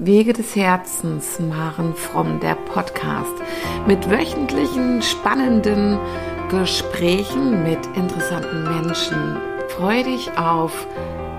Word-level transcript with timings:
Wege 0.00 0.32
des 0.32 0.54
Herzens, 0.54 1.40
Maren 1.40 1.92
Fromm, 1.92 2.38
der 2.38 2.54
Podcast 2.54 3.34
mit 3.88 4.08
wöchentlichen 4.08 5.02
spannenden 5.02 5.98
Gesprächen 6.50 7.64
mit 7.64 7.84
interessanten 7.96 8.62
Menschen. 8.62 9.36
Freue 9.70 10.04
dich 10.04 10.30
auf 10.38 10.86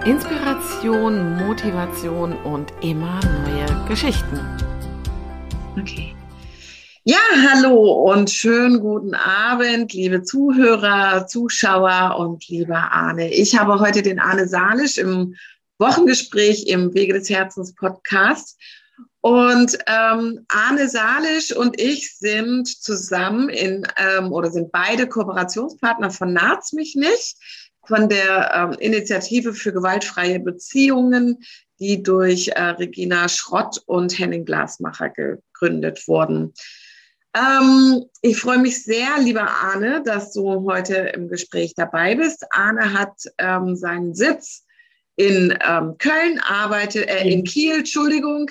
Inspiration, 0.06 1.38
Motivation 1.38 2.34
und 2.44 2.74
immer 2.82 3.22
neue 3.46 3.88
Geschichten. 3.88 4.42
Okay. 5.80 6.14
Ja, 7.06 7.18
hallo 7.50 8.12
und 8.12 8.30
schönen 8.30 8.82
guten 8.82 9.14
Abend, 9.14 9.94
liebe 9.94 10.22
Zuhörer, 10.24 11.28
Zuschauer 11.28 12.18
und 12.20 12.46
lieber 12.50 12.92
Arne. 12.92 13.34
Ich 13.34 13.58
habe 13.58 13.80
heute 13.80 14.02
den 14.02 14.20
Arne 14.20 14.50
Salisch 14.50 14.98
im 14.98 15.34
Wochengespräch 15.80 16.68
im 16.68 16.94
Wege 16.94 17.14
des 17.14 17.30
Herzens 17.30 17.74
Podcast. 17.74 18.60
Und 19.22 19.78
ähm, 19.88 20.46
Arne 20.50 20.90
Salisch 20.90 21.56
und 21.56 21.80
ich 21.80 22.18
sind 22.18 22.68
zusammen 22.68 23.50
in 23.50 23.86
ähm, 23.98 24.32
oder 24.32 24.52
sind 24.52 24.72
beide 24.72 25.08
Kooperationspartner 25.08 26.12
von 26.12 26.34
Naz 26.34 26.74
mich 26.74 26.96
nicht, 26.96 27.38
von 27.86 28.08
der 28.08 28.52
ähm, 28.54 28.80
Initiative 28.80 29.54
für 29.54 29.74
gewaltfreie 29.74 30.40
Beziehungen, 30.40 31.40
die 31.80 32.04
durch 32.04 32.50
äh, 32.50 32.62
Regina 32.62 33.28
Schrott 33.30 33.82
und 33.86 34.18
Henning 34.18 34.46
Glasmacher 34.46 35.10
gegründet 35.10 36.08
wurden. 36.08 36.54
Ähm, 37.34 38.06
ich 38.22 38.38
freue 38.38 38.58
mich 38.58 38.84
sehr, 38.84 39.20
lieber 39.20 39.48
Arne, 39.50 40.02
dass 40.04 40.34
du 40.34 40.70
heute 40.70 40.96
im 40.96 41.30
Gespräch 41.30 41.74
dabei 41.76 42.16
bist. 42.16 42.46
Arne 42.52 42.94
hat 42.94 43.14
ähm, 43.38 43.76
seinen 43.76 44.14
Sitz 44.14 44.66
in 45.20 45.54
ähm, 45.68 45.98
Köln, 45.98 46.40
arbeitet, 46.40 47.10
äh, 47.10 47.28
in 47.28 47.44
Kiel, 47.44 47.80
Entschuldigung, 47.80 48.50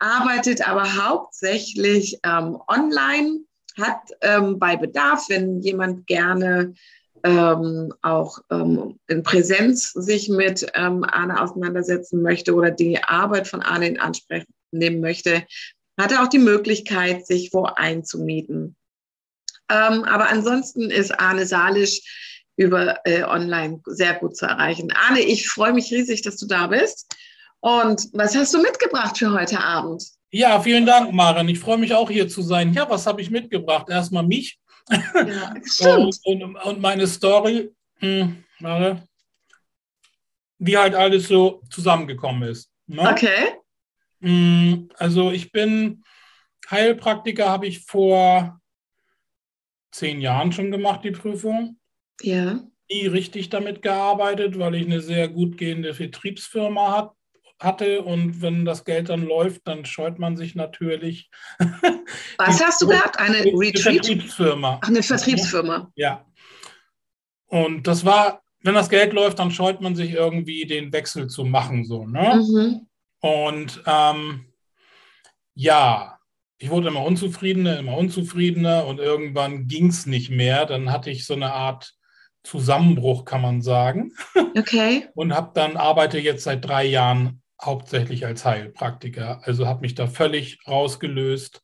arbeitet 0.00 0.66
aber 0.66 0.96
hauptsächlich 0.96 2.18
ähm, 2.24 2.58
online, 2.66 3.38
hat 3.80 4.00
ähm, 4.22 4.58
bei 4.58 4.76
Bedarf, 4.76 5.28
wenn 5.28 5.60
jemand 5.60 6.08
gerne 6.08 6.74
ähm, 7.22 7.94
auch 8.02 8.40
ähm, 8.50 8.98
in 9.06 9.22
Präsenz 9.22 9.92
sich 9.92 10.28
mit 10.28 10.66
ähm, 10.74 11.04
Arne 11.04 11.40
auseinandersetzen 11.40 12.20
möchte 12.20 12.52
oder 12.52 12.72
die 12.72 13.00
Arbeit 13.00 13.46
von 13.46 13.62
Arne 13.62 13.86
in 13.86 14.00
Anspruch 14.00 14.42
nehmen 14.72 15.00
möchte, 15.00 15.44
hat 16.00 16.10
er 16.10 16.24
auch 16.24 16.28
die 16.28 16.40
Möglichkeit, 16.40 17.28
sich 17.28 17.50
wo 17.52 17.64
einzumieten. 17.64 18.74
aber 19.68 20.30
ansonsten 20.30 20.90
ist 20.90 21.20
Arne 21.20 21.44
Salisch 21.44 22.27
über 22.58 22.98
äh, 23.04 23.22
online 23.22 23.80
sehr 23.86 24.14
gut 24.14 24.36
zu 24.36 24.44
erreichen. 24.44 24.92
Arne, 24.92 25.20
ich 25.20 25.48
freue 25.48 25.72
mich 25.72 25.92
riesig, 25.92 26.22
dass 26.22 26.36
du 26.36 26.46
da 26.46 26.66
bist. 26.66 27.06
Und 27.60 28.08
was 28.12 28.36
hast 28.36 28.52
du 28.52 28.60
mitgebracht 28.60 29.16
für 29.16 29.32
heute 29.32 29.60
Abend? 29.60 30.04
Ja, 30.30 30.60
vielen 30.60 30.84
Dank, 30.84 31.12
Maren. 31.12 31.48
Ich 31.48 31.60
freue 31.60 31.78
mich 31.78 31.94
auch 31.94 32.10
hier 32.10 32.28
zu 32.28 32.42
sein. 32.42 32.72
Ja, 32.72 32.90
was 32.90 33.06
habe 33.06 33.22
ich 33.22 33.30
mitgebracht? 33.30 33.88
Erstmal 33.88 34.24
mich. 34.24 34.58
Ja, 34.90 35.54
und, 35.96 36.18
und, 36.24 36.56
und, 36.56 36.80
meine 36.80 37.06
Story, 37.06 37.70
hm, 38.00 38.44
wie 40.58 40.76
halt 40.76 40.94
alles 40.94 41.28
so 41.28 41.62
zusammengekommen 41.70 42.48
ist. 42.48 42.70
Ne? 42.86 43.08
Okay. 43.08 43.52
Hm, 44.20 44.90
also 44.96 45.30
ich 45.30 45.52
bin 45.52 46.02
Heilpraktiker, 46.68 47.48
habe 47.48 47.68
ich 47.68 47.84
vor 47.84 48.60
zehn 49.92 50.20
Jahren 50.20 50.52
schon 50.52 50.70
gemacht, 50.70 51.04
die 51.04 51.12
Prüfung. 51.12 51.77
Ja. 52.20 52.60
Nie 52.90 53.06
richtig 53.06 53.50
damit 53.50 53.82
gearbeitet, 53.82 54.58
weil 54.58 54.74
ich 54.74 54.86
eine 54.86 55.00
sehr 55.00 55.28
gut 55.28 55.58
gehende 55.58 55.94
Vertriebsfirma 55.94 56.96
hat, 56.96 57.12
hatte 57.60 58.02
und 58.02 58.40
wenn 58.40 58.64
das 58.64 58.84
Geld 58.84 59.08
dann 59.08 59.26
läuft, 59.26 59.66
dann 59.66 59.84
scheut 59.84 60.18
man 60.18 60.36
sich 60.36 60.54
natürlich. 60.54 61.30
Was 62.38 62.64
hast 62.64 62.80
du 62.80 62.86
gehabt? 62.86 63.18
Eine 63.18 63.44
Retreat? 63.44 63.78
Vertriebsfirma. 63.78 64.80
Ach, 64.82 64.88
eine 64.88 65.02
Vertriebsfirma. 65.02 65.90
Ja. 65.96 66.24
Und 67.46 67.86
das 67.86 68.04
war, 68.04 68.42
wenn 68.62 68.74
das 68.74 68.90
Geld 68.90 69.12
läuft, 69.12 69.38
dann 69.38 69.50
scheut 69.50 69.80
man 69.80 69.96
sich 69.96 70.12
irgendwie 70.12 70.66
den 70.66 70.92
Wechsel 70.92 71.28
zu 71.28 71.44
machen, 71.44 71.84
so, 71.84 72.06
ne? 72.06 72.44
Mhm. 72.46 72.86
Und 73.20 73.82
ähm, 73.86 74.52
ja, 75.54 76.18
ich 76.58 76.70
wurde 76.70 76.88
immer 76.88 77.02
unzufriedener, 77.02 77.78
immer 77.78 77.96
unzufriedener 77.96 78.86
und 78.86 78.98
irgendwann 78.98 79.66
ging 79.66 79.88
es 79.88 80.06
nicht 80.06 80.30
mehr. 80.30 80.66
Dann 80.66 80.92
hatte 80.92 81.10
ich 81.10 81.26
so 81.26 81.34
eine 81.34 81.52
Art 81.52 81.94
Zusammenbruch, 82.44 83.24
kann 83.24 83.42
man 83.42 83.62
sagen. 83.62 84.12
Okay. 84.56 85.08
Und 85.14 85.34
habe 85.34 85.50
dann 85.54 85.76
arbeite 85.76 86.18
jetzt 86.18 86.44
seit 86.44 86.64
drei 86.64 86.84
Jahren 86.84 87.42
hauptsächlich 87.60 88.24
als 88.24 88.44
Heilpraktiker. 88.44 89.40
Also 89.44 89.66
habe 89.66 89.80
mich 89.80 89.94
da 89.94 90.06
völlig 90.06 90.58
rausgelöst 90.66 91.62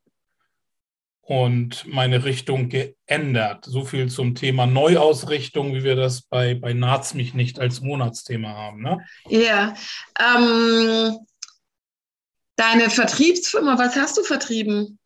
und 1.27 1.87
meine 1.87 2.25
Richtung 2.25 2.69
geändert. 2.69 3.65
So 3.65 3.85
viel 3.85 4.09
zum 4.11 4.35
Thema 4.35 4.67
Neuausrichtung, 4.67 5.75
wie 5.75 5.85
wir 5.85 5.97
das 5.97 6.23
bei, 6.23 6.55
bei 6.55 6.73
Naz 6.75 7.15
mich 7.15 7.35
nicht 7.35 7.59
als 7.59 7.81
Monatsthema 7.81 8.49
haben. 8.49 8.83
Ne? 8.83 8.99
Ja. 9.29 9.75
Ähm, 10.21 11.17
deine 12.57 12.91
Vertriebsfirma, 12.91 13.79
was 13.79 13.97
hast 13.97 14.19
du 14.19 14.23
vertrieben? 14.23 14.99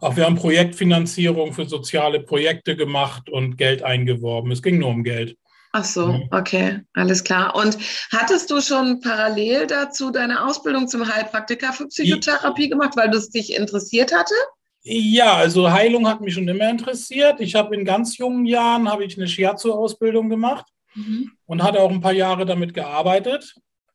Auch 0.00 0.16
wir 0.16 0.24
haben 0.24 0.36
Projektfinanzierung 0.36 1.52
für 1.52 1.66
soziale 1.66 2.20
Projekte 2.20 2.76
gemacht 2.76 3.30
und 3.30 3.56
Geld 3.56 3.82
eingeworben. 3.82 4.50
Es 4.50 4.62
ging 4.62 4.78
nur 4.78 4.88
um 4.88 5.04
Geld. 5.04 5.36
Ach 5.74 5.84
so, 5.84 6.20
okay, 6.32 6.80
alles 6.92 7.24
klar. 7.24 7.56
Und 7.56 7.78
hattest 8.10 8.50
du 8.50 8.60
schon 8.60 9.00
parallel 9.00 9.66
dazu 9.66 10.10
deine 10.10 10.44
Ausbildung 10.44 10.86
zum 10.86 11.08
Heilpraktiker 11.12 11.72
für 11.72 11.88
Psychotherapie 11.88 12.68
gemacht, 12.68 12.94
weil 12.94 13.10
das 13.10 13.30
dich 13.30 13.56
interessiert 13.56 14.14
hatte? 14.14 14.34
Ja, 14.82 15.34
also 15.36 15.70
Heilung 15.70 16.06
hat 16.06 16.20
mich 16.20 16.34
schon 16.34 16.48
immer 16.48 16.68
interessiert. 16.68 17.40
Ich 17.40 17.54
habe 17.54 17.74
in 17.74 17.86
ganz 17.86 18.18
jungen 18.18 18.44
Jahren 18.44 18.86
habe 18.90 19.04
ich 19.04 19.16
eine 19.16 19.28
Shiatsu-Ausbildung 19.28 20.28
gemacht 20.28 20.66
mhm. 20.94 21.30
und 21.46 21.62
hatte 21.62 21.80
auch 21.80 21.90
ein 21.90 22.02
paar 22.02 22.12
Jahre 22.12 22.44
damit 22.44 22.74
gearbeitet. 22.74 23.54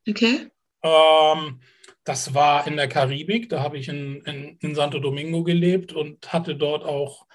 Okay. 0.09 0.47
Ähm, 0.81 1.59
das 2.07 2.33
war 2.33 2.65
in 2.67 2.77
der 2.77 2.87
Karibik, 2.87 3.49
da 3.49 3.61
habe 3.61 3.77
ich 3.77 3.89
in, 3.89 4.21
in, 4.21 4.57
in, 4.61 4.75
Santo 4.75 4.99
Domingo 4.99 5.43
gelebt 5.43 5.91
und 5.91 6.31
hatte 6.31 6.55
dort 6.55 6.85
auch 6.85 7.25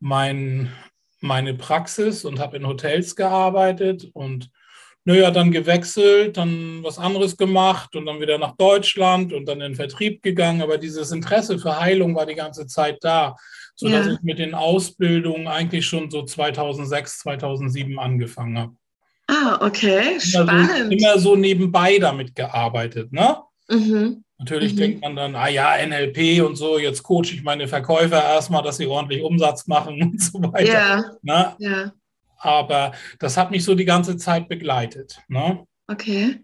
mein, 0.00 0.72
meine 1.20 1.52
Praxis 1.52 2.24
und 2.24 2.38
habe 2.38 2.56
in 2.56 2.66
Hotels 2.66 3.16
gearbeitet 3.16 4.08
und 4.14 4.50
naja, 5.04 5.30
dann 5.30 5.52
gewechselt, 5.52 6.36
dann 6.36 6.82
was 6.82 6.98
anderes 6.98 7.36
gemacht 7.36 7.96
und 7.96 8.06
dann 8.06 8.20
wieder 8.20 8.38
nach 8.38 8.56
Deutschland 8.56 9.32
und 9.32 9.46
dann 9.46 9.60
in 9.60 9.72
den 9.72 9.74
Vertrieb 9.74 10.22
gegangen. 10.22 10.60
Aber 10.60 10.76
dieses 10.76 11.12
Interesse 11.12 11.58
für 11.58 11.80
Heilung 11.80 12.14
war 12.14 12.26
die 12.26 12.34
ganze 12.34 12.66
Zeit 12.66 12.98
da, 13.00 13.36
sodass 13.74 14.06
ja. 14.06 14.12
ich 14.12 14.20
mit 14.20 14.38
den 14.38 14.54
Ausbildungen 14.54 15.48
eigentlich 15.48 15.86
schon 15.86 16.10
so 16.10 16.24
2006, 16.24 17.20
2007 17.20 17.98
angefangen 17.98 18.58
habe. 18.58 18.74
Ah, 19.28 19.58
okay, 19.66 20.20
spannend. 20.20 20.70
Also 20.70 20.90
immer 20.90 21.18
so 21.18 21.36
nebenbei 21.36 21.98
damit 21.98 22.34
gearbeitet, 22.34 23.12
ne? 23.12 23.38
Mhm. 23.70 24.24
Natürlich 24.38 24.74
mhm. 24.74 24.78
denkt 24.78 25.00
man 25.02 25.16
dann, 25.16 25.34
ah 25.34 25.48
ja, 25.48 25.74
NLP 25.84 26.42
und 26.44 26.56
so, 26.56 26.78
jetzt 26.78 27.02
coache 27.02 27.32
ich 27.32 27.42
meine 27.42 27.66
Verkäufer 27.66 28.22
erstmal, 28.22 28.62
dass 28.62 28.76
sie 28.76 28.86
ordentlich 28.86 29.22
Umsatz 29.22 29.66
machen 29.66 30.02
und 30.02 30.22
so 30.22 30.40
weiter. 30.40 30.72
Ja. 30.72 31.04
Ne? 31.22 31.56
ja. 31.58 31.92
Aber 32.38 32.92
das 33.18 33.36
hat 33.36 33.50
mich 33.50 33.64
so 33.64 33.74
die 33.74 33.84
ganze 33.84 34.16
Zeit 34.16 34.48
begleitet. 34.48 35.18
Ne? 35.28 35.66
Okay. 35.88 36.38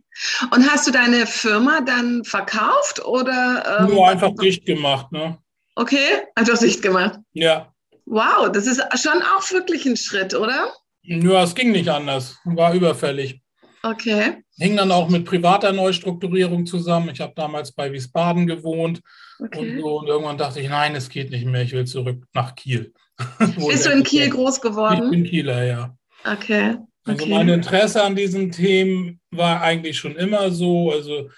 Und 0.51 0.71
hast 0.71 0.87
du 0.87 0.91
deine 0.91 1.27
Firma 1.27 1.81
dann 1.83 2.25
verkauft 2.25 3.05
oder? 3.05 3.81
Ähm, 3.81 3.95
Nur 3.95 4.09
einfach 4.09 4.34
dicht 4.34 4.67
gemacht, 4.67 5.13
ne? 5.13 5.39
Okay, 5.77 6.23
einfach 6.34 6.59
dicht 6.59 6.83
gemacht. 6.83 7.19
Ja. 7.33 7.73
Wow, 8.07 8.51
das 8.53 8.67
ist 8.67 8.81
schon 9.01 9.23
auch 9.23 9.51
wirklich 9.51 9.87
ein 9.87 9.97
Schritt, 9.97 10.34
oder? 10.34 10.73
Ja, 11.03 11.43
es 11.43 11.55
ging 11.55 11.73
nicht 11.73 11.89
anders. 11.89 12.39
War 12.45 12.75
überfällig. 12.75 13.43
Okay. 13.84 14.43
Hing 14.56 14.78
dann 14.78 14.91
auch 14.91 15.11
mit 15.11 15.27
privater 15.27 15.71
Neustrukturierung 15.71 16.65
zusammen. 16.65 17.11
Ich 17.12 17.21
habe 17.21 17.34
damals 17.37 17.71
bei 17.72 17.93
Wiesbaden 17.93 18.47
gewohnt 18.47 19.03
okay. 19.39 19.59
und, 19.59 19.81
so, 19.81 19.98
und 19.98 20.07
irgendwann 20.07 20.39
dachte 20.39 20.60
ich, 20.60 20.71
nein, 20.71 20.95
es 20.95 21.10
geht 21.10 21.31
nicht 21.31 21.45
mehr, 21.45 21.63
ich 21.63 21.72
will 21.72 21.86
zurück 21.86 22.25
nach 22.33 22.54
Kiel. 22.54 22.95
Bist 23.39 23.84
du 23.84 23.91
in 23.91 24.03
Kiel 24.03 24.31
groß 24.31 24.63
geworden? 24.63 25.04
Ich 25.04 25.10
bin 25.10 25.25
Kieler, 25.25 25.65
ja. 25.65 25.97
Okay. 26.25 26.77
Also 27.04 27.27
mein 27.27 27.51
Interesse 27.51 28.03
an 28.03 28.16
diesen 28.16 28.51
Themen 28.51 29.21
war 29.31 29.60
eigentlich 29.60 29.98
schon 29.98 30.16
immer 30.16 30.51
so. 30.51 30.91
Also 30.91 31.28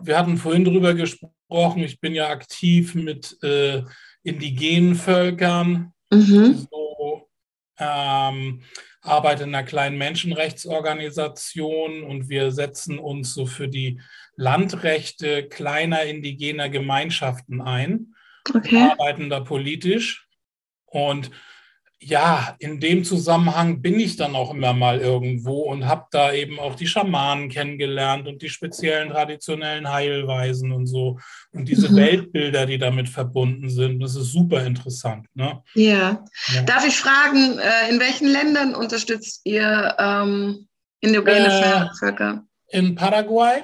wir 0.00 0.18
hatten 0.18 0.36
vorhin 0.36 0.64
darüber 0.64 0.94
gesprochen, 0.94 1.84
ich 1.84 2.00
bin 2.00 2.12
ja 2.12 2.28
aktiv 2.28 2.96
mit 2.96 3.40
äh, 3.44 3.82
indigenen 4.24 4.96
Völkern. 4.96 5.92
Mhm. 6.10 6.66
So, 6.68 7.28
ähm, 7.78 8.62
arbeite 9.04 9.44
in 9.44 9.54
einer 9.54 9.66
kleinen 9.66 9.98
Menschenrechtsorganisation 9.98 12.02
und 12.02 12.28
wir 12.28 12.50
setzen 12.50 12.98
uns 12.98 13.34
so 13.34 13.46
für 13.46 13.68
die 13.68 14.00
Landrechte 14.36 15.48
kleiner 15.48 16.02
indigener 16.02 16.70
Gemeinschaften 16.70 17.60
ein. 17.60 18.14
Okay. 18.48 18.72
Wir 18.72 18.92
arbeiten 18.92 19.30
da 19.30 19.40
politisch. 19.40 20.26
Und 20.86 21.30
ja, 22.06 22.54
in 22.58 22.80
dem 22.80 23.02
Zusammenhang 23.04 23.80
bin 23.80 23.98
ich 23.98 24.16
dann 24.16 24.34
auch 24.36 24.52
immer 24.52 24.72
mal 24.72 25.00
irgendwo 25.00 25.62
und 25.62 25.86
habe 25.86 26.06
da 26.10 26.32
eben 26.32 26.60
auch 26.60 26.74
die 26.74 26.86
Schamanen 26.86 27.48
kennengelernt 27.48 28.28
und 28.28 28.42
die 28.42 28.50
speziellen 28.50 29.10
traditionellen 29.10 29.90
Heilweisen 29.90 30.72
und 30.72 30.86
so 30.86 31.18
und 31.52 31.66
diese 31.66 31.90
mhm. 31.90 31.96
Weltbilder, 31.96 32.66
die 32.66 32.78
damit 32.78 33.08
verbunden 33.08 33.70
sind. 33.70 34.00
Das 34.00 34.16
ist 34.16 34.32
super 34.32 34.64
interessant. 34.64 35.26
Ne? 35.34 35.62
Ja. 35.74 36.24
ja. 36.52 36.62
Darf 36.62 36.86
ich 36.86 36.96
fragen, 36.96 37.58
äh, 37.58 37.90
in 37.90 38.00
welchen 38.00 38.28
Ländern 38.28 38.74
unterstützt 38.74 39.40
ihr 39.44 39.94
ähm, 39.98 40.68
indigene 41.00 41.90
äh, 41.90 41.96
Völker? 41.98 42.44
In 42.68 42.94
Paraguay, 42.94 43.62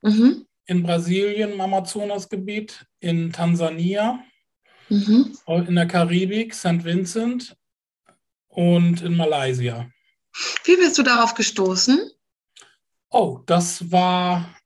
mhm. 0.00 0.46
in 0.66 0.82
Brasilien 0.82 1.52
im 1.52 1.60
Amazonasgebiet, 1.60 2.86
in 3.00 3.32
Tansania. 3.32 4.18
Mhm. 4.88 5.32
In 5.46 5.74
der 5.74 5.86
Karibik, 5.86 6.52
St. 6.52 6.84
Vincent, 6.84 7.56
und 8.52 9.02
in 9.02 9.16
Malaysia. 9.16 9.90
Wie 10.64 10.76
bist 10.76 10.98
du 10.98 11.02
darauf 11.02 11.34
gestoßen? 11.34 12.10
Oh, 13.10 13.40
das 13.46 13.90
war 13.90 14.56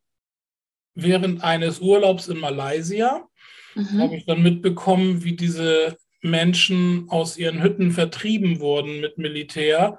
während 0.94 1.42
eines 1.42 1.80
Urlaubs 1.80 2.28
in 2.28 2.38
Malaysia. 2.38 3.28
Mhm. 3.74 4.00
Habe 4.00 4.16
ich 4.16 4.26
dann 4.26 4.42
mitbekommen, 4.42 5.24
wie 5.24 5.36
diese 5.36 5.96
Menschen 6.20 7.08
aus 7.10 7.36
ihren 7.36 7.62
Hütten 7.62 7.92
vertrieben 7.92 8.60
wurden 8.60 9.00
mit 9.00 9.18
Militär, 9.18 9.98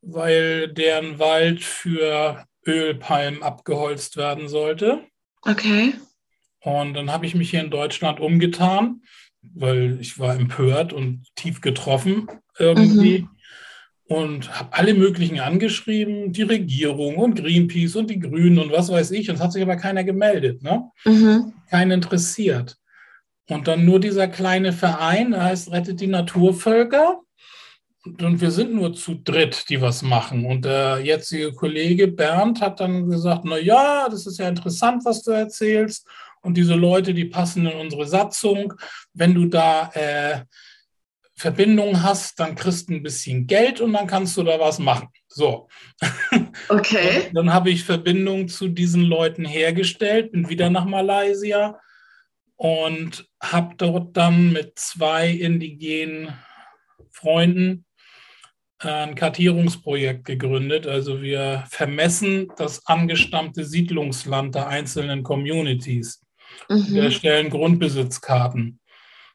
weil 0.00 0.68
deren 0.72 1.18
Wald 1.18 1.62
für 1.62 2.44
Ölpalmen 2.66 3.42
abgeholzt 3.42 4.16
werden 4.16 4.48
sollte. 4.48 5.04
Okay. 5.42 5.94
Und 6.60 6.94
dann 6.94 7.12
habe 7.12 7.26
ich 7.26 7.34
mich 7.34 7.50
hier 7.50 7.60
in 7.60 7.70
Deutschland 7.70 8.18
umgetan, 8.18 9.02
weil 9.42 9.98
ich 10.00 10.18
war 10.18 10.34
empört 10.34 10.92
und 10.92 11.26
tief 11.36 11.60
getroffen 11.60 12.28
irgendwie. 12.58 13.20
Mhm. 13.20 13.28
Und 14.10 14.58
habe 14.58 14.72
alle 14.72 14.94
möglichen 14.94 15.38
angeschrieben, 15.38 16.32
die 16.32 16.42
Regierung 16.42 17.16
und 17.16 17.34
Greenpeace 17.34 17.94
und 17.96 18.08
die 18.08 18.18
Grünen 18.18 18.58
und 18.58 18.72
was 18.72 18.90
weiß 18.90 19.10
ich. 19.10 19.28
Und 19.28 19.36
es 19.36 19.42
hat 19.42 19.52
sich 19.52 19.62
aber 19.62 19.76
keiner 19.76 20.02
gemeldet, 20.02 20.62
ne? 20.62 20.90
Mhm. 21.04 21.52
Keinen 21.68 21.90
interessiert. 21.90 22.78
Und 23.50 23.68
dann 23.68 23.84
nur 23.84 24.00
dieser 24.00 24.28
kleine 24.28 24.72
Verein, 24.72 25.32
der 25.32 25.44
heißt 25.44 25.72
Rettet 25.72 26.00
die 26.00 26.06
Naturvölker. 26.06 27.20
Und 28.04 28.40
wir 28.40 28.50
sind 28.50 28.74
nur 28.74 28.94
zu 28.94 29.14
dritt, 29.14 29.68
die 29.68 29.80
was 29.80 30.02
machen. 30.02 30.46
Und 30.46 30.64
der 30.64 31.00
jetzige 31.00 31.52
Kollege 31.52 32.08
Bernd 32.08 32.60
hat 32.60 32.80
dann 32.80 33.10
gesagt, 33.10 33.42
na 33.44 33.58
ja, 33.58 34.08
das 34.10 34.26
ist 34.26 34.38
ja 34.38 34.48
interessant, 34.48 35.04
was 35.04 35.22
du 35.22 35.32
erzählst. 35.32 36.06
Und 36.40 36.56
diese 36.56 36.74
Leute, 36.74 37.12
die 37.12 37.24
passen 37.26 37.66
in 37.66 37.76
unsere 37.76 38.06
Satzung. 38.06 38.72
Wenn 39.12 39.34
du 39.34 39.46
da 39.46 39.90
äh, 39.94 40.40
Verbindung 41.38 42.02
hast, 42.02 42.40
dann 42.40 42.56
kriegst 42.56 42.88
du 42.88 42.94
ein 42.94 43.02
bisschen 43.02 43.46
Geld 43.46 43.80
und 43.80 43.92
dann 43.92 44.08
kannst 44.08 44.36
du 44.36 44.42
da 44.42 44.58
was 44.58 44.78
machen. 44.78 45.08
So. 45.28 45.68
Okay. 46.68 47.30
dann 47.32 47.52
habe 47.52 47.70
ich 47.70 47.84
Verbindung 47.84 48.48
zu 48.48 48.68
diesen 48.68 49.02
Leuten 49.02 49.44
hergestellt, 49.44 50.32
bin 50.32 50.48
wieder 50.48 50.70
nach 50.70 50.84
Malaysia 50.84 51.78
und 52.56 53.28
habe 53.40 53.74
dort 53.76 54.16
dann 54.16 54.52
mit 54.52 54.78
zwei 54.78 55.30
indigenen 55.30 56.34
Freunden 57.12 57.84
äh, 58.82 58.88
ein 58.88 59.14
Kartierungsprojekt 59.14 60.24
gegründet. 60.24 60.86
Also 60.88 61.22
wir 61.22 61.64
vermessen 61.70 62.48
das 62.56 62.84
angestammte 62.86 63.64
Siedlungsland 63.64 64.56
der 64.56 64.66
einzelnen 64.66 65.22
Communities. 65.22 66.24
Mhm. 66.68 66.86
Wir 66.88 67.04
erstellen 67.04 67.50
Grundbesitzkarten. 67.50 68.77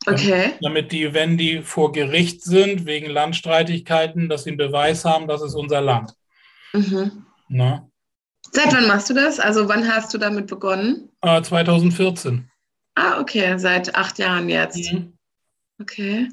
Okay. 0.06 0.54
Damit 0.62 0.92
die, 0.92 1.14
wenn 1.14 1.38
die 1.38 1.62
vor 1.62 1.92
Gericht 1.92 2.44
sind 2.44 2.86
wegen 2.86 3.10
Landstreitigkeiten, 3.10 4.30
dass 4.30 4.44
sie 4.44 4.52
einen 4.52 4.58
Beweis 4.58 5.06
haben, 5.06 5.28
das 5.28 5.42
ist 5.42 5.56
unser 5.56 5.82
Land. 5.82 6.14
Mhm. 6.74 7.26
Na? 7.48 7.88
Seit 8.52 8.74
wann 8.74 8.88
machst 8.88 9.10
du 9.10 9.14
das? 9.14 9.40
Also 9.40 9.68
wann 9.70 9.88
hast 9.88 10.14
du 10.14 10.18
damit 10.18 10.48
begonnen? 10.48 11.10
Äh, 11.22 11.42
2014. 11.42 12.50
Ah, 12.96 13.20
okay, 13.20 13.58
seit 13.58 13.96
acht 13.96 14.20
Jahren 14.20 14.50
jetzt. 14.50 14.92
Mhm. 14.92 15.14
Okay. 15.82 16.30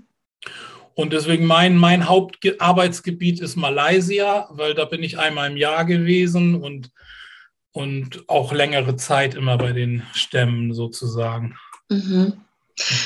Und 0.94 1.12
deswegen 1.12 1.46
mein, 1.46 1.76
mein 1.76 2.08
Hauptarbeitsgebiet 2.08 3.40
ist 3.40 3.56
Malaysia, 3.56 4.49
weil 4.50 4.75
da 4.75 4.84
bin 4.84 5.02
ich 5.02 5.19
einmal 5.19 5.50
im 5.50 5.56
Jahr 5.56 5.84
gewesen 5.84 6.56
und, 6.56 6.90
und 7.73 8.28
auch 8.28 8.52
längere 8.52 8.96
Zeit 8.96 9.34
immer 9.34 9.56
bei 9.56 9.73
den 9.73 10.02
Stämmen 10.12 10.75
sozusagen. 10.75 11.56
Mhm. 11.88 12.34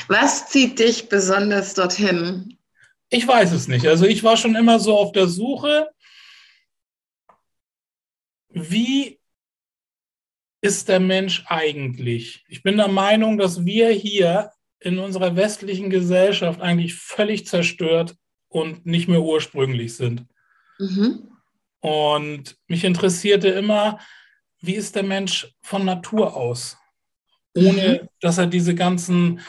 Was 0.09 0.49
zieht 0.49 0.79
dich 0.79 1.09
besonders 1.09 1.75
dorthin? 1.75 2.59
Ich 3.11 3.27
weiß 3.27 3.53
es 3.53 3.69
nicht. 3.69 3.87
Also 3.87 4.07
ich 4.07 4.23
war 4.23 4.37
schon 4.37 4.57
immer 4.57 4.81
so 4.81 4.97
auf 4.97 5.13
der 5.13 5.29
Suche, 5.29 5.89
wie 8.51 9.21
ist 10.61 10.89
der 10.89 11.01
Mensch 11.01 11.45
eigentlich? 11.47 12.45
Ich 12.49 12.63
bin 12.63 12.77
der 12.77 12.89
Meinung, 12.89 13.37
dass 13.37 13.65
wir 13.65 13.91
hier 13.91 14.51
in 14.81 14.99
unserer 14.99 15.37
westlichen 15.37 15.91
Gesellschaft 15.91 16.61
eigentlich 16.61 16.95
völlig 16.95 17.47
zerstört 17.47 18.17
und 18.49 18.87
nicht 18.87 19.09
mehr 19.09 19.23
ursprünglich 19.23 19.97
sind. 19.97 20.27
Mhm. 20.79 21.31
Und 21.81 22.57
mich 22.67 22.85
interessierte 22.85 23.49
immer, 23.49 23.99
wie 24.61 24.75
ist 24.75 24.97
der 24.97 25.03
Mensch 25.03 25.55
von 25.63 25.85
Natur 25.85 26.35
aus? 26.35 26.79
Ohne 27.57 28.01
mhm. 28.03 28.09
dass 28.21 28.39
er 28.39 28.47
diese 28.47 28.75
ganzen 28.75 29.41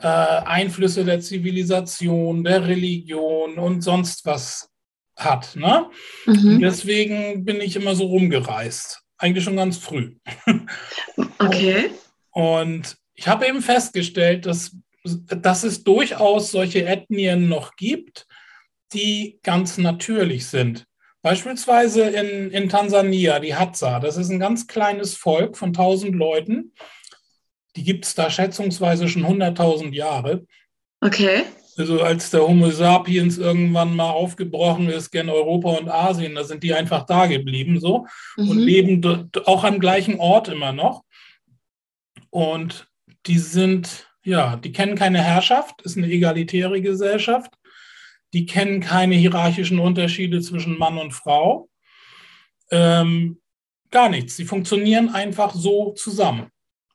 äh, 0.00 0.06
Einflüsse 0.06 1.04
der 1.04 1.20
Zivilisation, 1.20 2.44
der 2.44 2.66
Religion 2.66 3.58
und 3.58 3.82
sonst 3.82 4.26
was 4.26 4.70
hat. 5.16 5.54
Ne? 5.56 5.90
Mhm. 6.26 6.60
Deswegen 6.60 7.44
bin 7.44 7.60
ich 7.60 7.76
immer 7.76 7.94
so 7.94 8.04
rumgereist. 8.06 9.02
Eigentlich 9.18 9.44
schon 9.44 9.56
ganz 9.56 9.78
früh. 9.78 10.16
Okay. 11.38 11.90
Und 12.30 12.96
ich 13.14 13.28
habe 13.28 13.46
eben 13.46 13.60
festgestellt, 13.60 14.46
dass, 14.46 14.76
dass 15.04 15.62
es 15.62 15.84
durchaus 15.84 16.50
solche 16.50 16.86
Ethnien 16.86 17.48
noch 17.48 17.76
gibt, 17.76 18.26
die 18.92 19.38
ganz 19.42 19.76
natürlich 19.76 20.46
sind. 20.46 20.86
Beispielsweise 21.22 22.02
in, 22.02 22.50
in 22.50 22.68
Tansania, 22.68 23.38
die 23.40 23.54
Hadza. 23.54 24.00
Das 24.00 24.16
ist 24.16 24.30
ein 24.30 24.40
ganz 24.40 24.66
kleines 24.66 25.14
Volk 25.14 25.56
von 25.56 25.68
1000 25.68 26.14
Leuten 26.14 26.72
die 27.76 27.82
gibt 27.82 28.04
es 28.04 28.14
da 28.14 28.30
schätzungsweise 28.30 29.08
schon 29.08 29.24
100.000 29.24 29.92
Jahre. 29.92 30.46
Okay. 31.00 31.42
Also 31.76 32.00
als 32.02 32.30
der 32.30 32.46
Homo 32.46 32.70
sapiens 32.70 33.36
irgendwann 33.36 33.96
mal 33.96 34.10
aufgebrochen 34.10 34.88
ist 34.88 35.10
gen 35.10 35.28
Europa 35.28 35.70
und 35.70 35.88
Asien, 35.88 36.36
da 36.36 36.44
sind 36.44 36.62
die 36.62 36.72
einfach 36.72 37.04
da 37.04 37.26
geblieben 37.26 37.80
so 37.80 38.06
mhm. 38.36 38.50
und 38.50 38.58
leben 38.58 39.30
auch 39.44 39.64
am 39.64 39.80
gleichen 39.80 40.20
Ort 40.20 40.48
immer 40.48 40.72
noch. 40.72 41.02
Und 42.30 42.88
die 43.26 43.38
sind, 43.38 44.08
ja, 44.24 44.56
die 44.56 44.72
kennen 44.72 44.96
keine 44.96 45.22
Herrschaft, 45.22 45.82
ist 45.82 45.96
eine 45.96 46.08
egalitäre 46.08 46.80
Gesellschaft. 46.80 47.52
Die 48.32 48.46
kennen 48.46 48.80
keine 48.80 49.14
hierarchischen 49.14 49.78
Unterschiede 49.78 50.40
zwischen 50.40 50.78
Mann 50.78 50.98
und 50.98 51.12
Frau. 51.12 51.68
Ähm, 52.70 53.40
gar 53.90 54.08
nichts. 54.08 54.36
Sie 54.36 54.44
funktionieren 54.44 55.08
einfach 55.08 55.54
so 55.54 55.92
zusammen. 55.92 56.50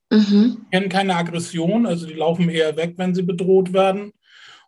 Mhm. 0.09 0.65
Kennen 0.71 0.89
keine 0.89 1.15
Aggression, 1.15 1.85
also 1.85 2.07
die 2.07 2.13
laufen 2.13 2.49
eher 2.49 2.75
weg, 2.75 2.93
wenn 2.97 3.13
sie 3.13 3.23
bedroht 3.23 3.73
werden 3.73 4.13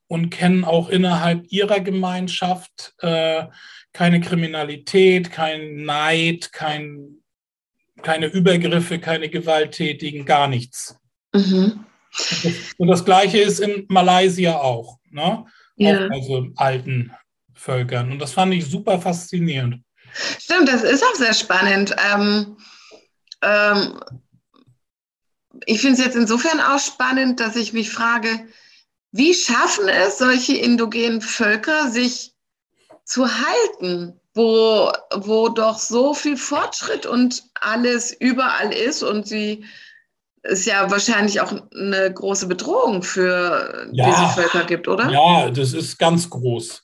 und 0.07 0.29
kennen 0.29 0.63
auch 0.65 0.89
innerhalb 0.89 1.45
ihrer 1.51 1.79
Gemeinschaft 1.79 2.93
äh, 2.99 3.45
keine 3.93 4.21
Kriminalität, 4.21 5.31
kein 5.31 5.83
Neid, 5.83 6.51
kein, 6.51 7.21
keine 8.01 8.27
Übergriffe, 8.27 8.99
keine 8.99 9.29
gewalttätigen, 9.29 10.25
gar 10.25 10.47
nichts. 10.47 10.95
Mhm. 11.33 11.85
Und 12.77 12.87
das 12.87 13.05
Gleiche 13.05 13.39
ist 13.39 13.59
in 13.59 13.85
Malaysia 13.87 14.57
auch, 14.57 14.99
ne? 15.09 15.45
Ja. 15.77 16.07
Auch 16.07 16.11
also 16.11 16.47
alten 16.57 17.11
Völkern. 17.53 18.11
Und 18.11 18.19
das 18.19 18.33
fand 18.33 18.53
ich 18.53 18.65
super 18.65 18.99
faszinierend. 18.99 19.81
Stimmt, 20.13 20.67
das 20.67 20.83
ist 20.83 21.03
auch 21.03 21.15
sehr 21.15 21.33
spannend. 21.33 21.95
Ähm, 22.13 22.57
ähm, 23.41 23.99
ich 25.65 25.81
finde 25.81 25.99
es 25.99 26.05
jetzt 26.05 26.15
insofern 26.15 26.59
auch 26.59 26.79
spannend, 26.79 27.39
dass 27.39 27.55
ich 27.55 27.73
mich 27.73 27.89
frage, 27.89 28.47
wie 29.11 29.33
schaffen 29.33 29.87
es 29.87 30.17
solche 30.17 30.55
indogenen 30.55 31.21
Völker, 31.21 31.89
sich 31.89 32.33
zu 33.03 33.27
halten, 33.27 34.19
wo, 34.33 34.91
wo 35.15 35.49
doch 35.49 35.77
so 35.77 36.13
viel 36.13 36.37
Fortschritt 36.37 37.05
und 37.05 37.43
alles 37.55 38.13
überall 38.13 38.73
ist 38.73 39.03
und 39.03 39.27
sie 39.27 39.65
es 40.43 40.65
ja 40.65 40.89
wahrscheinlich 40.89 41.41
auch 41.41 41.53
eine 41.75 42.11
große 42.11 42.47
Bedrohung 42.47 43.03
für 43.03 43.89
ja, 43.91 44.05
diese 44.05 44.41
Völker 44.41 44.65
gibt, 44.65 44.87
oder? 44.87 45.09
Ja, 45.09 45.51
das 45.51 45.73
ist 45.73 45.97
ganz 45.97 46.29
groß. 46.29 46.83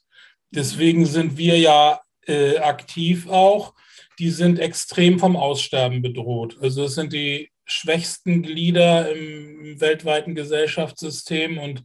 Deswegen 0.52 1.06
sind 1.06 1.38
wir 1.38 1.58
ja 1.58 2.00
äh, 2.28 2.58
aktiv 2.60 3.28
auch. 3.28 3.74
Die 4.20 4.30
sind 4.30 4.60
extrem 4.60 5.20
vom 5.20 5.36
Aussterben 5.36 6.02
bedroht. 6.02 6.58
Also 6.62 6.84
es 6.86 6.96
sind 6.96 7.14
die 7.14 7.50
schwächsten 7.68 8.42
Glieder 8.42 9.14
im 9.14 9.80
weltweiten 9.80 10.36
Gesellschaftssystem 10.36 11.58
und 11.58 11.84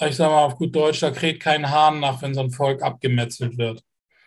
ich 0.00 0.16
sage 0.16 0.32
mal 0.32 0.44
auf 0.44 0.56
gut 0.56 0.74
Deutsch, 0.74 1.00
da 1.00 1.10
kräht 1.10 1.40
kein 1.40 1.70
Hahn 1.70 2.00
nach, 2.00 2.20
wenn 2.22 2.34
so 2.34 2.40
ein 2.40 2.50
Volk 2.50 2.82
abgemetzelt 2.82 3.56
wird. 3.56 3.82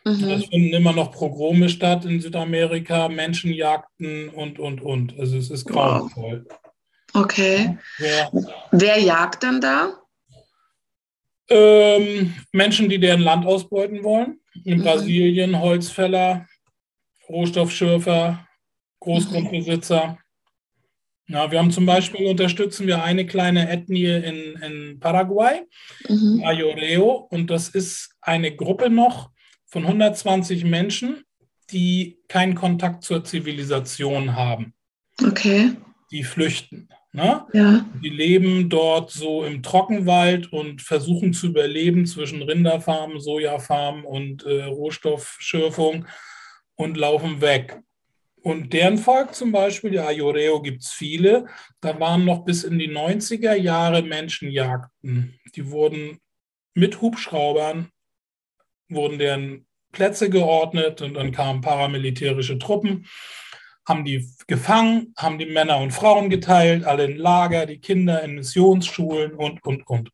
Mhm. 0.06 0.30
Es 0.30 0.46
finden 0.46 0.74
immer 0.74 0.94
noch 0.94 1.12
Progrome 1.12 1.70
statt 1.70 2.06
in 2.06 2.22
Südamerika, 2.22 3.10
Menschenjagden 3.10 4.30
und, 4.30 4.58
und, 4.60 4.82
und. 4.82 5.20
Also 5.20 5.38
es 5.38 5.50
ist 5.50 5.66
grauenvoll. 5.66 6.48
Okay. 7.14 7.78
Ja. 7.98 8.32
Wer 8.72 9.00
jagt 9.00 9.44
dann 9.44 9.60
da? 9.60 9.94
Ähm, 11.50 12.36
Menschen, 12.52 12.88
die 12.88 13.00
deren 13.00 13.22
Land 13.22 13.46
ausbeuten 13.46 14.04
wollen. 14.04 14.40
In 14.66 14.80
Mhm. 14.80 14.84
Brasilien 14.84 15.60
Holzfäller, 15.60 16.48
Rohstoffschürfer, 17.28 18.48
Großgrundbesitzer. 19.00 20.18
Ja, 21.30 21.52
wir 21.52 21.60
haben 21.60 21.70
zum 21.72 21.86
Beispiel 21.86 22.26
unterstützen 22.26 22.88
wir 22.88 23.04
eine 23.04 23.26
kleine 23.26 23.70
Ethnie 23.70 24.06
in, 24.06 24.60
in 24.62 25.00
Paraguay, 25.00 25.62
Mhm. 26.08 26.44
Ayoreo, 26.44 27.28
und 27.30 27.50
das 27.50 27.70
ist 27.70 28.16
eine 28.22 28.56
Gruppe 28.56 28.90
noch 28.90 29.30
von 29.68 29.86
120 29.86 30.66
Menschen, 30.66 31.24
die 31.72 32.18
keinen 32.28 32.56
Kontakt 32.56 33.04
zur 33.04 33.24
Zivilisation 33.24 34.36
haben. 34.36 34.74
Okay. 35.24 35.72
Die 36.12 36.24
flüchten. 36.24 36.90
Ne? 37.12 37.46
Ja. 37.54 37.86
Die 38.04 38.10
leben 38.10 38.70
dort 38.70 39.12
so 39.12 39.44
im 39.44 39.62
Trockenwald 39.62 40.52
und 40.52 40.82
versuchen 40.82 41.34
zu 41.34 41.48
überleben 41.48 42.06
zwischen 42.06 42.42
Rinderfarmen, 42.42 43.20
Sojafarmen 43.20 44.04
und 44.04 44.44
äh, 44.44 44.64
Rohstoffschürfung 44.64 46.06
und 46.76 46.98
laufen 46.98 47.42
weg. 47.42 47.80
Und 48.42 48.72
deren 48.74 48.98
Volk 48.98 49.36
zum 49.36 49.52
Beispiel, 49.52 49.94
ja, 49.94 50.08
Ayoreo 50.08 50.62
gibt 50.62 50.82
es 50.84 50.92
viele, 50.92 51.46
da 51.82 52.00
waren 52.00 52.26
noch 52.26 52.46
bis 52.46 52.64
in 52.64 52.80
die 52.80 52.90
90er 52.90 53.54
Jahre 53.56 54.02
Menschenjagden. 54.02 55.40
Die 55.56 55.70
wurden 55.72 56.20
mit 56.74 57.02
Hubschraubern, 57.02 57.90
wurden 58.88 59.20
deren 59.20 59.68
Plätze 59.92 60.30
geordnet 60.30 61.02
und 61.02 61.16
dann 61.16 61.32
kamen 61.32 61.62
paramilitärische 61.62 62.60
Truppen, 62.60 63.08
haben 63.88 64.06
die 64.06 64.30
gefangen, 64.48 65.14
haben 65.18 65.40
die 65.40 65.48
Männer 65.48 65.78
und 65.80 65.92
Frauen 65.92 66.30
geteilt, 66.30 66.86
alle 66.86 67.06
in 67.06 67.18
Lager, 67.18 67.66
die 67.66 67.80
Kinder 67.80 68.24
in 68.24 68.36
Missionsschulen 68.36 69.34
und, 69.34 69.64
und, 69.66 69.86
und 69.88 70.12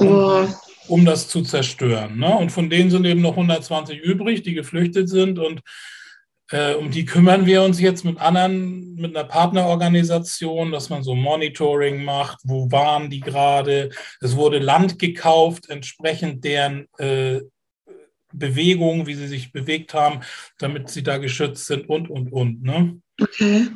Oh. 0.00 0.46
um 0.86 1.04
das 1.04 1.26
zu 1.28 1.42
zerstören. 1.42 2.18
Ne? 2.18 2.36
Und 2.36 2.52
von 2.52 2.70
denen 2.70 2.88
sind 2.90 3.04
eben 3.04 3.20
noch 3.20 3.32
120 3.32 3.98
übrig, 3.98 4.42
die 4.42 4.54
geflüchtet 4.54 5.08
sind. 5.08 5.40
Und 5.40 5.60
äh, 6.50 6.74
um 6.74 6.90
die 6.90 7.04
kümmern 7.04 7.46
wir 7.46 7.62
uns 7.62 7.80
jetzt 7.80 8.04
mit 8.04 8.18
anderen, 8.18 8.94
mit 8.94 9.16
einer 9.16 9.28
Partnerorganisation, 9.28 10.72
dass 10.72 10.88
man 10.88 11.02
so 11.02 11.14
Monitoring 11.14 12.04
macht. 12.04 12.38
Wo 12.44 12.70
waren 12.70 13.10
die 13.10 13.20
gerade? 13.20 13.90
Es 14.20 14.36
wurde 14.36 14.58
Land 14.58 14.98
gekauft, 14.98 15.68
entsprechend 15.68 16.44
deren 16.44 16.86
äh, 16.98 17.40
Bewegung, 18.32 19.06
wie 19.06 19.14
sie 19.14 19.28
sich 19.28 19.52
bewegt 19.52 19.94
haben, 19.94 20.20
damit 20.58 20.90
sie 20.90 21.02
da 21.02 21.18
geschützt 21.18 21.66
sind 21.66 21.88
und, 21.88 22.10
und, 22.10 22.32
und. 22.32 22.62
Ne? 22.62 23.00
Okay. 23.20 23.68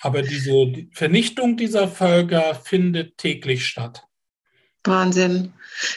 Aber 0.00 0.22
diese 0.22 0.66
die 0.66 0.88
Vernichtung 0.92 1.56
dieser 1.56 1.88
Völker 1.88 2.54
findet 2.54 3.18
täglich 3.18 3.66
statt. 3.66 4.04
Wahnsinn. 4.84 5.52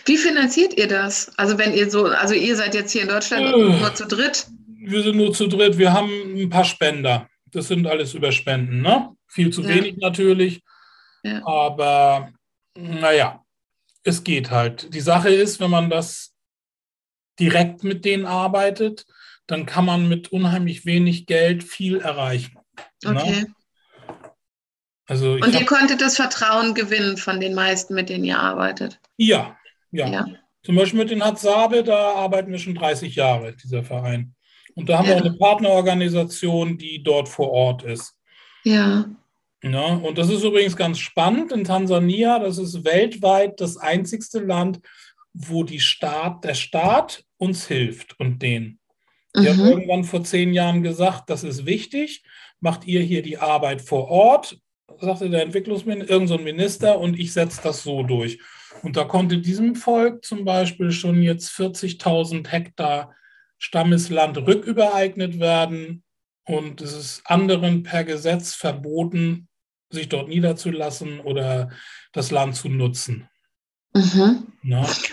Wie 0.06 0.18
finanziert 0.18 0.78
ihr 0.78 0.88
das? 0.88 1.32
Also 1.38 1.58
wenn 1.58 1.74
ihr 1.74 1.90
so, 1.90 2.06
also 2.06 2.34
ihr 2.34 2.56
seid 2.56 2.74
jetzt 2.74 2.92
hier 2.92 3.04
in 3.04 3.08
Deutschland 3.08 3.46
Äh. 3.46 3.80
nur 3.80 3.96
zu 3.96 4.06
dritt. 4.08 4.48
Wir 4.82 5.04
sind 5.04 5.18
nur 5.18 5.34
zu 5.34 5.48
dritt, 5.48 5.78
wir 5.78 5.94
haben 5.94 6.10
ein 6.38 6.50
paar 6.50 6.66
Spender. 6.66 7.28
Das 7.48 7.68
sind 7.68 7.86
alles 7.88 8.14
über 8.14 8.32
Spenden, 8.32 8.82
ne? 8.82 9.10
Viel 9.28 9.52
zu 9.52 9.62
Ja. 9.62 9.70
wenig 9.70 9.98
natürlich, 9.98 10.62
Ja. 11.24 11.46
aber 11.46 12.32
naja, 12.78 13.44
es 14.04 14.24
geht 14.24 14.52
halt. 14.52 14.94
Die 14.94 15.02
Sache 15.02 15.30
ist, 15.30 15.60
wenn 15.60 15.70
man 15.70 15.90
das 15.90 16.34
direkt 17.40 17.84
mit 17.84 18.06
denen 18.06 18.26
arbeitet, 18.26 19.06
dann 19.48 19.66
kann 19.66 19.86
man 19.86 20.08
mit 20.08 20.32
unheimlich 20.32 20.86
wenig 20.86 21.26
Geld 21.26 21.64
viel 21.64 22.00
erreichen. 22.00 22.58
Okay. 23.06 23.42
Ne? 23.42 23.56
Also 25.08 25.34
Und 25.34 25.54
ihr 25.54 25.66
konntet 25.66 26.02
das 26.02 26.16
Vertrauen 26.16 26.74
gewinnen 26.74 27.18
von 27.18 27.40
den 27.42 27.54
meisten, 27.54 27.94
mit 27.94 28.10
denen 28.10 28.24
ihr 28.24 28.40
arbeitet. 28.40 29.00
ja, 29.18 29.58
ja, 29.92 30.08
Ja. 30.08 30.26
Zum 30.64 30.76
Beispiel 30.76 31.00
mit 31.00 31.10
den 31.10 31.24
Hatsabe, 31.26 31.84
da 31.84 32.14
arbeiten 32.14 32.52
wir 32.52 32.60
schon 32.60 32.76
30 32.76 33.16
Jahre, 33.16 33.56
dieser 33.56 33.84
Verein. 33.84 34.36
Und 34.76 34.90
da 34.90 34.98
haben 35.00 35.08
wir 35.08 35.16
Ja. 35.16 35.22
auch 35.22 35.26
eine 35.26 35.38
Partnerorganisation, 35.38 36.78
die 36.78 37.04
dort 37.04 37.30
vor 37.30 37.52
Ort 37.52 37.84
ist. 37.84 38.16
Ja. 38.64 39.06
Ja, 39.64 39.86
und 39.96 40.18
das 40.18 40.30
ist 40.30 40.44
übrigens 40.44 40.76
ganz 40.76 40.98
spannend. 41.00 41.52
In 41.52 41.64
Tansania, 41.64 42.40
das 42.40 42.58
ist 42.58 42.84
weltweit 42.84 43.60
das 43.62 43.78
einzigste 43.78 44.40
Land, 44.40 44.80
wo 45.34 45.64
die 45.64 45.80
Staat, 45.80 46.44
der 46.44 46.56
Staat 46.56 47.24
uns 47.38 47.68
hilft 47.68 48.20
und. 48.20 48.42
Die 48.42 48.78
haben 49.36 49.58
Mhm. 49.64 49.70
irgendwann 49.70 50.04
vor 50.04 50.24
zehn 50.24 50.54
Jahren 50.54 50.82
gesagt, 50.84 51.30
das 51.30 51.44
ist 51.44 51.66
wichtig, 51.66 52.24
macht 52.60 52.86
ihr 52.86 53.02
hier 53.02 53.22
die 53.22 53.38
Arbeit 53.38 53.82
vor 53.82 54.08
Ort, 54.10 54.58
sagte 55.00 55.30
der 55.30 55.44
Entwicklungsminister, 55.44 56.12
irgendein 56.12 56.38
so 56.38 56.44
Minister, 56.44 57.00
und 57.00 57.18
ich 57.20 57.32
setze 57.32 57.62
das 57.64 57.84
so 57.84 58.04
durch. 58.04 58.40
Und 58.84 58.98
da 58.98 59.04
konnte 59.04 59.38
diesem 59.38 59.76
Volk 59.76 60.26
zum 60.26 60.44
Beispiel 60.44 60.92
schon 60.92 61.22
jetzt 61.22 61.50
40.000 61.52 62.52
Hektar 62.52 63.14
Stammesland 63.62 64.38
rückübereignet 64.40 65.40
werden. 65.40 66.04
Und 66.46 66.82
es 66.82 66.94
ist 66.94 67.22
anderen 67.26 67.84
per 67.84 68.04
Gesetz 68.04 68.56
verboten, 68.56 69.48
sich 69.92 70.10
dort 70.10 70.30
niederzulassen 70.30 71.20
oder 71.20 71.70
das 72.12 72.32
Land 72.32 72.56
zu 72.56 72.70
nutzen. 72.70 73.30
Mhm. 73.94 74.48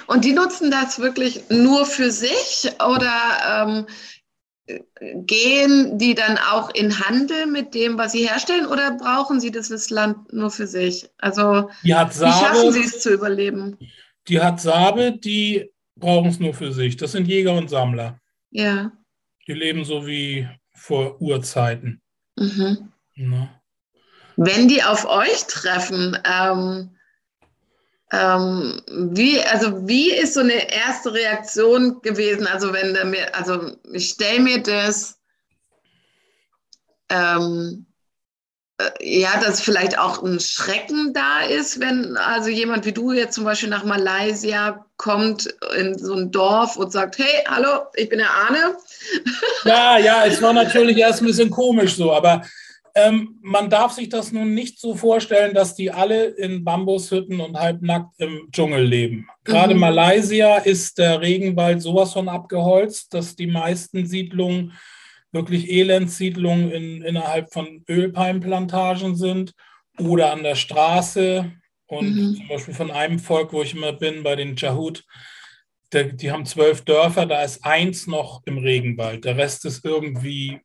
Und 0.06 0.24
die 0.24 0.32
nutzen 0.32 0.70
das 0.70 0.98
wirklich 0.98 1.42
nur 1.50 1.84
für 1.84 2.10
sich 2.10 2.70
oder 2.80 3.86
ähm, 4.68 4.80
gehen 5.26 5.98
die 5.98 6.14
dann 6.14 6.38
auch 6.38 6.70
in 6.74 6.98
Handel 7.00 7.46
mit 7.46 7.74
dem, 7.74 7.98
was 7.98 8.12
sie 8.12 8.26
herstellen 8.26 8.66
oder 8.66 8.92
brauchen 8.92 9.40
sie 9.40 9.50
das 9.50 9.90
Land 9.90 10.32
nur 10.32 10.50
für 10.50 10.66
sich? 10.66 11.06
Also 11.18 11.68
hat 11.92 12.18
wie 12.18 12.24
schaffen 12.24 12.72
sie 12.72 12.82
Sabe, 12.82 12.96
es 12.96 13.00
zu 13.00 13.12
überleben? 13.12 13.76
die 14.28 14.40
hat 14.40 14.60
Sabe, 14.60 15.12
die 15.12 15.70
brauchen 15.96 16.30
es 16.30 16.38
nur 16.38 16.54
für 16.54 16.72
sich. 16.72 16.96
Das 16.96 17.12
sind 17.12 17.28
Jäger 17.28 17.54
und 17.54 17.68
Sammler. 17.68 18.20
Ja. 18.50 18.92
Die 19.46 19.52
leben 19.52 19.84
so 19.84 20.06
wie 20.06 20.48
vor 20.74 21.20
Urzeiten. 21.20 22.00
Mhm. 22.36 22.92
Ne? 23.16 23.50
Wenn 24.36 24.68
die 24.68 24.82
auf 24.82 25.04
euch 25.06 25.44
treffen, 25.46 26.16
ähm, 26.24 26.96
ähm, 28.12 28.80
wie, 28.88 29.40
also 29.42 29.86
wie 29.86 30.12
ist 30.12 30.34
so 30.34 30.40
eine 30.40 30.72
erste 30.72 31.12
Reaktion 31.12 32.00
gewesen? 32.02 32.46
Also 32.46 32.72
wenn 32.72 33.10
mir, 33.10 33.34
also 33.34 33.76
ich 33.92 34.10
stelle 34.10 34.40
mir 34.40 34.62
das, 34.62 35.20
ähm, 37.10 37.86
äh, 37.86 37.87
ja, 39.00 39.40
dass 39.40 39.60
vielleicht 39.60 39.98
auch 39.98 40.22
ein 40.22 40.38
Schrecken 40.38 41.12
da 41.12 41.40
ist, 41.40 41.80
wenn 41.80 42.16
also 42.16 42.48
jemand 42.48 42.84
wie 42.84 42.92
du 42.92 43.12
jetzt 43.12 43.34
zum 43.34 43.44
Beispiel 43.44 43.68
nach 43.68 43.84
Malaysia 43.84 44.84
kommt 44.96 45.52
in 45.76 45.98
so 45.98 46.14
ein 46.14 46.30
Dorf 46.30 46.76
und 46.76 46.92
sagt, 46.92 47.18
hey, 47.18 47.44
hallo, 47.48 47.86
ich 47.94 48.08
bin 48.08 48.18
der 48.18 48.30
Arne. 48.30 48.76
Ja, 49.64 49.98
ja, 49.98 50.24
es 50.26 50.40
war 50.40 50.52
natürlich 50.52 50.96
erst 50.96 51.22
ein 51.22 51.26
bisschen 51.26 51.50
komisch 51.50 51.96
so, 51.96 52.12
aber 52.12 52.42
ähm, 52.94 53.38
man 53.42 53.68
darf 53.68 53.92
sich 53.92 54.08
das 54.08 54.32
nun 54.32 54.54
nicht 54.54 54.80
so 54.80 54.94
vorstellen, 54.94 55.54
dass 55.54 55.74
die 55.74 55.90
alle 55.90 56.26
in 56.26 56.64
Bambushütten 56.64 57.40
und 57.40 57.56
halbnackt 57.56 58.14
im 58.18 58.48
Dschungel 58.52 58.84
leben. 58.84 59.28
Gerade 59.44 59.74
Mhm. 59.74 59.80
Malaysia 59.80 60.56
ist 60.58 60.98
der 60.98 61.20
Regenwald 61.20 61.82
sowas 61.82 62.12
von 62.12 62.28
abgeholzt, 62.28 63.12
dass 63.14 63.36
die 63.36 63.46
meisten 63.46 64.06
Siedlungen 64.06 64.72
wirklich 65.32 65.70
Elendssiedlungen 65.70 66.70
in, 66.70 67.02
innerhalb 67.02 67.52
von 67.52 67.84
Ölpalmplantagen 67.88 69.16
sind 69.16 69.52
oder 69.98 70.32
an 70.32 70.42
der 70.42 70.54
Straße. 70.54 71.52
Und 71.86 72.14
Mhm. 72.14 72.34
zum 72.36 72.48
Beispiel 72.48 72.74
von 72.74 72.90
einem 72.90 73.18
Volk, 73.18 73.52
wo 73.52 73.62
ich 73.62 73.74
immer 73.74 73.92
bin, 73.92 74.22
bei 74.22 74.36
den 74.36 74.56
Chahut, 74.56 75.04
der, 75.92 76.04
die 76.04 76.30
haben 76.30 76.44
zwölf 76.44 76.82
Dörfer, 76.82 77.24
da 77.24 77.42
ist 77.42 77.64
eins 77.64 78.06
noch 78.06 78.42
im 78.44 78.58
Regenwald. 78.58 79.24
Der 79.24 79.36
Rest 79.36 79.64
ist 79.64 79.84
irgendwie 79.84 80.60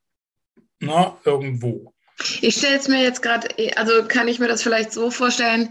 na, 0.80 1.18
irgendwo. 1.24 1.94
Ich 2.42 2.56
stelle 2.56 2.78
es 2.78 2.90
mir 2.90 3.02
jetzt 3.02 3.22
gerade, 3.22 3.48
also 3.78 4.04
kann 4.08 4.28
ich 4.28 4.40
mir 4.40 4.50
das 4.50 4.62
vielleicht 4.62 4.92
so 4.92 5.10
vorstellen, 5.12 5.70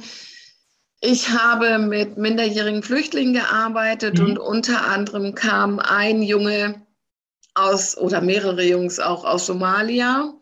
ich 1.03 1.29
habe 1.31 1.79
mit 1.79 2.17
minderjährigen 2.17 2.83
Flüchtlingen 2.83 3.35
gearbeitet 3.35 4.19
Mhm. 4.19 4.25
und 4.25 4.39
unter 4.39 4.87
anderem 4.87 5.35
kam 5.35 5.79
ein 5.81 6.23
Junge 6.23 6.87
aus, 7.55 7.97
oder 7.97 8.21
mehrere 8.21 8.63
Jungs 8.63 8.99
auch 8.99 9.25
aus 9.25 9.47
Somalia. 9.47 10.35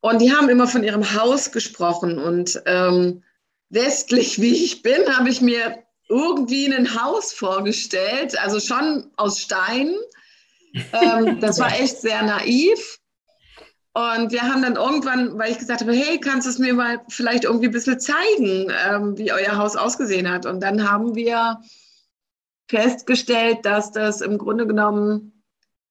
Und 0.00 0.20
die 0.20 0.32
haben 0.32 0.48
immer 0.48 0.66
von 0.66 0.84
ihrem 0.84 1.14
Haus 1.14 1.52
gesprochen. 1.52 2.18
Und 2.18 2.62
ähm, 2.66 3.22
westlich 3.68 4.40
wie 4.40 4.64
ich 4.64 4.82
bin, 4.82 5.16
habe 5.16 5.28
ich 5.28 5.40
mir 5.40 5.82
irgendwie 6.08 6.66
ein 6.66 7.00
Haus 7.00 7.32
vorgestellt, 7.32 8.38
also 8.38 8.58
schon 8.58 9.10
aus 9.16 9.40
Stein. 9.40 9.94
Ähm, 10.92 11.40
das 11.40 11.58
war 11.58 11.72
echt 11.78 12.00
sehr 12.00 12.22
naiv. 12.22 12.98
Und 13.92 14.30
wir 14.30 14.42
haben 14.42 14.62
dann 14.62 14.76
irgendwann, 14.76 15.36
weil 15.38 15.50
ich 15.50 15.58
gesagt 15.58 15.80
habe, 15.80 15.92
hey, 15.92 16.18
kannst 16.20 16.46
du 16.46 16.50
es 16.50 16.58
mir 16.58 16.74
mal 16.74 17.00
vielleicht 17.08 17.44
irgendwie 17.44 17.66
ein 17.66 17.72
bisschen 17.72 17.98
zeigen, 17.98 18.72
ähm, 18.88 19.18
wie 19.18 19.32
euer 19.32 19.56
Haus 19.56 19.76
ausgesehen 19.76 20.30
hat? 20.30 20.46
Und 20.46 20.60
dann 20.60 20.88
haben 20.88 21.14
wir 21.16 21.60
festgestellt, 22.68 23.58
dass 23.64 23.90
das 23.90 24.20
im 24.20 24.38
Grunde 24.38 24.66
genommen 24.66 25.39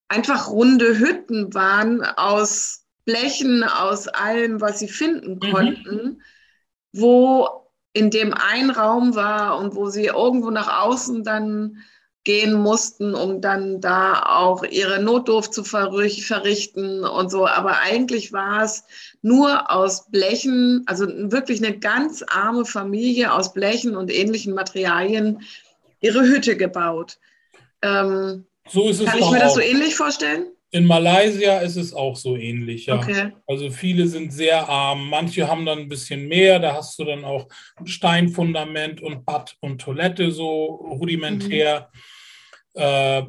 einfach 0.09 0.49
runde 0.49 0.99
Hütten 0.99 1.53
waren 1.53 2.03
aus 2.03 2.85
Blechen, 3.05 3.63
aus 3.63 4.07
allem, 4.07 4.59
was 4.59 4.79
sie 4.79 4.87
finden 4.87 5.35
mhm. 5.35 5.51
konnten, 5.51 5.95
mhm. 5.95 6.21
wo 6.91 7.47
in 7.93 8.11
dem 8.11 8.33
ein 8.33 8.69
Raum 8.69 9.15
war 9.15 9.57
und 9.57 9.75
wo 9.75 9.89
sie 9.89 10.05
irgendwo 10.05 10.51
nach 10.51 10.83
außen 10.83 11.23
dann 11.23 11.77
gehen 12.23 12.53
mussten, 12.53 13.15
um 13.15 13.41
dann 13.41 13.81
da 13.81 14.21
auch 14.23 14.63
ihre 14.63 15.01
Notdurft 15.01 15.53
zu 15.53 15.63
verrichten 15.63 17.03
und 17.03 17.31
so. 17.31 17.47
Aber 17.47 17.79
eigentlich 17.79 18.31
war 18.33 18.63
es 18.63 18.83
nur 19.21 19.71
aus 19.71 20.11
Blechen, 20.11 20.83
also 20.85 21.07
wirklich 21.07 21.63
eine 21.63 21.79
ganz 21.79 22.23
arme 22.27 22.65
Familie 22.65 23.33
aus 23.33 23.53
Blechen 23.53 23.95
und 23.95 24.11
ähnlichen 24.11 24.53
Materialien 24.53 25.41
ihre 26.01 26.21
Hütte 26.21 26.55
gebaut. 26.57 27.17
Ähm, 27.81 28.45
so 28.69 28.89
ist 28.89 28.99
es 28.99 29.05
kann 29.07 29.19
ich 29.19 29.29
mir 29.29 29.39
das 29.39 29.53
so 29.53 29.61
ähnlich 29.61 29.95
vorstellen? 29.95 30.47
In 30.71 30.85
Malaysia 30.85 31.59
ist 31.59 31.77
es 31.77 31.93
auch 31.93 32.15
so 32.15 32.35
ähnlich, 32.35 32.85
ja. 32.85 32.97
Okay. 32.97 33.31
Also 33.47 33.71
viele 33.71 34.07
sind 34.07 34.31
sehr 34.31 34.69
arm, 34.69 35.09
manche 35.09 35.47
haben 35.47 35.65
dann 35.65 35.79
ein 35.79 35.89
bisschen 35.89 36.27
mehr, 36.27 36.59
da 36.59 36.75
hast 36.75 36.99
du 36.99 37.05
dann 37.05 37.25
auch 37.25 37.47
Steinfundament 37.85 39.01
und 39.01 39.25
Bad 39.25 39.55
und 39.61 39.81
Toilette 39.81 40.31
so 40.31 40.65
rudimentär. 40.65 41.89
Mhm. 42.75 42.81
Äh, 42.81 43.23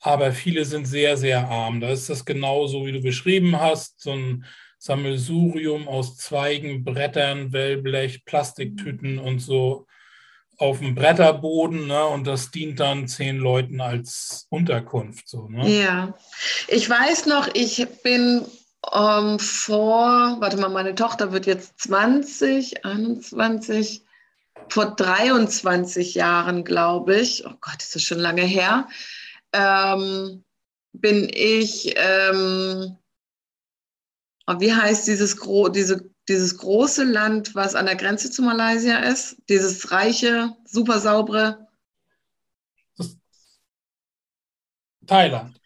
aber 0.00 0.32
viele 0.32 0.64
sind 0.64 0.86
sehr, 0.86 1.16
sehr 1.16 1.48
arm. 1.48 1.80
Da 1.80 1.88
ist 1.88 2.10
das 2.10 2.24
genauso, 2.24 2.86
wie 2.86 2.92
du 2.92 3.00
beschrieben 3.00 3.58
hast, 3.58 4.00
so 4.00 4.12
ein 4.12 4.44
Sammelsurium 4.78 5.88
aus 5.88 6.18
Zweigen, 6.18 6.84
Brettern, 6.84 7.52
Wellblech, 7.52 8.24
Plastiktüten 8.26 9.18
und 9.18 9.38
so 9.38 9.86
auf 10.58 10.78
dem 10.78 10.94
Bretterboden 10.94 11.86
ne, 11.86 12.04
und 12.06 12.26
das 12.26 12.50
dient 12.50 12.80
dann 12.80 13.08
zehn 13.08 13.38
Leuten 13.38 13.80
als 13.80 14.46
Unterkunft. 14.50 15.28
So, 15.28 15.48
ne? 15.48 15.68
Ja, 15.68 16.14
ich 16.68 16.88
weiß 16.88 17.26
noch, 17.26 17.48
ich 17.54 17.86
bin 18.02 18.44
ähm, 18.92 19.38
vor, 19.38 20.36
warte 20.40 20.56
mal, 20.56 20.68
meine 20.68 20.94
Tochter 20.94 21.32
wird 21.32 21.46
jetzt 21.46 21.80
20, 21.80 22.84
21, 22.84 24.04
vor 24.68 24.94
23 24.94 26.14
Jahren, 26.14 26.64
glaube 26.64 27.16
ich, 27.16 27.46
oh 27.46 27.54
Gott, 27.60 27.82
ist 27.82 27.94
das 27.94 28.02
schon 28.02 28.18
lange 28.18 28.42
her, 28.42 28.88
ähm, 29.52 30.44
bin 30.92 31.28
ich, 31.32 31.94
ähm, 31.96 32.96
oh, 34.46 34.54
wie 34.58 34.72
heißt 34.72 35.06
dieses, 35.08 35.38
diese 35.72 36.13
dieses 36.28 36.56
große 36.58 37.04
Land, 37.04 37.54
was 37.54 37.74
an 37.74 37.86
der 37.86 37.96
Grenze 37.96 38.30
zu 38.30 38.42
Malaysia 38.42 38.98
ist, 38.98 39.36
dieses 39.48 39.90
reiche, 39.90 40.56
super 40.64 40.98
saubere. 40.98 41.66
Thailand. 45.06 45.60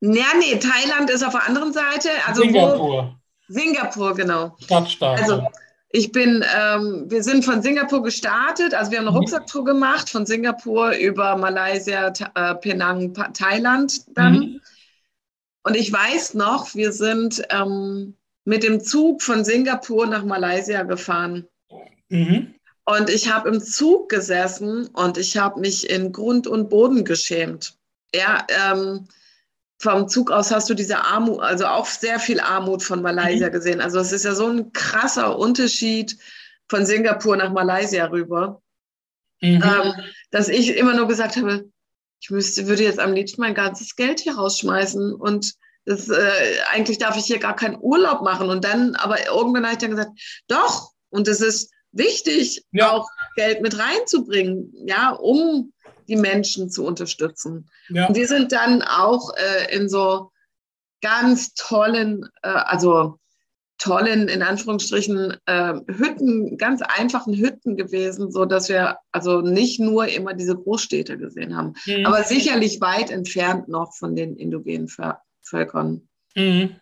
Ja, 0.00 0.26
nee, 0.38 0.58
Thailand 0.58 1.10
ist 1.10 1.22
auf 1.24 1.32
der 1.32 1.46
anderen 1.46 1.72
Seite. 1.72 2.08
Also 2.26 2.42
Singapur. 2.42 2.78
Wo, 2.78 3.14
Singapur, 3.48 4.14
genau. 4.14 4.56
Stadtstaat. 4.60 5.20
Also 5.20 5.46
ich 5.90 6.12
bin, 6.12 6.44
ähm, 6.56 7.06
wir 7.08 7.22
sind 7.22 7.44
von 7.44 7.62
Singapur 7.62 8.02
gestartet, 8.02 8.74
also 8.74 8.90
wir 8.90 8.98
haben 8.98 9.06
eine 9.06 9.12
mhm. 9.12 9.18
Rucksacktour 9.18 9.64
gemacht 9.64 10.10
von 10.10 10.26
Singapur 10.26 10.92
über 10.92 11.36
Malaysia, 11.36 12.12
äh, 12.34 12.54
Penang, 12.56 13.14
Thailand 13.32 14.04
dann. 14.16 14.34
Mhm. 14.34 14.60
Und 15.62 15.76
ich 15.76 15.92
weiß 15.92 16.34
noch, 16.34 16.74
wir 16.74 16.92
sind 16.92 17.42
ähm, 17.50 18.16
mit 18.48 18.62
dem 18.62 18.80
Zug 18.80 19.22
von 19.22 19.44
Singapur 19.44 20.06
nach 20.06 20.24
Malaysia 20.24 20.82
gefahren. 20.82 21.46
Mhm. 22.08 22.54
Und 22.86 23.10
ich 23.10 23.30
habe 23.30 23.50
im 23.50 23.60
Zug 23.60 24.08
gesessen 24.08 24.86
und 24.86 25.18
ich 25.18 25.36
habe 25.36 25.60
mich 25.60 25.90
in 25.90 26.12
Grund 26.12 26.46
und 26.46 26.70
Boden 26.70 27.04
geschämt. 27.04 27.76
Ja, 28.14 28.46
ähm, 28.48 29.06
vom 29.78 30.08
Zug 30.08 30.30
aus 30.30 30.50
hast 30.50 30.70
du 30.70 30.74
diese 30.74 31.04
Armut, 31.04 31.42
also 31.42 31.66
auch 31.66 31.84
sehr 31.84 32.18
viel 32.18 32.40
Armut 32.40 32.82
von 32.82 33.02
Malaysia 33.02 33.48
mhm. 33.48 33.52
gesehen. 33.52 33.80
Also 33.82 33.98
es 33.98 34.12
ist 34.12 34.24
ja 34.24 34.34
so 34.34 34.46
ein 34.46 34.72
krasser 34.72 35.38
Unterschied 35.38 36.16
von 36.68 36.86
Singapur 36.86 37.36
nach 37.36 37.52
Malaysia 37.52 38.06
rüber, 38.06 38.62
mhm. 39.42 39.62
ähm, 39.62 39.92
dass 40.30 40.48
ich 40.48 40.74
immer 40.74 40.94
nur 40.94 41.06
gesagt 41.06 41.36
habe, 41.36 41.70
ich 42.18 42.30
müsste, 42.30 42.66
würde 42.66 42.84
jetzt 42.84 42.98
am 42.98 43.12
liebsten 43.12 43.42
mein 43.42 43.54
ganzes 43.54 43.94
Geld 43.94 44.20
hier 44.20 44.36
rausschmeißen 44.36 45.12
und 45.14 45.54
das, 45.84 46.08
äh, 46.08 46.58
eigentlich 46.72 46.98
darf 46.98 47.16
ich 47.16 47.24
hier 47.24 47.38
gar 47.38 47.56
keinen 47.56 47.78
Urlaub 47.80 48.22
machen. 48.22 48.50
Und 48.50 48.64
dann, 48.64 48.94
aber 48.96 49.26
irgendwann 49.26 49.64
habe 49.64 49.72
ich 49.72 49.78
dann 49.78 49.90
gesagt, 49.90 50.10
doch, 50.48 50.92
und 51.10 51.28
es 51.28 51.40
ist 51.40 51.72
wichtig, 51.92 52.64
ja. 52.72 52.90
auch 52.92 53.08
Geld 53.36 53.62
mit 53.62 53.78
reinzubringen, 53.78 54.72
ja, 54.86 55.10
um 55.10 55.72
die 56.08 56.16
Menschen 56.16 56.70
zu 56.70 56.84
unterstützen. 56.84 57.70
Ja. 57.88 58.06
Und 58.06 58.16
die 58.16 58.24
sind 58.24 58.52
dann 58.52 58.82
auch 58.82 59.34
äh, 59.36 59.74
in 59.74 59.88
so 59.88 60.30
ganz 61.00 61.54
tollen, 61.54 62.28
äh, 62.42 62.48
also 62.48 63.18
tollen, 63.78 64.28
in 64.28 64.42
Anführungsstrichen, 64.42 65.36
äh, 65.46 65.74
Hütten, 65.86 66.58
ganz 66.58 66.82
einfachen 66.82 67.34
Hütten 67.34 67.76
gewesen, 67.76 68.32
so 68.32 68.44
dass 68.44 68.68
wir 68.68 68.98
also 69.12 69.40
nicht 69.40 69.78
nur 69.78 70.08
immer 70.08 70.34
diese 70.34 70.56
Großstädte 70.56 71.16
gesehen 71.16 71.56
haben, 71.56 71.74
mhm. 71.86 72.04
aber 72.04 72.24
sicherlich 72.24 72.80
weit 72.80 73.10
entfernt 73.10 73.68
noch 73.68 73.94
von 73.94 74.16
den 74.16 74.36
indogenen 74.36 74.88
Ver 74.88 75.22
Völkern. 75.48 76.08
Mhm. 76.34 76.76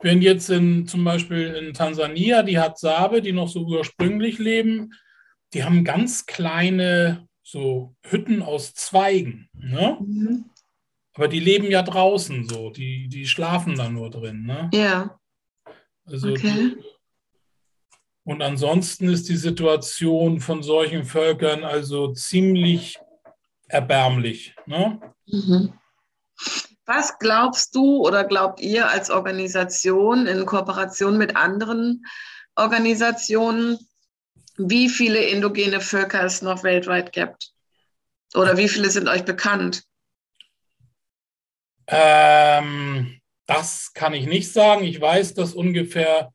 Wenn 0.00 0.20
jetzt 0.20 0.50
in, 0.50 0.86
zum 0.86 1.04
Beispiel 1.04 1.54
in 1.54 1.72
Tansania 1.72 2.42
die 2.42 2.58
Hadzabe, 2.58 3.22
die 3.22 3.32
noch 3.32 3.48
so 3.48 3.64
ursprünglich 3.64 4.38
leben, 4.38 4.92
die 5.54 5.64
haben 5.64 5.84
ganz 5.84 6.26
kleine 6.26 7.26
so 7.42 7.94
Hütten 8.02 8.42
aus 8.42 8.74
Zweigen. 8.74 9.48
Ne? 9.54 9.96
Mhm. 10.00 10.44
Aber 11.14 11.28
die 11.28 11.40
leben 11.40 11.70
ja 11.70 11.82
draußen 11.82 12.46
so, 12.48 12.70
die, 12.70 13.08
die 13.08 13.26
schlafen 13.26 13.74
da 13.76 13.88
nur 13.88 14.10
drin. 14.10 14.44
Ne? 14.44 14.68
Ja. 14.74 15.18
Also 16.04 16.30
okay. 16.30 16.74
Die, 16.76 16.84
und 18.24 18.42
ansonsten 18.42 19.08
ist 19.08 19.28
die 19.28 19.36
Situation 19.36 20.40
von 20.40 20.62
solchen 20.62 21.04
Völkern 21.04 21.62
also 21.62 22.12
ziemlich 22.12 22.98
erbärmlich. 23.68 24.54
Ne? 24.66 25.00
Mhm. 25.26 25.72
Was 26.86 27.18
glaubst 27.18 27.74
du 27.74 28.06
oder 28.06 28.24
glaubt 28.24 28.60
ihr 28.60 28.88
als 28.88 29.10
Organisation 29.10 30.28
in 30.28 30.46
Kooperation 30.46 31.18
mit 31.18 31.36
anderen 31.36 32.06
Organisationen, 32.54 33.78
wie 34.56 34.88
viele 34.88 35.18
indogene 35.18 35.80
Völker 35.80 36.24
es 36.24 36.42
noch 36.42 36.62
weltweit 36.62 37.12
gibt? 37.12 37.52
Oder 38.34 38.56
wie 38.56 38.68
viele 38.68 38.90
sind 38.90 39.08
euch 39.08 39.24
bekannt? 39.24 39.82
Ähm, 41.88 43.20
das 43.46 43.92
kann 43.92 44.14
ich 44.14 44.26
nicht 44.26 44.52
sagen. 44.52 44.84
Ich 44.84 45.00
weiß, 45.00 45.34
dass 45.34 45.54
ungefähr 45.54 46.32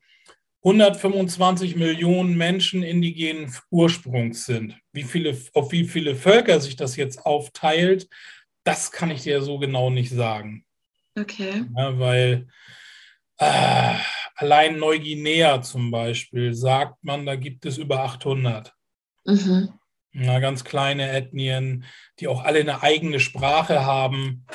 125 0.63 1.75
Millionen 1.75 2.37
Menschen 2.37 2.83
indigenen 2.83 3.53
Ursprungs 3.69 4.45
sind. 4.45 4.77
Wie 4.91 5.03
viele, 5.03 5.37
auf 5.53 5.71
wie 5.71 5.85
viele 5.85 6.15
Völker 6.15 6.59
sich 6.59 6.75
das 6.75 6.95
jetzt 6.97 7.25
aufteilt, 7.25 8.07
das 8.63 8.91
kann 8.91 9.11
ich 9.11 9.23
dir 9.23 9.41
so 9.41 9.59
genau 9.59 9.89
nicht 9.89 10.11
sagen. 10.11 10.65
Okay. 11.17 11.65
Ja, 11.75 11.99
weil 11.99 12.47
äh, 13.37 13.95
allein 14.35 14.77
Neuguinea 14.77 15.61
zum 15.61 15.91
Beispiel 15.91 16.53
sagt 16.53 17.03
man, 17.03 17.25
da 17.25 17.35
gibt 17.35 17.65
es 17.65 17.77
über 17.77 18.03
800. 18.03 18.73
Mhm. 19.25 19.73
Ja, 20.13 20.39
ganz 20.39 20.63
kleine 20.63 21.09
Ethnien, 21.09 21.85
die 22.19 22.27
auch 22.27 22.43
alle 22.43 22.59
eine 22.59 22.83
eigene 22.83 23.19
Sprache 23.19 23.85
haben. 23.85 24.45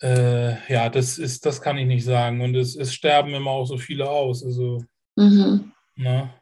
Äh, 0.00 0.72
ja, 0.72 0.88
das 0.88 1.18
ist, 1.18 1.46
das 1.46 1.60
kann 1.60 1.78
ich 1.78 1.86
nicht 1.86 2.04
sagen. 2.04 2.40
Und 2.40 2.54
es, 2.54 2.74
es 2.74 2.94
sterben 2.94 3.34
immer 3.34 3.50
auch 3.50 3.66
so 3.66 3.76
viele 3.76 4.08
aus. 4.08 4.44
Also, 4.44 4.82
mhm. 5.16 5.72
na, 5.96 6.10
ne? 6.10 6.34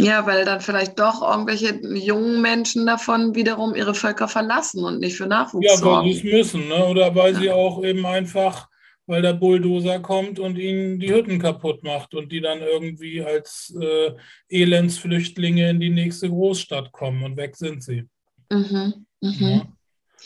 Ja, 0.00 0.26
weil 0.26 0.44
dann 0.44 0.60
vielleicht 0.60 0.98
doch 0.98 1.22
irgendwelche 1.22 1.74
jungen 1.96 2.40
Menschen 2.40 2.86
davon 2.86 3.34
wiederum 3.34 3.74
ihre 3.74 3.94
Völker 3.94 4.28
verlassen 4.28 4.84
und 4.84 5.00
nicht 5.00 5.16
für 5.16 5.26
Nachwuchs 5.26 5.66
ja, 5.66 5.76
sorgen. 5.76 6.06
Ja, 6.06 6.14
weil 6.14 6.20
sie 6.20 6.28
es 6.28 6.34
müssen, 6.34 6.68
ne? 6.68 6.86
oder 6.86 7.14
weil 7.16 7.32
ja. 7.34 7.40
sie 7.40 7.50
auch 7.50 7.82
eben 7.82 8.06
einfach, 8.06 8.68
weil 9.06 9.22
der 9.22 9.32
Bulldozer 9.32 9.98
kommt 9.98 10.38
und 10.38 10.56
ihnen 10.56 11.00
die 11.00 11.12
Hütten 11.12 11.40
kaputt 11.40 11.82
macht 11.82 12.14
und 12.14 12.30
die 12.30 12.40
dann 12.40 12.60
irgendwie 12.60 13.24
als 13.24 13.74
äh, 13.80 14.12
Elendsflüchtlinge 14.48 15.68
in 15.68 15.80
die 15.80 15.90
nächste 15.90 16.28
Großstadt 16.28 16.92
kommen 16.92 17.24
und 17.24 17.36
weg 17.36 17.56
sind 17.56 17.82
sie. 17.82 18.04
Mhm. 18.50 19.04
Mhm. 19.20 19.36
Ja, 19.40 19.66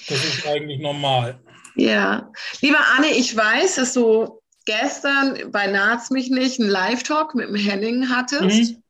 das 0.08 0.22
ist 0.22 0.46
eigentlich 0.46 0.80
normal. 0.80 1.40
Ja, 1.76 2.30
lieber 2.60 2.80
Anne, 2.98 3.10
ich 3.10 3.34
weiß, 3.34 3.76
dass 3.76 3.94
du 3.94 4.42
gestern 4.66 5.50
bei 5.50 5.66
Naz 5.66 6.10
mich 6.10 6.30
nicht 6.30 6.60
einen 6.60 6.68
Live-Talk 6.68 7.34
mit 7.34 7.48
dem 7.48 7.56
Henning 7.56 8.10
hattest. 8.10 8.42
Mhm. 8.72 8.82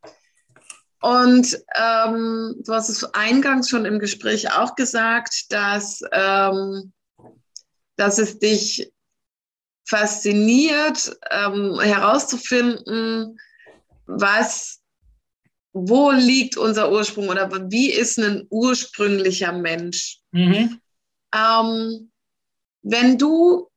Und 1.02 1.58
ähm, 1.74 2.54
du 2.64 2.72
hast 2.72 2.88
es 2.88 3.02
eingangs 3.12 3.68
schon 3.68 3.84
im 3.84 3.98
Gespräch 3.98 4.52
auch 4.52 4.76
gesagt, 4.76 5.52
dass, 5.52 6.00
ähm, 6.12 6.92
dass 7.96 8.18
es 8.18 8.38
dich 8.38 8.92
fasziniert, 9.84 11.14
ähm, 11.32 11.80
herauszufinden, 11.80 13.36
was, 14.06 14.80
wo 15.72 16.12
liegt 16.12 16.56
unser 16.56 16.92
Ursprung 16.92 17.28
oder 17.28 17.50
wie 17.68 17.90
ist 17.90 18.18
ein 18.20 18.46
ursprünglicher 18.48 19.52
Mensch. 19.52 20.20
Mhm. 20.30 20.80
Ähm, 21.34 22.12
wenn 22.82 23.18
du 23.18 23.68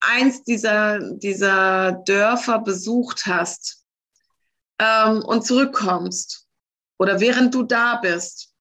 eins 0.00 0.42
dieser, 0.42 0.98
dieser 1.14 1.92
Dörfer 1.92 2.58
besucht 2.58 3.26
hast 3.26 3.77
ähm, 4.78 5.22
und 5.24 5.44
zurückkommst 5.44 6.46
oder 6.98 7.20
während 7.20 7.54
du 7.54 7.62
da 7.62 7.96
bist, 7.96 8.54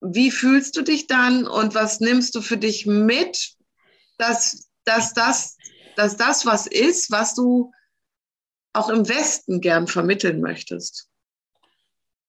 wie 0.00 0.30
fühlst 0.30 0.76
du 0.76 0.82
dich 0.82 1.06
dann 1.06 1.46
und 1.46 1.74
was 1.74 2.00
nimmst 2.00 2.34
du 2.34 2.40
für 2.40 2.56
dich 2.56 2.86
mit, 2.86 3.56
dass, 4.18 4.70
dass, 4.84 5.14
das, 5.14 5.56
dass 5.96 6.16
das 6.16 6.46
was 6.46 6.66
ist, 6.66 7.10
was 7.10 7.34
du 7.34 7.72
auch 8.72 8.88
im 8.88 9.08
Westen 9.08 9.60
gern 9.60 9.86
vermitteln 9.86 10.40
möchtest? 10.40 11.08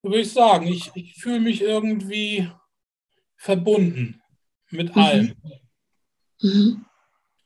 Würde 0.02 0.20
ich 0.20 0.32
sagen, 0.32 0.66
ich, 0.66 0.90
ich 0.94 1.20
fühle 1.20 1.40
mich 1.40 1.60
irgendwie 1.60 2.50
verbunden 3.36 4.22
mit 4.70 4.94
mhm. 4.94 5.02
allem. 5.02 5.34
Mhm. 6.40 6.86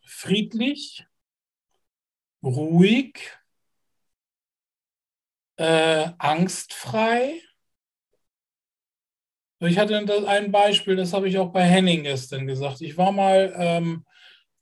Friedlich, 0.07 1.07
ruhig, 2.43 3.37
äh, 5.63 6.11
angstfrei. 6.19 7.41
Ich 9.61 9.79
hatte 9.79 9.97
ein 9.97 10.51
Beispiel, 10.51 10.97
das 10.97 11.13
habe 11.13 11.29
ich 11.29 11.39
auch 11.39 11.53
bei 11.53 11.63
Henning 11.63 12.03
gestern 12.03 12.49
gesagt. 12.49 12.81
Ich 12.81 12.97
war 12.97 13.13
mal, 13.13 13.55
ähm, 13.57 14.05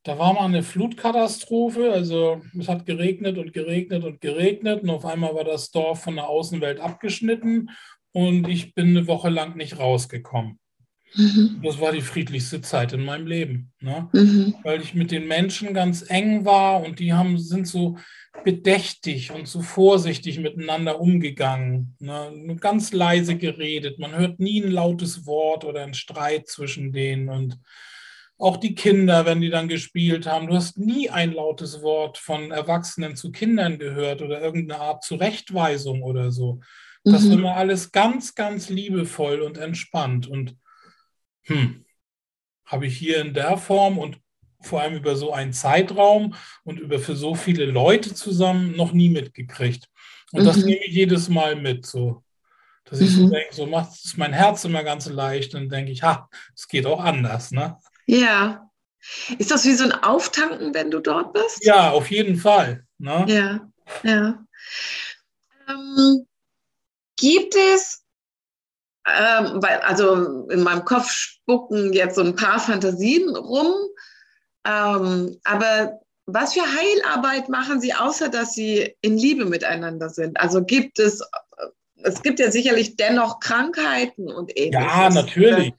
da 0.03 0.19
war 0.19 0.35
mal 0.35 0.45
eine 0.45 0.63
Flutkatastrophe, 0.63 1.91
also 1.91 2.43
es 2.59 2.69
hat 2.69 2.85
geregnet 2.85 3.39
und 3.39 3.55
geregnet 3.55 4.05
und 4.05 4.21
geregnet 4.21 4.83
und 4.83 4.91
auf 4.91 5.07
einmal 5.07 5.35
war 5.35 5.45
das 5.45 5.71
Dorf 5.71 6.03
von 6.03 6.17
der 6.17 6.29
Außenwelt 6.29 6.81
abgeschnitten 6.81 7.71
und 8.13 8.47
ich 8.47 8.75
bin 8.75 8.89
eine 8.89 9.07
Woche 9.07 9.31
lang 9.31 9.57
nicht 9.57 9.79
rausgekommen. 9.79 10.59
Mhm. 11.15 11.63
Das 11.65 11.81
war 11.81 11.93
die 11.93 12.03
friedlichste 12.03 12.61
Zeit 12.61 12.93
in 12.93 13.07
meinem 13.07 13.27
Leben, 13.27 13.73
ne? 13.81 14.11
Mhm. 14.13 14.55
weil 14.65 14.83
ich 14.83 14.95
mit 14.95 15.11
den 15.11 15.27
Menschen 15.27 15.73
ganz 15.73 16.05
eng 16.11 16.45
war 16.45 16.83
und 16.83 16.99
die 16.99 17.15
haben, 17.15 17.39
sind 17.39 17.67
so 17.67 17.97
bedächtig 18.45 19.33
und 19.33 19.49
so 19.49 19.61
vorsichtig 19.61 20.39
miteinander 20.39 21.01
umgegangen, 21.01 21.97
ne? 21.99 22.57
ganz 22.61 22.93
leise 22.93 23.37
geredet. 23.37 23.99
Man 23.99 24.17
hört 24.17 24.41
nie 24.41 24.63
ein 24.63 24.71
lautes 24.71 25.27
Wort 25.27 25.65
oder 25.65 25.83
einen 25.83 25.95
Streit 25.95 26.49
zwischen 26.49 26.93
denen 26.93 27.29
und 27.29 27.59
auch 28.39 28.57
die 28.57 28.75
Kinder, 28.75 29.27
wenn 29.27 29.43
die 29.43 29.51
dann 29.51 29.69
gespielt 29.69 30.27
haben, 30.27 30.47
du 30.47 30.55
hast 30.55 30.79
nie 30.79 31.11
ein 31.11 31.33
lautes 31.33 31.83
Wort 31.83 32.17
von 32.17 32.51
Erwachsenen 32.51 33.15
zu 33.15 33.33
Kindern 33.33 33.79
gehört 33.79 34.23
oder 34.23 34.41
irgendeine 34.41 34.81
Art 34.81 35.05
Zurechtweisung 35.05 36.03
oder 36.03 36.31
so. 36.31 36.61
Das 37.05 37.25
mhm. 37.25 37.29
war 37.29 37.39
immer 37.39 37.57
alles 37.57 37.93
ganz, 37.93 38.35
ganz 38.35 38.71
liebevoll 38.71 39.43
und 39.43 39.59
entspannt 39.59 40.27
und 40.27 40.57
hm, 41.43 41.85
habe 42.65 42.87
ich 42.87 42.97
hier 42.97 43.21
in 43.21 43.35
der 43.35 43.59
Form 43.59 43.99
und 43.99 44.19
vor 44.63 44.81
allem 44.81 44.97
über 44.97 45.17
so 45.17 45.33
einen 45.33 45.53
Zeitraum 45.53 46.35
und 46.65 46.79
über 46.79 46.99
für 46.99 47.17
so 47.17 47.35
viele 47.35 47.65
Leute 47.67 48.15
zusammen 48.15 48.77
noch 48.77 48.93
nie 48.93 49.09
mitgekriegt. 49.09 49.89
Und 50.33 50.43
mhm. 50.43 50.47
das 50.47 50.57
nehme 50.59 50.85
ich 50.85 50.95
jedes 50.95 51.29
Mal 51.29 51.57
mit, 51.57 51.87
so 51.87 52.23
dass 52.85 53.01
ich 53.01 53.11
mhm. 53.11 53.21
so 53.21 53.29
denke, 53.29 53.55
so 53.55 53.67
macht 53.67 53.93
es 53.93 54.17
mein 54.17 54.33
Herz 54.33 54.65
immer 54.65 54.83
ganz 54.83 55.07
leicht 55.07 55.55
und 55.55 55.71
denke 55.71 55.93
ich, 55.93 56.03
ha, 56.03 56.29
es 56.57 56.67
geht 56.67 56.87
auch 56.87 57.01
anders, 57.01 57.53
ne? 57.53 57.77
Ja. 58.07 58.69
Ist 59.39 59.51
das 59.51 59.65
wie 59.65 59.75
so 59.75 59.85
ein 59.85 59.93
Auftanken, 59.93 60.75
wenn 60.75 60.91
du 60.91 61.01
dort 61.01 61.33
bist? 61.33 61.65
Ja, 61.65 61.91
auf 61.91 62.11
jeden 62.11 62.37
Fall. 62.37 62.85
Ne? 62.99 63.25
Ja, 63.29 63.71
ja. 64.03 64.45
Ähm, 65.69 66.27
gibt 67.17 67.55
es 67.55 68.01
ähm, 69.07 69.63
weil, 69.63 69.79
also 69.81 70.49
in 70.51 70.63
meinem 70.63 70.85
Kopf 70.85 71.11
spucken 71.11 71.93
jetzt 71.93 72.17
so 72.17 72.23
ein 72.23 72.37
paar 72.37 72.59
Fantasien 72.59 73.35
rum. 73.35 73.75
Ähm, 74.65 75.39
aber 75.45 76.01
was 76.27 76.55
für 76.55 76.63
Heilarbeit 76.63 77.49
machen 77.49 77.81
Sie, 77.81 77.93
außer 77.95 78.29
dass 78.29 78.55
Sie 78.55 78.95
in 79.01 79.17
Liebe 79.17 79.45
miteinander 79.45 80.09
sind? 80.09 80.39
Also 80.39 80.65
gibt 80.65 80.99
es, 80.99 81.23
es 82.03 82.23
gibt 82.23 82.39
ja 82.39 82.51
sicherlich 82.51 82.97
dennoch 82.97 83.41
Krankheiten 83.41 84.31
und 84.31 84.57
ähnliches. 84.57 84.87
Ja, 84.87 85.11
natürlich. 85.11 85.73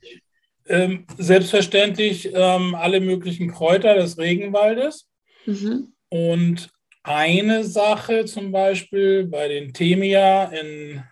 Ähm, 0.67 1.05
selbstverständlich 1.17 2.33
ähm, 2.33 2.75
alle 2.75 3.01
möglichen 3.01 3.51
Kräuter 3.51 3.95
des 3.95 4.17
Regenwaldes. 4.17 5.07
Mhm. 5.45 5.93
Und 6.09 6.69
eine 7.03 7.63
Sache 7.63 8.25
zum 8.25 8.51
Beispiel 8.51 9.25
bei 9.25 9.47
den 9.47 9.73
Temia 9.73 10.45
in 10.45 11.03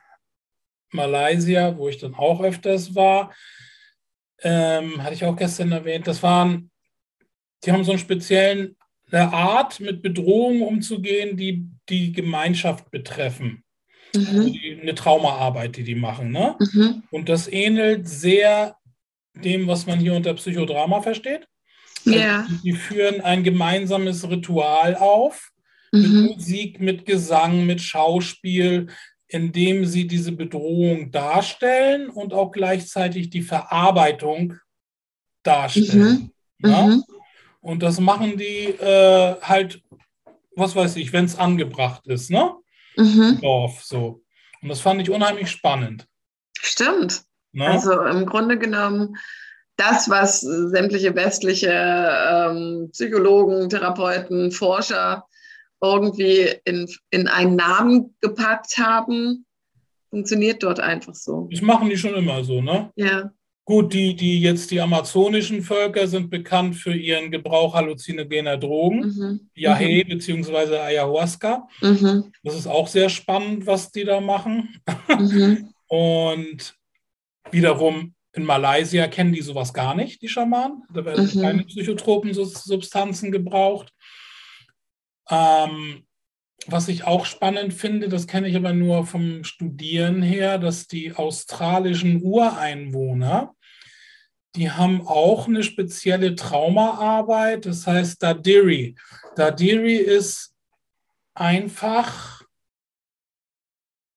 Malaysia, 0.91 1.75
wo 1.77 1.89
ich 1.89 1.97
dann 1.97 2.15
auch 2.15 2.41
öfters 2.41 2.95
war, 2.95 3.33
ähm, 4.41 5.03
hatte 5.03 5.15
ich 5.15 5.25
auch 5.25 5.35
gestern 5.35 5.71
erwähnt, 5.71 6.07
das 6.07 6.23
waren, 6.23 6.71
die 7.63 7.71
haben 7.71 7.83
so 7.83 7.91
einen 7.91 7.99
speziellen 7.99 8.75
eine 9.11 9.33
Art, 9.33 9.79
mit 9.79 10.01
Bedrohungen 10.01 10.61
umzugehen, 10.61 11.35
die 11.35 11.67
die 11.89 12.11
Gemeinschaft 12.11 12.91
betreffen. 12.91 13.63
Mhm. 14.15 14.27
Also 14.27 14.49
die, 14.49 14.79
eine 14.81 14.95
Traumaarbeit, 14.95 15.77
die 15.77 15.83
die 15.83 15.95
machen. 15.95 16.31
Ne? 16.31 16.55
Mhm. 16.59 17.03
Und 17.11 17.29
das 17.29 17.47
ähnelt 17.47 18.07
sehr 18.07 18.75
dem, 19.33 19.67
was 19.67 19.85
man 19.85 19.99
hier 19.99 20.13
unter 20.13 20.33
Psychodrama 20.33 21.01
versteht. 21.01 21.47
Also 22.05 22.17
ja. 22.17 22.47
Die, 22.63 22.73
führen 22.73 23.21
ein 23.21 23.43
gemeinsames 23.43 24.29
Ritual 24.29 24.95
auf, 24.95 25.51
mhm. 25.91 26.01
mit 26.01 26.35
Musik, 26.35 26.79
mit 26.79 27.05
Gesang, 27.05 27.65
mit 27.65 27.81
Schauspiel, 27.81 28.87
indem 29.27 29.85
sie 29.85 30.07
diese 30.07 30.31
Bedrohung 30.31 31.11
darstellen 31.11 32.09
und 32.09 32.33
auch 32.33 32.51
gleichzeitig 32.51 33.29
die 33.29 33.43
Verarbeitung 33.43 34.55
darstellen. 35.43 36.31
Mhm. 36.59 36.69
Ja? 36.69 36.99
Und 37.61 37.83
das 37.83 37.99
machen 37.99 38.37
die 38.37 38.67
äh, 38.67 39.35
halt, 39.41 39.81
was 40.55 40.75
weiß 40.75 40.95
ich, 40.95 41.11
wenn 41.13 41.25
es 41.25 41.37
angebracht 41.37 42.07
ist, 42.07 42.29
ne? 42.31 42.53
Mhm. 42.95 43.39
Dorf 43.41 43.83
so. 43.83 44.23
Und 44.61 44.69
das 44.69 44.81
fand 44.81 45.01
ich 45.01 45.09
unheimlich 45.09 45.49
spannend. 45.49 46.07
Stimmt. 46.59 47.23
Ne? 47.51 47.65
Also 47.65 48.01
im 48.05 48.25
Grunde 48.25 48.57
genommen 48.57 49.17
das, 49.77 50.09
was 50.09 50.41
sämtliche 50.41 51.15
westliche 51.15 51.71
ähm, 51.71 52.89
Psychologen, 52.91 53.69
Therapeuten, 53.69 54.51
Forscher 54.51 55.25
irgendwie 55.81 56.53
in, 56.65 56.87
in 57.11 57.27
einen 57.29 57.55
Namen 57.55 58.15
gepackt 58.19 58.77
haben, 58.77 59.45
funktioniert 60.09 60.63
dort 60.63 60.81
einfach 60.81 61.15
so. 61.15 61.47
Das 61.51 61.61
machen 61.61 61.89
die 61.89 61.97
schon 61.97 62.13
immer 62.15 62.43
so, 62.43 62.61
ne? 62.61 62.91
Ja. 62.95 63.31
Gut, 63.69 63.93
die, 63.93 64.15
die 64.15 64.41
jetzt 64.41 64.71
die 64.71 64.81
amazonischen 64.81 65.61
Völker 65.61 66.07
sind 66.07 66.31
bekannt 66.31 66.75
für 66.75 66.91
ihren 66.91 67.29
Gebrauch 67.29 67.75
halluzinogener 67.75 68.57
Drogen, 68.57 69.01
mhm. 69.01 69.49
Yahe 69.53 70.05
mhm. 70.05 70.09
bzw. 70.09 70.79
Ayahuasca. 70.79 71.67
Mhm. 71.79 72.31
Das 72.41 72.55
ist 72.55 72.65
auch 72.65 72.87
sehr 72.87 73.09
spannend, 73.09 73.67
was 73.67 73.91
die 73.91 74.05
da 74.05 74.21
machen. 74.21 74.81
Mhm. 75.07 75.71
Und 75.87 76.73
wiederum 77.51 78.15
in 78.33 78.43
Malaysia 78.43 79.05
kennen 79.05 79.33
die 79.33 79.43
sowas 79.43 79.71
gar 79.71 79.93
nicht, 79.93 80.23
die 80.23 80.29
Schamanen. 80.29 80.81
Da 80.91 81.05
werden 81.05 81.29
mhm. 81.31 81.39
keine 81.39 81.63
psychotropen 81.65 82.33
Substanzen 82.33 83.31
gebraucht. 83.31 83.93
Ähm, 85.29 86.07
was 86.65 86.87
ich 86.87 87.03
auch 87.03 87.25
spannend 87.25 87.73
finde, 87.73 88.09
das 88.09 88.25
kenne 88.25 88.47
ich 88.47 88.55
aber 88.55 88.73
nur 88.73 89.05
vom 89.05 89.43
Studieren 89.43 90.23
her, 90.23 90.57
dass 90.57 90.87
die 90.87 91.13
australischen 91.13 92.23
Ureinwohner, 92.23 93.55
die 94.55 94.71
haben 94.71 95.07
auch 95.07 95.47
eine 95.47 95.63
spezielle 95.63 96.35
Traumaarbeit, 96.35 97.65
das 97.65 97.85
heißt 97.85 98.21
Dadiri. 98.21 98.95
Dadiri 99.35 99.95
ist 99.95 100.55
einfach 101.33 102.43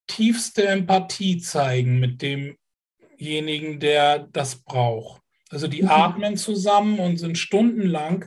tiefste 0.06 0.66
Empathie 0.66 1.38
zeigen 1.38 2.00
mit 2.00 2.22
demjenigen, 2.22 3.80
der 3.80 4.20
das 4.20 4.56
braucht. 4.56 5.22
Also 5.50 5.68
die 5.68 5.82
mhm. 5.82 5.90
atmen 5.90 6.36
zusammen 6.36 6.98
und 6.98 7.18
sind 7.18 7.36
stundenlang 7.38 8.26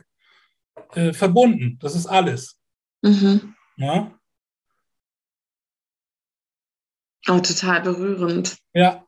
äh, 0.92 1.12
verbunden. 1.12 1.78
Das 1.80 1.94
ist 1.94 2.06
alles. 2.06 2.60
Mhm. 3.02 3.54
Ja? 3.76 4.18
Oh, 7.28 7.40
total 7.40 7.82
berührend. 7.82 8.56
Ja. 8.72 9.04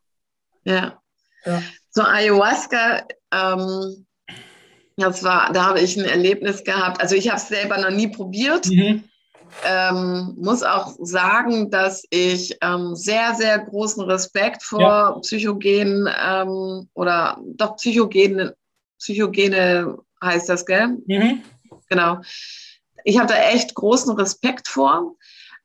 Ja. 0.64 1.00
Ja. 1.48 1.62
So 1.90 2.02
Ayahuasca, 2.02 3.06
ähm, 3.32 4.06
das 4.96 5.22
war, 5.22 5.52
da 5.52 5.66
habe 5.66 5.80
ich 5.80 5.96
ein 5.96 6.04
Erlebnis 6.04 6.64
gehabt. 6.64 7.00
Also 7.00 7.14
ich 7.14 7.28
habe 7.28 7.38
es 7.38 7.48
selber 7.48 7.78
noch 7.78 7.90
nie 7.90 8.08
probiert. 8.08 8.66
Mhm. 8.66 9.04
Ähm, 9.64 10.34
muss 10.38 10.62
auch 10.62 10.94
sagen, 11.00 11.70
dass 11.70 12.04
ich 12.10 12.56
ähm, 12.60 12.94
sehr, 12.94 13.34
sehr 13.34 13.58
großen 13.58 14.04
Respekt 14.04 14.62
vor 14.62 14.80
ja. 14.80 15.12
psychogenen 15.20 16.08
ähm, 16.22 16.88
oder 16.94 17.40
doch 17.54 17.76
psychogene, 17.76 18.54
psychogene 18.98 19.96
heißt 20.22 20.48
das, 20.48 20.66
gell? 20.66 20.98
Mhm 21.06 21.42
genau. 21.88 22.20
Ich 23.04 23.18
habe 23.18 23.32
da 23.32 23.40
echt 23.50 23.74
großen 23.74 24.14
Respekt 24.16 24.68
vor. 24.68 25.16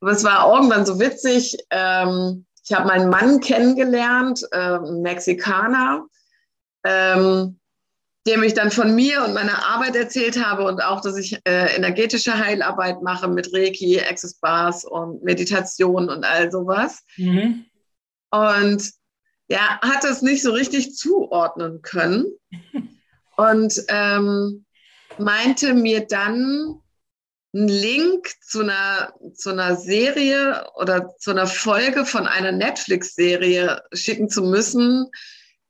Aber 0.01 0.11
es 0.11 0.23
war 0.23 0.53
irgendwann 0.53 0.85
so 0.85 0.99
witzig. 0.99 1.57
Ähm, 1.69 2.45
ich 2.63 2.73
habe 2.73 2.87
meinen 2.87 3.09
Mann 3.09 3.39
kennengelernt, 3.39 4.47
äh, 4.51 4.79
Mexikaner, 4.79 6.05
ähm, 6.85 7.59
dem 8.25 8.43
ich 8.43 8.53
dann 8.53 8.71
von 8.71 8.95
mir 8.95 9.25
und 9.25 9.33
meiner 9.33 9.65
Arbeit 9.65 9.97
erzählt 9.97 10.43
habe 10.43 10.63
und 10.63 10.81
auch, 10.81 11.01
dass 11.01 11.17
ich 11.17 11.37
äh, 11.45 11.75
energetische 11.75 12.37
Heilarbeit 12.37 13.01
mache 13.01 13.27
mit 13.27 13.53
Reiki, 13.53 13.99
Access 13.99 14.35
Bars 14.35 14.85
und 14.85 15.23
Meditation 15.23 16.09
und 16.09 16.23
all 16.23 16.49
sowas. 16.49 17.03
Mhm. 17.17 17.65
Und 18.31 18.91
ja, 19.49 19.79
hat 19.81 20.05
es 20.05 20.21
nicht 20.21 20.41
so 20.41 20.53
richtig 20.53 20.95
zuordnen 20.95 21.81
können 21.81 22.25
und 23.35 23.83
ähm, 23.89 24.65
meinte 25.17 25.73
mir 25.73 26.07
dann, 26.07 26.79
einen 27.53 27.67
Link 27.67 28.29
zu 28.41 28.61
einer, 28.61 29.13
zu 29.35 29.51
einer 29.51 29.75
Serie 29.75 30.67
oder 30.75 31.15
zu 31.17 31.31
einer 31.31 31.47
Folge 31.47 32.05
von 32.05 32.27
einer 32.27 32.51
Netflix-Serie 32.51 33.83
schicken 33.93 34.29
zu 34.29 34.41
müssen, 34.41 35.09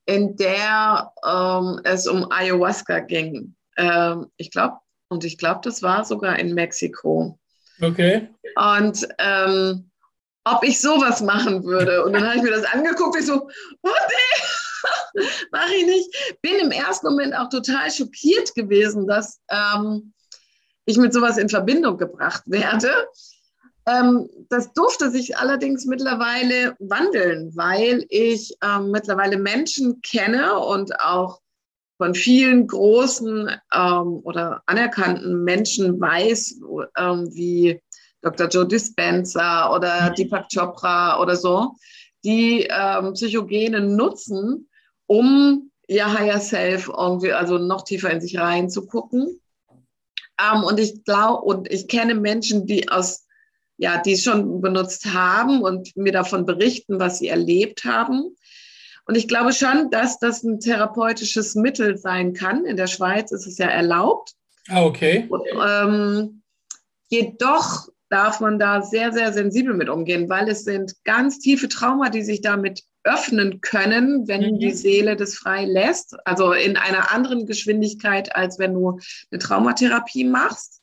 in 0.05 0.35
der 0.37 1.11
ähm, 1.25 1.81
es 1.83 2.07
um 2.07 2.31
Ayahuasca 2.31 2.99
ging. 2.99 3.55
Ähm, 3.77 4.27
ich 4.37 4.51
glaube, 4.51 4.77
und 5.09 5.23
ich 5.23 5.37
glaube, 5.37 5.61
das 5.63 5.81
war 5.81 6.05
sogar 6.05 6.39
in 6.39 6.53
Mexiko. 6.53 7.37
Okay. 7.81 8.29
Und 8.55 9.07
ähm, 9.19 9.89
ob 10.45 10.63
ich 10.63 10.81
sowas 10.81 11.21
machen 11.21 11.63
würde. 11.63 12.03
Und 12.03 12.13
dann 12.13 12.25
habe 12.25 12.37
ich 12.37 12.43
mir 12.43 12.51
das 12.51 12.65
angeguckt, 12.65 13.17
ich 13.17 13.25
so, 13.25 13.49
oh 13.81 13.89
nee, 13.89 15.23
mache 15.51 15.73
ich 15.73 15.85
nicht. 15.85 16.37
Bin 16.41 16.59
im 16.59 16.71
ersten 16.71 17.07
Moment 17.07 17.35
auch 17.35 17.49
total 17.49 17.91
schockiert 17.91 18.53
gewesen, 18.55 19.07
dass 19.07 19.39
ähm, 19.49 20.12
ich 20.85 20.97
mit 20.97 21.13
sowas 21.13 21.37
in 21.37 21.49
Verbindung 21.49 21.97
gebracht 21.97 22.43
werde. 22.45 22.89
Ähm, 23.85 24.29
das 24.49 24.73
durfte 24.73 25.11
sich 25.11 25.37
allerdings 25.37 25.85
mittlerweile 25.85 26.75
wandeln, 26.79 27.51
weil 27.55 28.05
ich 28.09 28.55
ähm, 28.63 28.91
mittlerweile 28.91 29.37
Menschen 29.37 30.01
kenne 30.01 30.57
und 30.59 30.99
auch 31.01 31.41
von 31.97 32.15
vielen 32.15 32.67
großen 32.67 33.49
ähm, 33.73 34.19
oder 34.23 34.61
anerkannten 34.65 35.43
Menschen 35.43 35.99
weiß, 35.99 36.59
ähm, 36.97 37.29
wie 37.33 37.81
Dr. 38.21 38.47
Joe 38.47 38.67
Dispenza 38.67 39.73
oder 39.75 40.09
mhm. 40.09 40.15
Deepak 40.15 40.47
Chopra 40.53 41.19
oder 41.19 41.35
so, 41.35 41.73
die 42.23 42.67
ähm, 42.69 43.13
Psychogene 43.13 43.81
nutzen, 43.81 44.69
um 45.07 45.69
ihr 45.87 46.11
Higher 46.11 46.39
Self 46.39 46.89
irgendwie, 46.89 47.33
also 47.33 47.57
noch 47.57 47.83
tiefer 47.83 48.09
in 48.09 48.21
sich 48.21 48.39
reinzugucken. 48.39 49.39
Ähm, 50.43 50.63
und 50.63 50.79
ich 50.79 51.03
glaube, 51.03 51.41
und 51.41 51.71
ich 51.71 51.87
kenne 51.87 52.15
Menschen, 52.15 52.65
die 52.65 52.89
aus, 52.89 53.25
ja, 53.77 54.01
die 54.01 54.13
es 54.13 54.23
schon 54.23 54.61
benutzt 54.61 55.13
haben 55.13 55.61
und 55.61 55.95
mir 55.95 56.11
davon 56.11 56.45
berichten, 56.45 56.99
was 56.99 57.19
sie 57.19 57.27
erlebt 57.27 57.85
haben. 57.85 58.35
Und 59.05 59.15
ich 59.15 59.27
glaube 59.27 59.51
schon, 59.53 59.89
dass 59.91 60.19
das 60.19 60.43
ein 60.43 60.59
therapeutisches 60.59 61.55
Mittel 61.55 61.97
sein 61.97 62.33
kann. 62.33 62.65
In 62.65 62.77
der 62.77 62.87
Schweiz 62.87 63.31
ist 63.31 63.45
es 63.45 63.57
ja 63.57 63.67
erlaubt. 63.67 64.33
Ah, 64.69 64.83
okay. 64.83 65.27
Und, 65.29 65.43
ähm, 65.67 66.41
jedoch 67.09 67.89
darf 68.09 68.39
man 68.39 68.59
da 68.59 68.81
sehr, 68.81 69.11
sehr 69.11 69.33
sensibel 69.33 69.73
mit 69.73 69.89
umgehen, 69.89 70.29
weil 70.29 70.47
es 70.47 70.63
sind 70.63 70.93
ganz 71.03 71.39
tiefe 71.39 71.67
Trauma, 71.67 72.09
die 72.09 72.21
sich 72.21 72.41
damit 72.41 72.83
öffnen 73.03 73.61
können, 73.61 74.27
wenn 74.27 74.53
mhm. 74.53 74.59
die 74.59 74.71
Seele 74.71 75.15
das 75.15 75.35
frei 75.35 75.65
lässt. 75.65 76.15
Also 76.25 76.53
in 76.53 76.77
einer 76.77 77.11
anderen 77.11 77.45
Geschwindigkeit, 77.45 78.35
als 78.35 78.59
wenn 78.59 78.73
du 78.73 78.99
eine 79.31 79.39
Traumatherapie 79.39 80.23
machst. 80.23 80.81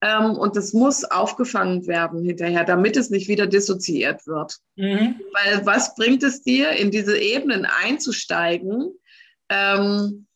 Ähm, 0.00 0.32
und 0.32 0.56
das 0.56 0.72
muss 0.72 1.04
aufgefangen 1.04 1.86
werden 1.86 2.22
hinterher, 2.24 2.64
damit 2.64 2.96
es 2.96 3.10
nicht 3.10 3.28
wieder 3.28 3.46
dissoziiert 3.46 4.26
wird. 4.26 4.58
Mhm. 4.76 5.20
Weil 5.32 5.64
was 5.64 5.94
bringt 5.94 6.22
es 6.22 6.42
dir, 6.42 6.70
in 6.70 6.90
diese 6.90 7.18
Ebenen 7.18 7.66
einzusteigen, 7.66 8.92
ähm, 9.48 10.26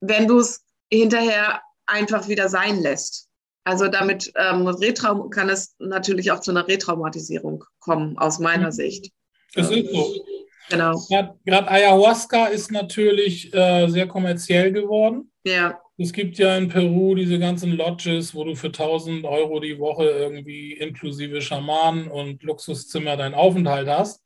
wenn 0.00 0.28
du 0.28 0.38
es 0.38 0.64
hinterher 0.92 1.62
einfach 1.86 2.28
wieder 2.28 2.48
sein 2.48 2.80
lässt? 2.80 3.28
Also 3.64 3.88
damit 3.88 4.32
ähm, 4.36 4.66
Retraum 4.66 5.28
kann 5.30 5.50
es 5.50 5.74
natürlich 5.78 6.30
auch 6.30 6.40
zu 6.40 6.52
einer 6.52 6.66
Retraumatisierung 6.66 7.64
kommen, 7.80 8.16
aus 8.16 8.38
meiner 8.38 8.68
mhm. 8.68 8.72
Sicht. 8.72 9.12
Das 9.54 9.70
ist 9.70 9.90
so. 9.90 10.14
Genau. 10.70 11.00
Gerade 11.44 11.70
Ayahuasca 11.70 12.46
ist 12.46 12.70
natürlich 12.70 13.52
äh, 13.54 13.88
sehr 13.88 14.06
kommerziell 14.06 14.72
geworden. 14.72 15.30
Ja. 15.44 15.80
Es 15.96 16.12
gibt 16.12 16.38
ja 16.38 16.56
in 16.56 16.68
Peru 16.68 17.14
diese 17.16 17.38
ganzen 17.38 17.72
Lodges, 17.72 18.34
wo 18.34 18.44
du 18.44 18.54
für 18.54 18.68
1000 18.68 19.24
Euro 19.24 19.58
die 19.58 19.78
Woche 19.78 20.04
irgendwie 20.04 20.74
inklusive 20.74 21.40
Schamanen 21.40 22.08
und 22.08 22.42
Luxuszimmer 22.44 23.16
deinen 23.16 23.34
Aufenthalt 23.34 23.88
hast. 23.88 24.22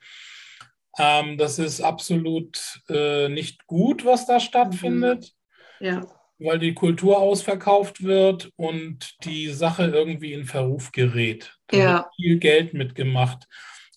Ähm, 0.99 1.39
das 1.39 1.59
ist 1.59 1.81
absolut 1.81 2.83
äh, 2.91 3.29
nicht 3.29 3.67
gut, 3.67 4.05
was 4.05 4.27
da 4.27 4.39
stattfindet. 4.39 5.33
Mhm. 5.81 5.87
Ja. 5.87 6.07
Weil 6.39 6.59
die 6.59 6.75
Kultur 6.75 7.19
ausverkauft 7.19 8.03
wird 8.03 8.51
und 8.57 9.25
die 9.25 9.49
Sache 9.49 9.87
irgendwie 9.87 10.33
in 10.33 10.45
Verruf 10.45 10.93
gerät. 10.93 11.57
Da 11.69 11.77
ja. 11.77 11.95
wird 11.95 12.07
viel 12.17 12.39
Geld 12.39 12.75
mitgemacht. 12.75 13.47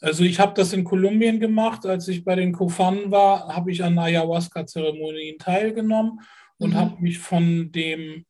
Also 0.02 0.24
ich 0.24 0.40
habe 0.40 0.54
das 0.56 0.74
in 0.74 0.84
Kolumbien 0.84 1.40
gemacht, 1.40 1.86
als 1.86 2.08
ich 2.08 2.24
bei 2.24 2.36
den 2.36 2.52
Kofan 2.52 3.12
war, 3.12 3.56
habe 3.56 3.72
ich 3.72 3.84
an 3.84 3.98
Ayahuasca-Zeremonien 3.98 5.38
teilgenommen 5.40 6.20
und 6.58 6.72
mhm. 6.72 6.76
habe 6.76 7.02
mich 7.02 7.20
von 7.20 7.72
dem 7.72 8.26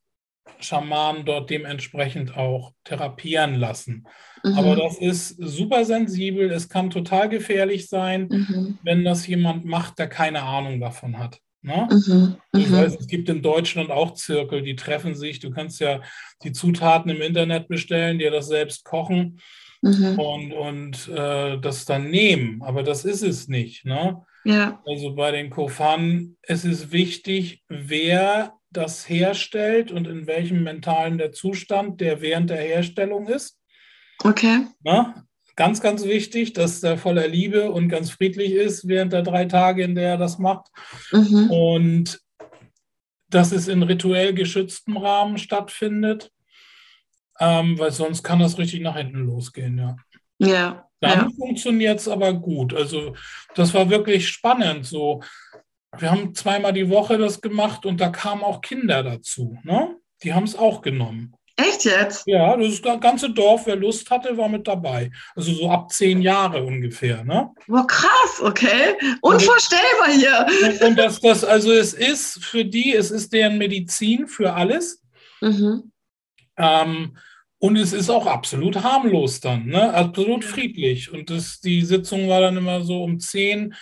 Schaman 0.59 1.25
dort 1.25 1.49
dementsprechend 1.49 2.37
auch 2.37 2.71
therapieren 2.83 3.55
lassen. 3.55 4.05
Mhm. 4.43 4.57
Aber 4.57 4.75
das 4.75 4.99
ist 4.99 5.35
super 5.39 5.85
sensibel, 5.85 6.51
es 6.51 6.69
kann 6.69 6.91
total 6.91 7.29
gefährlich 7.29 7.89
sein, 7.89 8.27
mhm. 8.29 8.77
wenn 8.83 9.03
das 9.03 9.25
jemand 9.27 9.65
macht, 9.65 9.97
der 9.99 10.07
keine 10.07 10.43
Ahnung 10.43 10.79
davon 10.79 11.17
hat. 11.17 11.39
Ne? 11.61 11.87
Mhm. 11.89 12.35
Ich 12.53 12.69
mhm. 12.69 12.73
weiß, 12.73 12.95
es 12.99 13.07
gibt 13.07 13.27
in 13.27 13.41
Deutschland 13.41 13.89
auch 13.89 14.13
Zirkel, 14.13 14.61
die 14.61 14.75
treffen 14.75 15.15
sich. 15.15 15.39
Du 15.39 15.49
kannst 15.49 15.79
ja 15.79 15.99
die 16.43 16.51
Zutaten 16.51 17.09
im 17.09 17.21
Internet 17.21 17.67
bestellen, 17.67 18.19
dir 18.19 18.29
das 18.29 18.47
selbst 18.47 18.85
kochen 18.85 19.39
mhm. 19.81 20.19
und, 20.19 20.53
und 20.53 21.07
äh, 21.09 21.59
das 21.59 21.85
dann 21.85 22.09
nehmen. 22.09 22.61
Aber 22.61 22.83
das 22.83 23.05
ist 23.05 23.21
es 23.21 23.47
nicht. 23.47 23.85
Ne? 23.85 24.21
Ja. 24.43 24.81
Also 24.85 25.15
bei 25.15 25.31
den 25.31 25.49
Kofan, 25.49 26.37
es 26.41 26.65
ist 26.65 26.91
wichtig, 26.91 27.63
wer 27.67 28.53
das 28.71 29.07
herstellt 29.07 29.91
und 29.91 30.07
in 30.07 30.27
welchem 30.27 30.63
mentalen 30.63 31.17
der 31.17 31.31
Zustand, 31.31 32.01
der 32.01 32.21
während 32.21 32.49
der 32.49 32.61
Herstellung 32.61 33.27
ist. 33.27 33.59
Okay. 34.23 34.67
Ne? 34.83 35.25
Ganz, 35.55 35.81
ganz 35.81 36.03
wichtig, 36.03 36.53
dass 36.53 36.81
der 36.81 36.97
voller 36.97 37.27
Liebe 37.27 37.71
und 37.71 37.87
ganz 37.87 38.09
friedlich 38.09 38.51
ist 38.51 38.87
während 38.87 39.13
der 39.13 39.21
drei 39.21 39.45
Tage, 39.45 39.83
in 39.83 39.95
der 39.95 40.09
er 40.09 40.17
das 40.17 40.37
macht. 40.37 40.67
Mhm. 41.11 41.49
Und 41.49 42.19
dass 43.29 43.51
es 43.51 43.67
in 43.67 43.83
rituell 43.83 44.33
geschütztem 44.33 44.97
Rahmen 44.97 45.37
stattfindet 45.37 46.31
ähm, 47.39 47.77
weil 47.79 47.91
sonst 47.91 48.23
kann 48.23 48.39
das 48.39 48.57
richtig 48.57 48.81
nach 48.81 48.95
hinten 48.95 49.25
losgehen, 49.25 49.77
ja. 49.77 49.97
Ja. 50.37 50.89
Dann 50.99 51.19
ja. 51.19 51.29
funktioniert 51.37 51.99
es 51.99 52.07
aber 52.07 52.33
gut. 52.33 52.73
Also 52.73 53.15
das 53.53 53.73
war 53.73 53.89
wirklich 53.89 54.27
spannend. 54.27 54.85
So, 54.85 55.21
wir 55.97 56.11
haben 56.11 56.33
zweimal 56.33 56.73
die 56.73 56.89
Woche 56.89 57.17
das 57.17 57.41
gemacht 57.41 57.85
und 57.85 58.01
da 58.01 58.09
kamen 58.09 58.43
auch 58.43 58.61
Kinder 58.61 59.03
dazu. 59.03 59.57
Ne? 59.63 59.95
Die 60.23 60.33
haben 60.33 60.45
es 60.45 60.55
auch 60.55 60.81
genommen. 60.81 61.35
Echt 61.57 61.85
jetzt? 61.85 62.27
Ja, 62.27 62.57
das 62.57 62.81
ganze 62.81 63.29
Dorf, 63.29 63.65
wer 63.65 63.77
Lust 63.77 64.09
hatte, 64.11 64.35
war 64.35 64.49
mit 64.49 64.67
dabei. 64.67 65.09
Also 65.35 65.53
so 65.53 65.69
ab 65.69 65.89
zehn 65.89 66.21
Jahre 66.21 66.61
ungefähr. 66.63 67.23
Ne? 67.23 67.49
Boah, 67.67 67.87
krass, 67.87 68.41
okay. 68.41 68.95
Unvorstellbar 69.21 70.09
hier. 70.11 70.45
Und, 70.63 70.81
und 70.81 70.95
das, 70.97 71.21
das, 71.21 71.45
also 71.45 71.71
es 71.71 71.93
ist 71.93 72.43
für 72.43 72.65
die, 72.65 72.93
es 72.93 73.09
ist 73.09 73.31
deren 73.31 73.57
Medizin 73.57 74.27
für 74.27 74.53
alles. 74.53 75.01
Mhm. 75.39 75.93
Ähm, 76.57 77.17
und 77.57 77.77
es 77.77 77.93
ist 77.93 78.09
auch 78.09 78.27
absolut 78.27 78.83
harmlos 78.83 79.39
dann, 79.39 79.67
ne? 79.67 79.93
absolut 79.93 80.43
friedlich. 80.43 81.11
Und 81.11 81.29
das, 81.29 81.61
die 81.61 81.81
Sitzung 81.81 82.27
war 82.27 82.41
dann 82.41 82.57
immer 82.57 82.83
so 82.83 83.03
um 83.03 83.19
10 83.19 83.73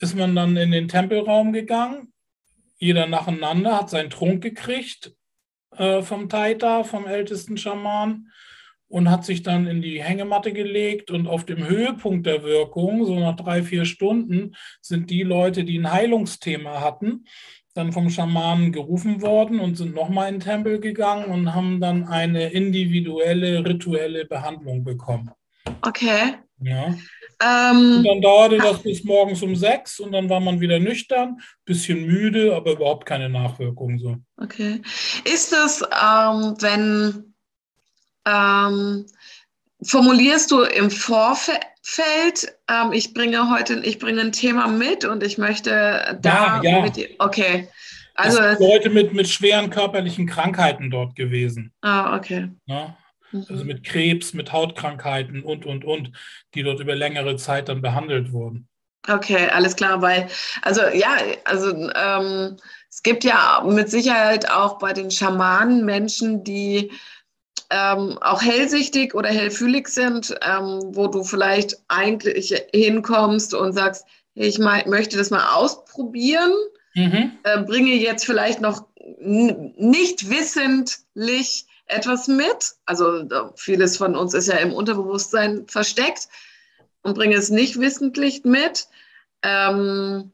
ist 0.00 0.16
man 0.16 0.34
dann 0.34 0.56
in 0.56 0.70
den 0.70 0.88
Tempelraum 0.88 1.52
gegangen. 1.52 2.12
Jeder 2.78 3.06
nacheinander 3.06 3.76
hat 3.76 3.90
seinen 3.90 4.10
Trunk 4.10 4.42
gekriegt 4.42 5.12
äh, 5.76 6.02
vom 6.02 6.28
Taita, 6.28 6.84
vom 6.84 7.06
ältesten 7.06 7.58
Schaman 7.58 8.30
und 8.88 9.10
hat 9.10 9.24
sich 9.24 9.42
dann 9.42 9.66
in 9.66 9.82
die 9.82 10.02
Hängematte 10.02 10.52
gelegt 10.52 11.10
und 11.10 11.28
auf 11.28 11.44
dem 11.44 11.68
Höhepunkt 11.68 12.26
der 12.26 12.42
Wirkung, 12.42 13.04
so 13.04 13.20
nach 13.20 13.36
drei, 13.36 13.62
vier 13.62 13.84
Stunden, 13.84 14.56
sind 14.80 15.10
die 15.10 15.22
Leute, 15.22 15.64
die 15.64 15.78
ein 15.78 15.92
Heilungsthema 15.92 16.80
hatten, 16.80 17.24
dann 17.80 17.92
vom 17.92 18.10
Schamanen 18.10 18.72
gerufen 18.72 19.22
worden 19.22 19.58
und 19.58 19.76
sind 19.76 19.94
nochmal 19.94 20.28
in 20.28 20.34
den 20.34 20.40
Tempel 20.40 20.80
gegangen 20.80 21.24
und 21.24 21.54
haben 21.54 21.80
dann 21.80 22.06
eine 22.06 22.50
individuelle 22.50 23.64
rituelle 23.64 24.26
Behandlung 24.26 24.84
bekommen. 24.84 25.30
Okay. 25.82 26.34
Ja. 26.62 26.94
Ähm, 27.42 27.96
und 27.96 28.04
dann 28.04 28.20
dauerte 28.20 28.58
das 28.58 28.82
bis 28.82 29.02
morgens 29.02 29.42
um 29.42 29.56
sechs 29.56 29.98
und 29.98 30.12
dann 30.12 30.28
war 30.28 30.40
man 30.40 30.60
wieder 30.60 30.78
nüchtern, 30.78 31.40
bisschen 31.64 32.06
müde, 32.06 32.54
aber 32.54 32.72
überhaupt 32.72 33.06
keine 33.06 33.30
Nachwirkung 33.30 33.98
so. 33.98 34.16
Okay. 34.36 34.82
Ist 35.24 35.52
das, 35.52 35.80
ähm, 35.80 36.54
wenn 36.60 37.34
ähm, 38.26 39.06
formulierst 39.82 40.50
du 40.50 40.62
im 40.62 40.90
Vorfeld, 40.90 41.58
ähm, 42.68 42.92
ich 42.92 43.14
bringe 43.14 43.50
heute, 43.50 43.80
ich 43.84 43.98
bringe 43.98 44.20
ein 44.20 44.32
Thema 44.32 44.66
mit 44.68 45.04
und 45.04 45.22
ich 45.22 45.38
möchte 45.38 46.18
da 46.20 46.60
ja, 46.62 46.70
ja. 46.70 46.80
mit 46.82 46.96
dir, 46.96 47.08
okay. 47.18 47.68
Also 48.14 48.40
es 48.40 48.58
sind 48.58 48.68
Leute 48.68 48.90
mit, 48.90 49.14
mit 49.14 49.28
schweren 49.28 49.70
körperlichen 49.70 50.26
Krankheiten 50.26 50.90
dort 50.90 51.16
gewesen. 51.16 51.72
Ah, 51.80 52.16
okay. 52.16 52.50
Ja? 52.66 52.96
Mhm. 53.32 53.46
Also 53.48 53.64
mit 53.64 53.84
Krebs, 53.84 54.34
mit 54.34 54.52
Hautkrankheiten 54.52 55.42
und, 55.42 55.64
und, 55.64 55.84
und, 55.84 56.12
die 56.54 56.62
dort 56.62 56.80
über 56.80 56.94
längere 56.94 57.36
Zeit 57.36 57.68
dann 57.68 57.80
behandelt 57.80 58.32
wurden. 58.32 58.68
Okay, 59.08 59.48
alles 59.48 59.76
klar, 59.76 60.02
weil, 60.02 60.28
also 60.60 60.82
ja, 60.92 61.16
also 61.44 61.70
ähm, 61.94 62.58
es 62.90 63.02
gibt 63.02 63.24
ja 63.24 63.64
mit 63.66 63.88
Sicherheit 63.88 64.50
auch 64.50 64.78
bei 64.78 64.92
den 64.92 65.10
Schamanen 65.10 65.86
Menschen, 65.86 66.44
die 66.44 66.92
ähm, 67.70 68.18
auch 68.20 68.42
hellsichtig 68.42 69.14
oder 69.14 69.28
hellfühlig 69.28 69.88
sind, 69.88 70.34
ähm, 70.42 70.80
wo 70.94 71.06
du 71.06 71.22
vielleicht 71.22 71.76
eigentlich 71.88 72.54
hinkommst 72.74 73.54
und 73.54 73.72
sagst, 73.72 74.04
hey, 74.34 74.48
ich 74.48 74.58
möchte 74.58 75.16
das 75.16 75.30
mal 75.30 75.54
ausprobieren, 75.54 76.52
mhm. 76.94 77.32
äh, 77.44 77.62
bringe 77.62 77.94
jetzt 77.94 78.24
vielleicht 78.24 78.60
noch 78.60 78.86
nicht 79.18 80.28
wissentlich 80.28 81.66
etwas 81.86 82.28
mit. 82.28 82.74
Also 82.86 83.28
vieles 83.56 83.96
von 83.96 84.16
uns 84.16 84.34
ist 84.34 84.48
ja 84.48 84.56
im 84.56 84.72
Unterbewusstsein 84.72 85.66
versteckt 85.66 86.28
und 87.02 87.14
bringe 87.14 87.36
es 87.36 87.50
nicht 87.50 87.78
wissentlich 87.78 88.44
mit. 88.44 88.88
Ähm, 89.42 90.32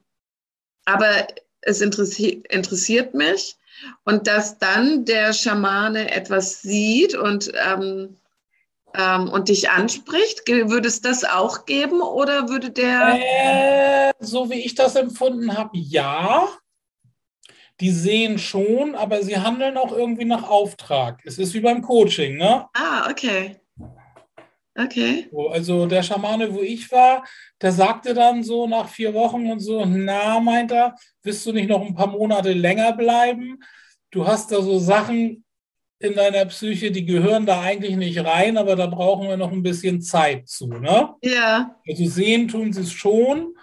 aber 0.84 1.26
es 1.60 1.80
interessi 1.80 2.42
interessiert 2.48 3.14
mich. 3.14 3.56
Und 4.04 4.26
dass 4.26 4.58
dann 4.58 5.04
der 5.04 5.32
Schamane 5.32 6.10
etwas 6.10 6.62
sieht 6.62 7.14
und, 7.14 7.52
ähm, 7.54 8.16
ähm, 8.94 9.28
und 9.28 9.48
dich 9.48 9.70
anspricht, 9.70 10.46
würde 10.48 10.88
es 10.88 11.00
das 11.00 11.24
auch 11.24 11.66
geben 11.66 12.00
oder 12.00 12.48
würde 12.48 12.70
der. 12.70 13.18
Äh, 13.18 14.12
so 14.18 14.50
wie 14.50 14.60
ich 14.60 14.74
das 14.74 14.96
empfunden 14.96 15.56
habe, 15.56 15.70
ja. 15.74 16.48
Die 17.80 17.90
sehen 17.90 18.38
schon, 18.38 18.94
aber 18.94 19.22
sie 19.22 19.36
handeln 19.36 19.76
auch 19.76 19.92
irgendwie 19.92 20.24
nach 20.24 20.48
Auftrag. 20.48 21.20
Es 21.26 21.36
ist 21.36 21.52
wie 21.52 21.60
beim 21.60 21.82
Coaching, 21.82 22.36
ne? 22.38 22.66
Ah, 22.72 23.10
okay. 23.10 23.60
Okay. 24.76 25.28
So, 25.30 25.48
also 25.48 25.86
der 25.86 26.02
Schamane, 26.02 26.52
wo 26.52 26.60
ich 26.60 26.90
war, 26.92 27.24
der 27.60 27.72
sagte 27.72 28.12
dann 28.12 28.42
so 28.42 28.66
nach 28.66 28.88
vier 28.88 29.14
Wochen 29.14 29.50
und 29.50 29.60
so, 29.60 29.84
na, 29.84 30.38
meint 30.40 30.70
er, 30.70 30.94
willst 31.22 31.46
du 31.46 31.52
nicht 31.52 31.68
noch 31.68 31.80
ein 31.80 31.94
paar 31.94 32.08
Monate 32.08 32.52
länger 32.52 32.92
bleiben? 32.92 33.58
Du 34.10 34.26
hast 34.26 34.52
da 34.52 34.60
so 34.60 34.78
Sachen 34.78 35.44
in 35.98 36.14
deiner 36.14 36.44
Psyche, 36.46 36.90
die 36.90 37.06
gehören 37.06 37.46
da 37.46 37.62
eigentlich 37.62 37.96
nicht 37.96 38.22
rein, 38.22 38.58
aber 38.58 38.76
da 38.76 38.86
brauchen 38.86 39.28
wir 39.28 39.36
noch 39.36 39.50
ein 39.50 39.62
bisschen 39.62 40.02
Zeit 40.02 40.46
zu, 40.48 40.66
ne? 40.66 41.14
Ja. 41.22 41.74
Also 41.88 42.06
sehen 42.06 42.48
tun 42.48 42.72
sie 42.72 42.82
es 42.82 42.92
schon, 42.92 43.54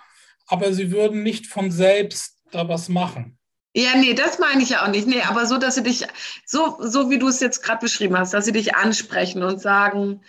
aber 0.47 0.73
sie 0.73 0.91
würden 0.91 1.21
nicht 1.21 1.45
von 1.45 1.69
selbst 1.69 2.39
da 2.51 2.67
was 2.67 2.89
machen. 2.89 3.37
Ja, 3.75 3.95
nee, 3.95 4.13
das 4.13 4.37
meine 4.37 4.61
ich 4.61 4.69
ja 4.69 4.83
auch 4.83 4.89
nicht. 4.89 5.07
Nee, 5.07 5.21
aber 5.21 5.45
so, 5.47 5.57
dass 5.57 5.75
sie 5.75 5.83
dich, 5.83 6.05
so, 6.45 6.77
so 6.79 7.09
wie 7.09 7.17
du 7.17 7.27
es 7.27 7.39
jetzt 7.39 7.63
gerade 7.63 7.79
beschrieben 7.79 8.17
hast, 8.17 8.33
dass 8.33 8.45
sie 8.45 8.51
dich 8.51 8.75
ansprechen 8.75 9.41
und 9.41 9.59
sagen, 9.59 10.21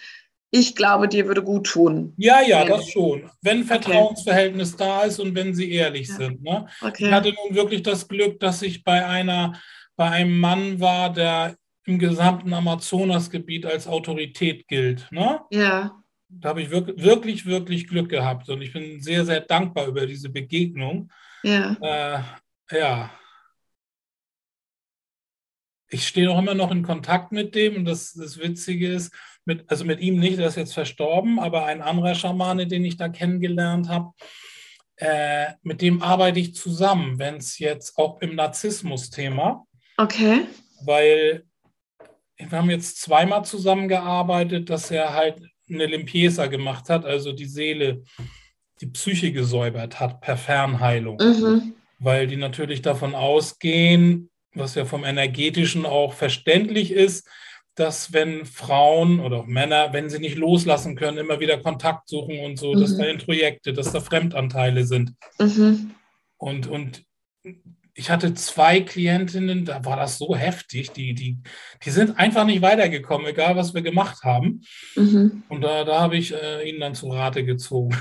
ich 0.55 0.77
glaube, 0.77 1.09
dir 1.09 1.27
würde 1.27 1.43
gut 1.43 1.67
tun. 1.67 2.15
Ja, 2.17 2.41
ja, 2.41 2.65
das 2.65 2.89
schon. 2.89 3.29
Wenn 3.43 3.65
Vertrauensverhältnis 3.65 4.75
okay. 4.75 4.85
da 4.85 5.03
ist 5.03 5.19
und 5.19 5.35
wenn 5.35 5.53
sie 5.53 5.73
ehrlich 5.73 6.07
ja. 6.07 6.15
sind. 6.15 6.45
Ne? 6.45 6.69
Okay. 6.81 7.07
Ich 7.07 7.13
hatte 7.13 7.35
nun 7.35 7.57
wirklich 7.57 7.83
das 7.83 8.07
Glück, 8.07 8.39
dass 8.39 8.63
ich 8.63 8.85
bei 8.85 9.05
einer, 9.05 9.61
bei 9.97 10.09
einem 10.09 10.39
Mann 10.39 10.79
war, 10.79 11.13
der 11.13 11.57
im 11.87 11.99
gesamten 11.99 12.55
Amazonasgebiet 12.55 13.67
als 13.67 13.89
Autorität 13.89 14.69
gilt. 14.69 15.09
Ne? 15.11 15.41
Ja. 15.51 16.01
Da 16.29 16.51
habe 16.51 16.63
ich 16.63 16.71
wirklich, 16.71 17.03
wirklich, 17.03 17.47
wirklich 17.47 17.89
Glück 17.89 18.09
gehabt 18.09 18.49
und 18.49 18.63
ich 18.63 18.73
bin 18.73 19.01
sehr, 19.01 19.25
sehr 19.25 19.41
dankbar 19.41 19.89
über 19.89 20.07
diese 20.07 20.29
Begegnung. 20.29 21.11
Ja. 21.43 21.77
Äh, 22.71 22.79
ja. 22.79 23.11
Ich 25.95 26.09
stehe 26.09 26.29
auch 26.29 26.41
immer 26.41 26.55
noch 26.55 26.73
in 26.73 26.83
Kontakt 26.83 27.31
mit 27.31 27.55
dem 27.55 27.77
und 27.77 27.85
das, 27.85 28.15
das 28.15 28.37
Witzige 28.39 28.89
ist, 28.89 29.15
mit, 29.45 29.71
also 29.71 29.85
mit 29.85 30.01
ihm 30.01 30.19
nicht, 30.19 30.39
der 30.39 30.49
ist 30.49 30.57
jetzt 30.57 30.75
verstorben, 30.75 31.39
aber 31.39 31.67
ein 31.67 31.83
anderer 31.83 32.17
Schamane, 32.17 32.67
den 32.67 32.85
ich 32.85 32.97
da 32.97 33.09
kennengelernt 33.09 33.89
habe, 33.89 34.11
äh, 34.97 35.53
mit 35.63 35.83
dem 35.83 36.03
arbeite 36.03 36.41
ich 36.41 36.57
zusammen, 36.57 37.21
wenn 37.21 37.37
es 37.37 37.61
jetzt 37.61 37.97
auch 37.97 38.21
im 38.21 38.35
Narzissmus-Thema. 38.35 39.65
Okay. 39.97 40.47
Weil 40.85 41.45
wir 42.39 42.51
haben 42.51 42.71
jetzt 42.71 43.01
zweimal 43.01 43.45
zusammengearbeitet, 43.45 44.71
dass 44.71 44.91
er 44.91 45.13
halt 45.13 45.43
eine 45.71 45.87
Limpiesa 45.87 46.47
gemacht 46.47 46.89
hat, 46.89 47.05
also 47.05 47.33
die 47.33 47.47
Seele, 47.47 48.03
die 48.81 48.87
Psyche 48.87 49.31
gesäubert 49.31 50.01
hat 50.01 50.21
per 50.21 50.37
Fernheilung. 50.37 51.19
Mhm. 51.19 51.75
Weil 52.01 52.27
die 52.27 52.37
natürlich 52.37 52.83
davon 52.83 53.15
ausgehen, 53.15 54.29
was 54.55 54.75
ja 54.75 54.85
vom 54.85 55.05
energetischen 55.05 55.87
auch 55.87 56.15
verständlich 56.15 56.93
ist, 56.93 57.29
dass 57.75 58.13
wenn 58.13 58.47
Frauen 58.47 59.21
oder 59.21 59.39
auch 59.39 59.47
Männer, 59.47 59.93
wenn 59.93 60.09
sie 60.09 60.21
nicht 60.21 60.37
loslassen 60.37 60.95
können, 60.95 61.19
immer 61.19 61.41
wieder 61.41 61.59
Kontakt 61.59 62.09
suchen 62.09 62.39
und 62.41 62.59
so, 62.59 62.73
mhm. 62.73 62.81
dass 62.81 62.97
da 62.97 63.05
Introjekte, 63.05 63.73
dass 63.73 63.93
da 63.93 64.01
Fremdanteile 64.01 64.85
sind. 64.85 65.13
Mhm. 65.41 65.91
Und, 66.37 66.69
und 66.69 67.05
ich 67.95 68.11
hatte 68.11 68.35
zwei 68.35 68.81
Klientinnen, 68.81 69.65
da 69.65 69.85
war 69.85 69.97
das 69.97 70.19
so 70.19 70.37
heftig, 70.37 70.91
die, 70.91 71.15
die, 71.15 71.39
die 71.85 71.91
sind 71.91 72.19
einfach 72.19 72.45
nicht 72.45 72.63
weitergekommen, 72.63 73.27
egal 73.27 73.57
was 73.57 73.75
wir 73.75 73.83
gemacht 73.83 74.23
haben. 74.23 74.63
Mhm. 74.97 75.45
Und 75.49 75.63
da, 75.63 75.85
da 75.85 76.01
habe 76.01 76.17
ich 76.17 76.33
äh, 76.33 76.69
ihnen 76.69 76.81
dann 76.81 76.95
zu 76.95 77.09
Rate 77.09 77.45
gezogen. 77.45 77.97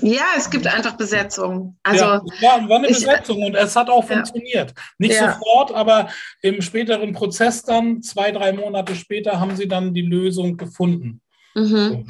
Ja, 0.00 0.24
es 0.36 0.48
gibt 0.48 0.66
einfach 0.66 0.96
Besetzung. 0.96 1.76
Also, 1.82 2.04
ja, 2.04 2.22
war, 2.40 2.68
war 2.68 2.78
eine 2.78 2.88
ich, 2.88 2.94
Besetzung 2.94 3.42
und 3.42 3.54
es 3.54 3.76
hat 3.76 3.90
auch 3.90 4.08
ja. 4.08 4.16
funktioniert. 4.16 4.74
Nicht 4.98 5.14
ja. 5.14 5.32
sofort, 5.34 5.72
aber 5.74 6.08
im 6.42 6.62
späteren 6.62 7.12
Prozess 7.12 7.62
dann, 7.62 8.02
zwei, 8.02 8.32
drei 8.32 8.52
Monate 8.52 8.94
später, 8.94 9.40
haben 9.40 9.56
sie 9.56 9.68
dann 9.68 9.92
die 9.92 10.02
Lösung 10.02 10.56
gefunden. 10.56 11.20
Mhm. 11.54 12.06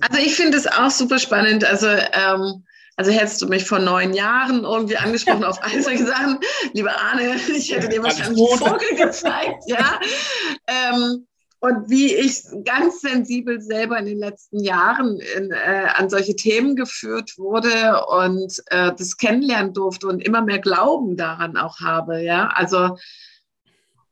Also 0.00 0.18
ich 0.24 0.34
finde 0.34 0.56
es 0.56 0.66
auch 0.66 0.90
super 0.90 1.18
spannend. 1.18 1.64
Also 1.64 1.86
ähm, 1.86 2.64
also 3.00 3.12
hättest 3.12 3.40
du 3.40 3.46
mich 3.46 3.64
vor 3.64 3.78
neun 3.78 4.12
Jahren 4.12 4.64
irgendwie 4.64 4.98
angesprochen 4.98 5.42
auf 5.42 5.62
all 5.62 5.82
solche 5.82 6.04
Sachen, 6.04 6.38
lieber 6.74 6.92
Arne, 7.00 7.36
ich 7.56 7.72
hätte 7.72 7.88
dir 7.88 8.02
wahrscheinlich 8.02 8.38
einen 8.38 8.58
Vogel 8.58 8.94
gezeigt, 8.94 9.64
ja. 9.66 9.98
Ähm, 10.66 11.26
und 11.60 11.90
wie 11.90 12.14
ich 12.14 12.42
ganz 12.64 13.02
sensibel 13.02 13.60
selber 13.60 13.98
in 13.98 14.06
den 14.06 14.18
letzten 14.18 14.60
Jahren 14.60 15.20
in, 15.36 15.50
äh, 15.50 15.88
an 15.94 16.08
solche 16.08 16.34
Themen 16.34 16.74
geführt 16.74 17.36
wurde 17.36 18.04
und 18.06 18.62
äh, 18.66 18.92
das 18.96 19.18
kennenlernen 19.18 19.74
durfte 19.74 20.06
und 20.06 20.20
immer 20.20 20.42
mehr 20.42 20.58
Glauben 20.58 21.16
daran 21.16 21.56
auch 21.56 21.80
habe, 21.80 22.22
ja. 22.22 22.48
Also 22.48 22.96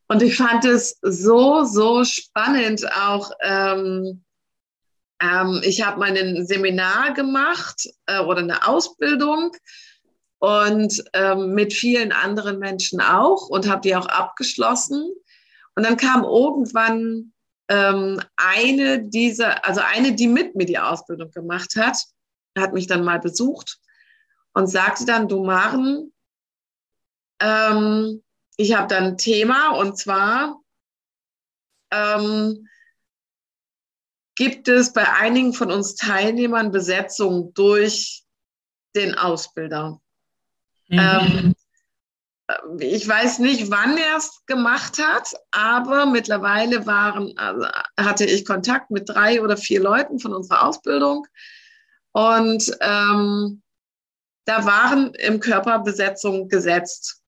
und 0.07 0.23
ich 0.23 0.37
fand 0.37 0.65
es 0.65 0.97
so, 1.03 1.63
so 1.65 2.03
spannend 2.03 2.83
auch. 2.93 3.31
Ähm, 3.41 4.23
ähm, 5.21 5.61
ich 5.63 5.85
habe 5.85 5.99
mein 5.99 6.45
Seminar 6.47 7.13
gemacht 7.13 7.87
äh, 8.07 8.19
oder 8.19 8.39
eine 8.39 8.67
Ausbildung 8.67 9.51
und 10.39 11.03
ähm, 11.13 11.53
mit 11.53 11.73
vielen 11.73 12.11
anderen 12.11 12.57
Menschen 12.57 13.01
auch 13.01 13.49
und 13.49 13.69
habe 13.69 13.81
die 13.81 13.95
auch 13.95 14.07
abgeschlossen. 14.07 15.13
Und 15.75 15.85
dann 15.85 15.97
kam 15.97 16.23
irgendwann 16.23 17.31
ähm, 17.69 18.19
eine 18.35 19.03
dieser, 19.03 19.65
also 19.65 19.81
eine, 19.81 20.13
die 20.13 20.27
mit 20.27 20.55
mir 20.55 20.65
die 20.65 20.79
Ausbildung 20.79 21.31
gemacht 21.31 21.75
hat, 21.75 21.97
hat 22.57 22.73
mich 22.73 22.87
dann 22.87 23.03
mal 23.03 23.19
besucht 23.19 23.79
und 24.53 24.67
sagte 24.67 25.05
dann, 25.05 25.27
du 25.27 25.43
Maren, 25.43 26.11
ähm, 27.39 28.23
ich 28.57 28.75
habe 28.75 28.87
dann 28.87 29.03
ein 29.03 29.17
Thema 29.17 29.69
und 29.69 29.97
zwar 29.97 30.59
ähm, 31.91 32.67
gibt 34.35 34.67
es 34.67 34.91
bei 34.91 35.11
einigen 35.13 35.53
von 35.53 35.71
uns 35.71 35.95
Teilnehmern 35.95 36.71
Besetzung 36.71 37.53
durch 37.53 38.23
den 38.95 39.15
Ausbilder. 39.15 40.01
Mhm. 40.87 40.99
Ähm, 40.99 41.55
ich 42.79 43.07
weiß 43.07 43.39
nicht, 43.39 43.69
wann 43.69 43.97
er 43.97 44.17
es 44.17 44.43
gemacht 44.45 44.97
hat, 44.99 45.33
aber 45.51 46.05
mittlerweile 46.05 46.85
waren, 46.85 47.37
also 47.37 47.67
hatte 47.97 48.25
ich 48.25 48.45
Kontakt 48.45 48.91
mit 48.91 49.07
drei 49.09 49.41
oder 49.41 49.57
vier 49.57 49.81
Leuten 49.81 50.19
von 50.19 50.33
unserer 50.33 50.65
Ausbildung 50.65 51.27
und 52.11 52.71
ähm, 52.81 53.61
da 54.45 54.65
waren 54.65 55.13
im 55.13 55.39
Körper 55.39 55.79
Besetzungen 55.79 56.49
gesetzt. 56.49 57.21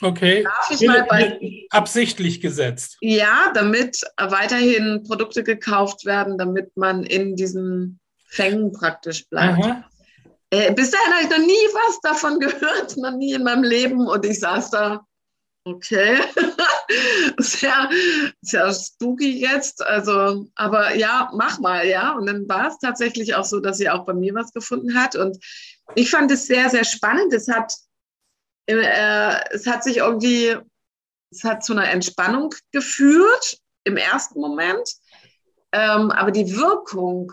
Okay. 0.00 0.44
Darf 0.44 0.70
ich 0.70 0.86
mal 0.86 1.04
bei, 1.08 1.66
absichtlich 1.70 2.40
gesetzt. 2.40 2.96
Ja, 3.00 3.50
damit 3.54 4.02
weiterhin 4.18 5.02
Produkte 5.04 5.42
gekauft 5.42 6.04
werden, 6.04 6.38
damit 6.38 6.76
man 6.76 7.04
in 7.04 7.36
diesen 7.36 8.00
Fängen 8.28 8.72
praktisch 8.72 9.28
bleibt. 9.28 9.64
Aha. 9.64 9.84
Äh, 10.54 10.72
bis 10.72 10.92
dahin 10.92 11.12
habe 11.12 11.24
ich 11.24 11.30
noch 11.30 11.46
nie 11.46 11.66
was 11.72 12.00
davon 12.00 12.38
gehört, 12.38 12.96
noch 12.96 13.16
nie 13.16 13.32
in 13.32 13.42
meinem 13.42 13.64
Leben. 13.64 14.06
Und 14.06 14.24
ich 14.24 14.38
saß 14.38 14.70
da, 14.70 15.04
okay. 15.64 16.20
sehr, 17.38 17.90
sehr 18.40 18.72
spooky 18.72 19.40
jetzt. 19.40 19.84
Also, 19.84 20.46
aber 20.54 20.94
ja, 20.94 21.30
mach 21.34 21.58
mal, 21.58 21.84
ja. 21.86 22.12
Und 22.12 22.26
dann 22.26 22.48
war 22.48 22.68
es 22.68 22.78
tatsächlich 22.78 23.34
auch 23.34 23.44
so, 23.44 23.58
dass 23.58 23.78
sie 23.78 23.90
auch 23.90 24.04
bei 24.04 24.14
mir 24.14 24.32
was 24.34 24.52
gefunden 24.52 24.94
hat. 24.94 25.16
Und 25.16 25.36
ich 25.96 26.10
fand 26.10 26.30
es 26.30 26.46
sehr, 26.46 26.70
sehr 26.70 26.84
spannend. 26.84 27.32
Es 27.32 27.48
hat, 27.48 27.74
äh, 28.66 29.40
es 29.50 29.66
hat 29.66 29.82
sich 29.82 29.96
irgendwie, 29.96 30.56
es 31.32 31.42
hat 31.42 31.64
zu 31.64 31.72
einer 31.72 31.90
Entspannung 31.90 32.54
geführt 32.70 33.58
im 33.82 33.96
ersten 33.96 34.40
Moment. 34.40 34.88
Ähm, 35.72 36.12
aber 36.12 36.30
die 36.30 36.54
Wirkung 36.54 37.32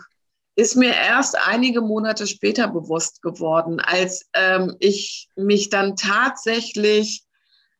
ist 0.54 0.76
mir 0.76 0.94
erst 0.94 1.36
einige 1.46 1.80
Monate 1.80 2.26
später 2.26 2.68
bewusst 2.68 3.22
geworden, 3.22 3.80
als 3.80 4.28
ähm, 4.34 4.76
ich 4.80 5.28
mich 5.34 5.70
dann 5.70 5.96
tatsächlich 5.96 7.24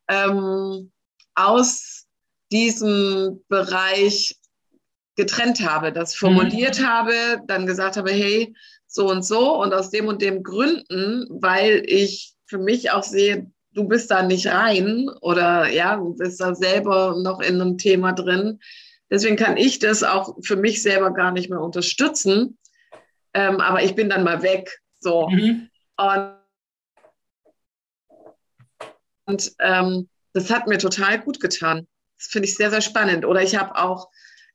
ähm, 0.08 0.90
aus 1.34 2.06
diesem 2.50 3.42
Bereich 3.48 4.38
getrennt 5.16 5.60
habe, 5.66 5.92
das 5.92 6.14
formuliert 6.14 6.80
mhm. 6.80 6.86
habe, 6.86 7.14
dann 7.46 7.66
gesagt 7.66 7.96
habe, 7.96 8.10
hey, 8.10 8.54
so 8.86 9.10
und 9.10 9.24
so 9.24 9.60
und 9.62 9.72
aus 9.74 9.90
dem 9.90 10.06
und 10.06 10.22
dem 10.22 10.42
Gründen, 10.42 11.26
weil 11.30 11.82
ich 11.86 12.34
für 12.46 12.58
mich 12.58 12.90
auch 12.90 13.02
sehe, 13.02 13.50
du 13.74 13.84
bist 13.84 14.10
da 14.10 14.22
nicht 14.22 14.46
rein 14.48 15.08
oder 15.20 15.68
ja, 15.70 15.96
du 15.96 16.14
bist 16.14 16.40
da 16.40 16.54
selber 16.54 17.16
noch 17.22 17.40
in 17.40 17.60
einem 17.60 17.78
Thema 17.78 18.12
drin. 18.12 18.60
Deswegen 19.10 19.36
kann 19.36 19.56
ich 19.56 19.78
das 19.78 20.02
auch 20.02 20.36
für 20.42 20.56
mich 20.56 20.82
selber 20.82 21.12
gar 21.12 21.32
nicht 21.32 21.50
mehr 21.50 21.60
unterstützen. 21.60 22.58
Ähm, 23.34 23.60
aber 23.60 23.82
ich 23.82 23.94
bin 23.94 24.08
dann 24.08 24.24
mal 24.24 24.42
weg. 24.42 24.80
So. 25.00 25.28
Mhm. 25.28 25.68
Und, 25.96 26.36
und 29.26 29.52
ähm, 29.60 30.08
das 30.32 30.50
hat 30.50 30.66
mir 30.66 30.78
total 30.78 31.20
gut 31.20 31.40
getan. 31.40 31.86
Das 32.18 32.28
finde 32.28 32.48
ich 32.48 32.56
sehr, 32.56 32.70
sehr 32.70 32.80
spannend. 32.80 33.24
Oder 33.24 33.42
ich 33.42 33.56
habe 33.56 33.76
auch 33.76 34.08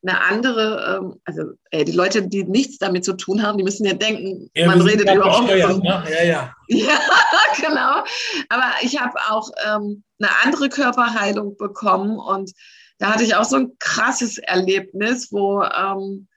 eine 0.03 0.21
andere, 0.21 0.99
ähm, 1.01 1.21
also 1.25 1.53
ey, 1.71 1.84
die 1.84 1.91
Leute, 1.91 2.28
die 2.28 2.43
nichts 2.43 2.78
damit 2.78 3.03
zu 3.03 3.13
tun 3.13 3.41
haben, 3.41 3.57
die 3.57 3.63
müssen 3.63 3.86
ja 3.86 3.93
denken, 3.93 4.49
ja, 4.53 4.67
man 4.67 4.82
redet 4.82 5.11
über 5.11 5.25
Opfer. 5.25 5.55
Ne? 5.55 5.82
Ja, 5.84 6.23
ja. 6.23 6.55
ja, 6.67 6.99
genau. 7.57 8.03
Aber 8.49 8.71
ich 8.82 8.99
habe 8.99 9.15
auch 9.30 9.49
ähm, 9.65 10.03
eine 10.19 10.30
andere 10.43 10.69
Körperheilung 10.69 11.57
bekommen 11.57 12.19
und 12.19 12.51
da 12.99 13.13
hatte 13.13 13.23
ich 13.23 13.36
auch 13.36 13.43
so 13.43 13.57
ein 13.57 13.71
krasses 13.80 14.38
Erlebnis, 14.38 15.32
wo 15.32 15.63
ähm, 15.63 16.28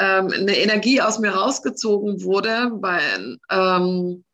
ähm, 0.00 0.32
eine 0.32 0.56
Energie 0.56 1.00
aus 1.00 1.18
mir 1.18 1.30
rausgezogen 1.30 2.24
wurde, 2.24 2.70
weil 2.72 3.38
ähm, 3.50 4.24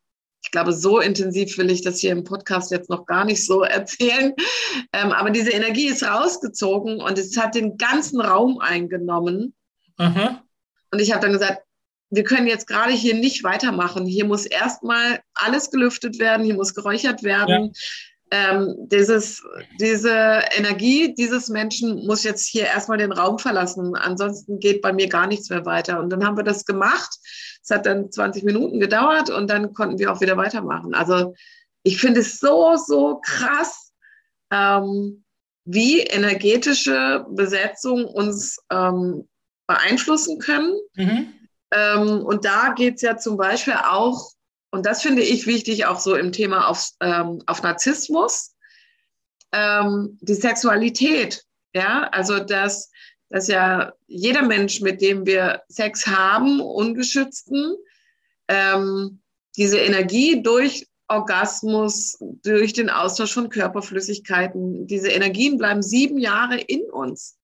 ich 0.43 0.51
glaube, 0.51 0.71
so 0.71 0.99
intensiv 0.99 1.57
will 1.57 1.69
ich 1.69 1.81
das 1.81 1.99
hier 1.99 2.13
im 2.13 2.23
Podcast 2.23 2.71
jetzt 2.71 2.89
noch 2.89 3.05
gar 3.05 3.25
nicht 3.25 3.45
so 3.45 3.61
erzählen. 3.63 4.33
Ähm, 4.93 5.11
aber 5.11 5.29
diese 5.29 5.51
Energie 5.51 5.87
ist 5.87 6.03
rausgezogen 6.03 7.01
und 7.01 7.17
es 7.19 7.37
hat 7.37 7.53
den 7.53 7.77
ganzen 7.77 8.21
Raum 8.21 8.59
eingenommen. 8.59 9.53
Aha. 9.97 10.41
Und 10.91 10.99
ich 10.99 11.11
habe 11.11 11.21
dann 11.21 11.33
gesagt, 11.33 11.63
wir 12.09 12.23
können 12.23 12.47
jetzt 12.47 12.67
gerade 12.67 12.93
hier 12.93 13.15
nicht 13.15 13.43
weitermachen. 13.43 14.05
Hier 14.05 14.23
muss 14.23 14.45
erstmal 14.45 15.19
alles 15.33 15.69
gelüftet 15.69 16.17
werden, 16.19 16.45
hier 16.45 16.55
muss 16.55 16.73
geräuchert 16.73 17.23
werden. 17.23 17.65
Ja 17.65 17.71
ähm, 18.31 18.75
dieses, 18.79 19.43
diese 19.79 20.41
Energie 20.55 21.13
dieses 21.15 21.49
Menschen 21.49 22.05
muss 22.05 22.23
jetzt 22.23 22.45
hier 22.45 22.65
erstmal 22.65 22.97
den 22.97 23.11
Raum 23.11 23.39
verlassen. 23.39 23.95
Ansonsten 23.95 24.59
geht 24.59 24.81
bei 24.81 24.91
mir 24.91 25.07
gar 25.07 25.27
nichts 25.27 25.49
mehr 25.49 25.65
weiter. 25.65 25.99
Und 25.99 26.09
dann 26.09 26.25
haben 26.25 26.37
wir 26.37 26.43
das 26.43 26.65
gemacht. 26.65 27.09
Es 27.63 27.69
hat 27.69 27.85
dann 27.85 28.11
20 28.11 28.43
Minuten 28.43 28.79
gedauert 28.79 29.29
und 29.29 29.49
dann 29.49 29.73
konnten 29.73 29.97
wir 29.99 30.11
auch 30.11 30.21
wieder 30.21 30.37
weitermachen. 30.37 30.93
Also 30.93 31.33
ich 31.83 31.99
finde 31.99 32.19
es 32.19 32.39
so, 32.39 32.75
so 32.75 33.21
krass, 33.23 33.93
ähm, 34.51 35.23
wie 35.65 36.01
energetische 36.01 37.25
Besetzung 37.29 38.05
uns 38.05 38.57
ähm, 38.71 39.27
beeinflussen 39.67 40.39
können. 40.39 40.77
Mhm. 40.95 41.33
Ähm, 41.71 42.25
und 42.25 42.45
da 42.45 42.73
geht 42.75 42.95
es 42.95 43.01
ja 43.01 43.17
zum 43.17 43.37
Beispiel 43.37 43.73
auch 43.73 44.31
und 44.77 44.85
das 44.85 45.01
finde 45.01 45.23
ich 45.23 45.47
wichtig, 45.47 45.87
auch 45.87 45.99
so 45.99 46.15
im 46.15 46.31
Thema 46.31 46.67
auf, 46.67 46.91
ähm, 47.01 47.41
auf 47.47 47.63
Narzissmus, 47.63 48.55
ähm, 49.51 50.19
die 50.21 50.35
Sexualität. 50.35 51.43
Ja, 51.73 52.07
also 52.11 52.37
dass, 52.37 52.91
dass 53.29 53.47
ja 53.47 53.91
jeder 54.05 54.43
Mensch, 54.43 54.79
mit 54.81 55.01
dem 55.01 55.25
wir 55.25 55.63
Sex 55.67 56.05
haben, 56.05 56.61
ungeschützten, 56.61 57.75
ähm, 58.47 59.19
diese 59.55 59.79
Energie 59.79 60.43
durch 60.43 60.85
Orgasmus, 61.07 62.19
durch 62.43 62.73
den 62.73 62.91
Austausch 62.91 63.33
von 63.33 63.49
Körperflüssigkeiten, 63.49 64.85
diese 64.85 65.09
Energien 65.09 65.57
bleiben 65.57 65.81
sieben 65.81 66.19
Jahre 66.19 66.59
in 66.59 66.83
uns. 66.91 67.39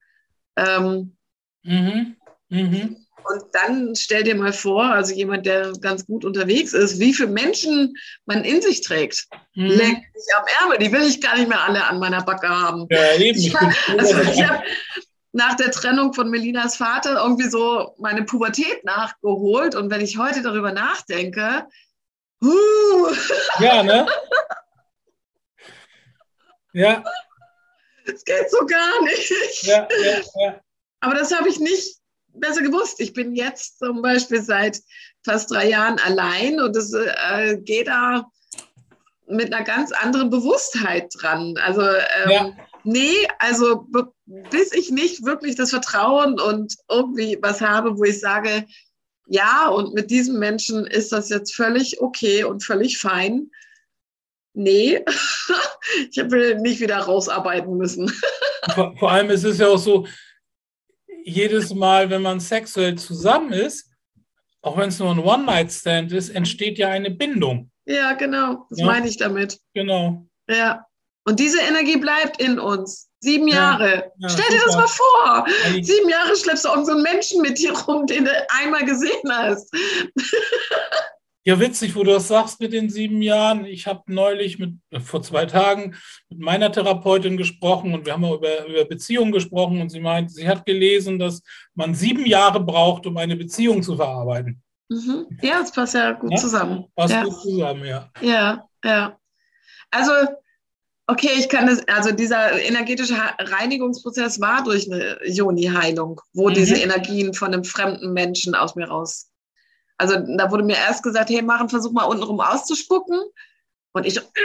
Ähm, 0.56 1.18
mhm. 1.64 2.16
Mhm. 2.50 3.03
Und 3.26 3.44
dann 3.54 3.96
stell 3.96 4.24
dir 4.24 4.36
mal 4.36 4.54
vor, 4.54 4.84
also 4.84 5.14
jemand, 5.14 5.46
der 5.46 5.74
ganz 5.82 6.06
gut 6.06 6.26
unterwegs 6.26 6.74
ist, 6.74 7.00
wie 7.00 7.14
viele 7.14 7.30
Menschen 7.30 7.96
man 8.26 8.44
in 8.44 8.62
sich 8.62 8.82
trägt. 8.82 9.28
Mhm. 9.56 9.68
Leck 9.68 9.98
mich 10.14 10.26
am 10.38 10.46
Ärmel, 10.62 10.78
die 10.80 10.92
will 10.92 11.04
ich 11.04 11.22
gar 11.22 11.38
nicht 11.38 11.48
mehr 11.48 11.64
alle 11.64 11.84
an 11.84 12.00
meiner 12.00 12.24
Backe 12.24 12.50
haben. 12.50 12.88
Ja, 12.90 13.16
eben. 13.16 13.40
Ich, 13.40 13.56
also 13.56 14.20
ich 14.22 14.44
habe 14.44 14.64
nach 15.32 15.56
der 15.56 15.72
Trennung 15.72 16.14
von 16.14 16.30
Melinas 16.30 16.76
Vater 16.76 17.22
irgendwie 17.24 17.50
so 17.50 17.96
meine 18.00 18.24
Pubertät 18.24 18.84
nachgeholt. 18.86 19.76
Und 19.76 19.90
wenn 19.90 20.02
ich 20.02 20.18
heute 20.18 20.42
darüber 20.42 20.72
nachdenke, 20.72 21.68
huh. 22.44 23.16
Ja, 23.60 23.84
ne? 23.84 24.08
Ja. 26.74 27.04
Es 28.06 28.24
geht 28.24 28.50
so 28.50 28.66
gar 28.66 29.02
nicht. 29.04 29.32
Ja, 29.64 29.88
ja, 30.04 30.22
ja. 30.36 30.62
Aber 31.00 31.16
das 31.16 31.34
habe 31.36 31.50
ich 31.50 31.60
nicht 31.60 31.98
besser 32.34 32.62
gewusst. 32.62 33.00
Ich 33.00 33.14
bin 33.14 33.36
jetzt 33.36 33.80
zum 33.80 34.02
Beispiel 34.02 34.42
seit 34.42 34.80
fast 35.24 35.52
drei 35.52 35.70
Jahren 35.70 36.00
allein 36.00 36.60
und 36.60 36.76
es 36.76 36.94
äh, 36.94 37.58
geht 37.58 37.88
da 37.88 38.30
mit 39.28 39.54
einer 39.54 39.64
ganz 39.64 39.92
anderen 39.92 40.30
Bewusstheit 40.30 41.14
dran. 41.20 41.56
Also 41.64 41.82
ähm, 41.82 42.30
ja. 42.30 42.52
nee, 42.84 43.28
also 43.40 43.88
bis 44.26 44.74
ich 44.74 44.92
nicht 44.92 45.26
wirklich 45.26 45.56
das 45.56 45.70
Vertrauen 45.70 46.40
und 46.40 46.76
irgendwie 46.90 47.38
was 47.42 47.62
habe, 47.62 47.98
wo 47.98 48.04
ich 48.04 48.20
sage, 48.20 48.66
ja, 49.28 49.70
und 49.70 49.94
mit 49.94 50.12
diesem 50.12 50.38
Menschen 50.38 50.86
ist 50.86 51.12
das 51.12 51.30
jetzt 51.30 51.56
völlig 51.56 52.02
okay 52.02 52.44
und 52.44 52.64
völlig 52.64 52.98
fein. 53.00 53.50
Nee, 54.54 55.04
ich 56.12 56.18
will 56.30 56.60
nicht 56.60 56.80
wieder 56.80 56.98
rausarbeiten 56.98 57.78
müssen. 57.78 58.12
Vor, 58.76 58.96
vor 58.98 59.12
allem 59.12 59.30
ist 59.30 59.44
es 59.44 59.58
ja 59.58 59.68
auch 59.68 59.78
so, 59.78 60.08
jedes 61.26 61.74
Mal, 61.74 62.10
wenn 62.10 62.22
man 62.22 62.40
sexuell 62.40 62.96
zusammen 62.96 63.54
ist, 63.54 63.90
auch 64.62 64.78
wenn 64.78 64.90
es 64.90 65.00
nur 65.00 65.12
ein 65.12 65.20
One-Night-Stand 65.20 66.12
ist, 66.14 66.30
entsteht 66.30 66.78
ja 66.78 66.90
eine 66.90 67.12
Bindung. 67.12 67.70
Ja, 67.86 68.14
genau. 68.14 68.66
Das 68.70 68.80
ja. 68.80 68.86
meine 68.86 69.08
ich 69.08 69.18
damit. 69.18 69.60
Genau. 69.74 70.26
Ja. 70.50 70.86
Und 71.26 71.40
diese 71.40 71.60
Energie 71.62 71.98
bleibt 71.98 72.42
in 72.42 72.60
uns. 72.60 73.10
Sieben 73.20 73.48
Jahre. 73.48 74.12
Ja, 74.18 74.30
Stell 74.30 74.50
dir 74.50 74.60
super. 74.60 74.66
das 74.66 74.76
mal 74.76 74.88
vor. 74.88 75.46
Sieben 75.82 76.10
Jahre 76.10 76.36
schleppst 76.36 76.66
du 76.66 76.70
irgendeinen 76.70 76.98
so 76.98 77.04
Menschen 77.04 77.42
mit 77.42 77.58
dir 77.58 77.72
rum, 77.72 78.06
den 78.06 78.26
du 78.26 78.32
einmal 78.50 78.84
gesehen 78.84 79.30
hast. 79.30 79.74
Ja, 81.46 81.60
witzig, 81.60 81.94
wo 81.96 82.04
du 82.04 82.12
das 82.12 82.30
sagst 82.30 82.62
mit 82.62 82.72
den 82.72 82.90
sieben 82.90 83.22
Jahren. 83.22 83.66
Ich 83.66 83.86
habe 83.86 84.02
neulich 84.08 84.60
mit, 84.60 84.76
vor 85.04 85.22
zwei 85.22 85.46
Tagen 85.46 85.96
mit 86.30 86.40
meiner 86.40 86.72
Therapeutin 86.72 87.36
gesprochen 87.36 87.94
und 87.94 88.06
wir 88.06 88.14
haben 88.14 88.24
auch 88.24 88.36
über, 88.36 88.66
über 88.66 88.86
Beziehungen 88.86 89.34
gesprochen 89.34 89.82
und 89.82 89.90
sie 89.90 90.00
meint, 90.00 90.32
sie 90.32 90.48
hat 90.48 90.66
gelesen, 90.66 91.20
dass 91.20 91.42
man 91.74 91.96
sieben 91.96 92.26
Jahre 92.26 92.62
braucht, 92.62 93.06
um 93.08 93.18
eine 93.18 93.36
Beziehung 93.36 93.84
zu 93.84 93.98
verarbeiten. 93.98 94.62
Mhm. 94.88 95.28
Ja, 95.42 95.60
das 95.60 95.74
passt 95.74 95.96
ja 95.96 96.14
gut 96.14 96.32
ja? 96.32 96.38
zusammen. 96.38 96.86
Passt 96.96 97.14
ja. 97.14 97.24
gut 97.24 97.42
zusammen, 97.42 97.86
ja. 97.86 98.10
Ja, 98.22 98.70
ja. 98.86 99.18
Also, 99.92 100.12
okay, 101.08 101.32
ich 101.38 101.50
kann 101.50 101.68
das, 101.68 101.86
also 101.90 102.12
dieser 102.12 102.62
energetische 102.62 103.16
Reinigungsprozess 103.38 104.40
war 104.40 104.64
durch 104.64 104.90
eine 104.90 105.20
Joni-Heilung, 105.26 106.22
wo 106.34 106.50
mhm. 106.50 106.54
diese 106.54 106.78
Energien 106.78 107.34
von 107.34 107.54
einem 107.54 107.66
fremden 107.66 108.14
Menschen 108.14 108.56
aus 108.56 108.76
mir 108.76 108.88
raus 108.88 109.33
also 110.04 110.36
da 110.38 110.52
wurde 110.52 110.64
mir 110.64 110.76
erst 110.76 111.02
gesagt, 111.02 111.30
hey, 111.30 111.42
machen, 111.42 111.70
versuch 111.70 111.94
mal 111.94 112.04
untenrum 112.04 112.42
auszuspucken. 112.42 113.22
Und 113.94 114.06
ich 114.06 114.16
so, 114.16 114.22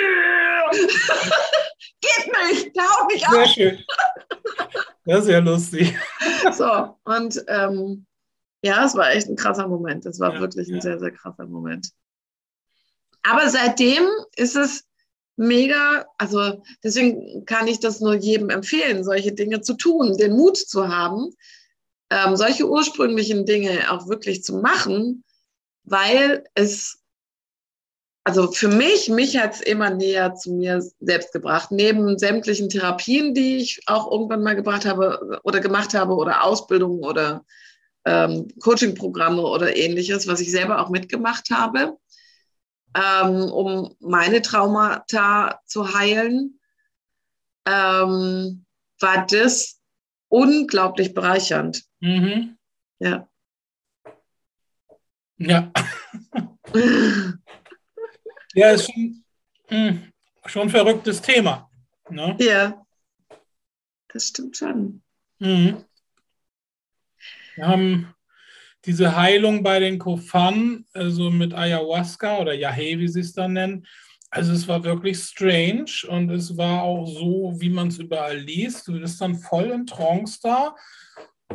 geht 2.00 2.32
nicht, 2.50 2.70
hau 2.78 3.06
mich 3.06 3.26
Sehr 3.28 3.42
auf. 3.42 3.48
schön. 3.48 3.84
Das 5.04 5.24
ist 5.24 5.30
ja 5.30 5.38
lustig. 5.40 5.96
so, 6.52 6.96
und 7.04 7.42
ähm, 7.48 8.06
ja, 8.62 8.84
es 8.84 8.94
war 8.94 9.10
echt 9.10 9.28
ein 9.28 9.36
krasser 9.36 9.66
Moment. 9.66 10.06
Es 10.06 10.20
war 10.20 10.34
ja, 10.34 10.40
wirklich 10.40 10.68
ein 10.68 10.76
ja. 10.76 10.80
sehr, 10.80 11.00
sehr 11.00 11.10
krasser 11.10 11.46
Moment. 11.46 11.90
Aber 13.22 13.48
seitdem 13.48 14.06
ist 14.36 14.54
es 14.54 14.84
mega, 15.36 16.06
also 16.18 16.62
deswegen 16.84 17.44
kann 17.46 17.66
ich 17.66 17.80
das 17.80 18.00
nur 18.00 18.14
jedem 18.14 18.50
empfehlen, 18.50 19.02
solche 19.02 19.32
Dinge 19.32 19.60
zu 19.60 19.74
tun, 19.74 20.16
den 20.18 20.36
Mut 20.36 20.56
zu 20.56 20.88
haben, 20.88 21.30
ähm, 22.10 22.36
solche 22.36 22.68
ursprünglichen 22.68 23.44
Dinge 23.44 23.90
auch 23.90 24.08
wirklich 24.08 24.44
zu 24.44 24.58
machen, 24.58 25.24
weil 25.90 26.44
es, 26.54 27.02
also 28.24 28.50
für 28.52 28.68
mich, 28.68 29.08
mich 29.08 29.38
hat 29.38 29.54
es 29.54 29.60
immer 29.60 29.90
näher 29.90 30.34
zu 30.34 30.52
mir 30.52 30.82
selbst 31.00 31.32
gebracht. 31.32 31.70
Neben 31.70 32.18
sämtlichen 32.18 32.68
Therapien, 32.68 33.34
die 33.34 33.56
ich 33.56 33.80
auch 33.86 34.10
irgendwann 34.10 34.42
mal 34.42 34.56
gebracht 34.56 34.84
habe 34.84 35.40
oder 35.44 35.60
gemacht 35.60 35.94
habe 35.94 36.14
oder 36.14 36.44
Ausbildungen 36.44 37.04
oder 37.04 37.44
ähm, 38.04 38.48
Coaching-Programme 38.60 39.42
oder 39.42 39.76
ähnliches, 39.76 40.26
was 40.26 40.40
ich 40.40 40.50
selber 40.50 40.80
auch 40.80 40.90
mitgemacht 40.90 41.50
habe, 41.50 41.96
ähm, 42.94 43.50
um 43.50 43.94
meine 44.00 44.42
Traumata 44.42 45.60
zu 45.66 45.94
heilen, 45.94 46.58
ähm, 47.66 48.64
war 49.00 49.26
das 49.26 49.80
unglaublich 50.28 51.14
bereichernd. 51.14 51.84
Mhm. 52.00 52.56
Ja. 52.98 53.27
Ja. 55.38 55.72
Ja, 58.54 58.70
ist 58.70 58.90
schon, 58.90 59.24
mh, 59.70 59.88
hm, 59.88 60.12
schon 60.46 60.62
ein 60.62 60.70
verrücktes 60.70 61.22
Thema. 61.22 61.70
Ne? 62.10 62.36
Ja, 62.40 62.84
das 64.12 64.28
stimmt 64.28 64.56
schon. 64.56 65.02
Mhm. 65.38 65.84
Wir 67.54 67.66
haben 67.66 68.14
diese 68.84 69.16
Heilung 69.16 69.62
bei 69.62 69.78
den 69.80 69.98
Kofan, 69.98 70.86
also 70.92 71.30
mit 71.30 71.54
Ayahuasca 71.54 72.38
oder 72.38 72.54
Yahe, 72.54 72.98
wie 72.98 73.08
sie 73.08 73.20
es 73.20 73.32
dann 73.32 73.52
nennen. 73.52 73.86
Also 74.30 74.52
es 74.52 74.68
war 74.68 74.84
wirklich 74.84 75.18
strange 75.18 75.90
und 76.08 76.30
es 76.30 76.56
war 76.56 76.82
auch 76.82 77.06
so, 77.06 77.54
wie 77.58 77.70
man 77.70 77.88
es 77.88 77.98
überall 77.98 78.38
liest. 78.38 78.86
Du 78.88 78.98
bist 78.98 79.20
dann 79.20 79.36
voll 79.36 79.70
in 79.70 79.86
Trance 79.86 80.38
da. 80.42 80.74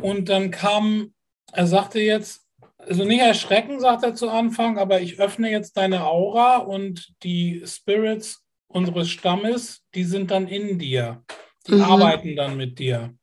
Und 0.00 0.28
dann 0.28 0.50
kam, 0.50 1.14
er 1.52 1.66
sagte 1.66 2.00
jetzt, 2.00 2.43
also 2.88 3.04
nicht 3.04 3.20
erschrecken, 3.20 3.80
sagt 3.80 4.04
er 4.04 4.14
zu 4.14 4.30
Anfang, 4.30 4.78
aber 4.78 5.00
ich 5.00 5.18
öffne 5.18 5.50
jetzt 5.50 5.76
deine 5.76 6.04
Aura 6.04 6.58
und 6.58 7.14
die 7.22 7.62
Spirits 7.66 8.44
unseres 8.68 9.08
Stammes, 9.10 9.82
die 9.94 10.04
sind 10.04 10.30
dann 10.30 10.48
in 10.48 10.78
dir. 10.78 11.24
Die 11.66 11.76
mhm. 11.76 11.82
arbeiten 11.82 12.36
dann 12.36 12.56
mit 12.56 12.78
dir. 12.78 13.14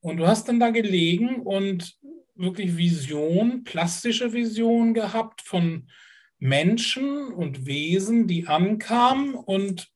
Und 0.00 0.18
du 0.18 0.26
hast 0.26 0.48
dann 0.48 0.60
da 0.60 0.70
gelegen 0.70 1.40
und 1.40 1.96
wirklich 2.34 2.76
Vision, 2.76 3.64
plastische 3.64 4.32
Vision 4.32 4.92
gehabt 4.92 5.40
von 5.42 5.88
Menschen 6.38 7.32
und 7.32 7.64
Wesen, 7.64 8.26
die 8.26 8.46
ankamen 8.46 9.34
und 9.34 9.88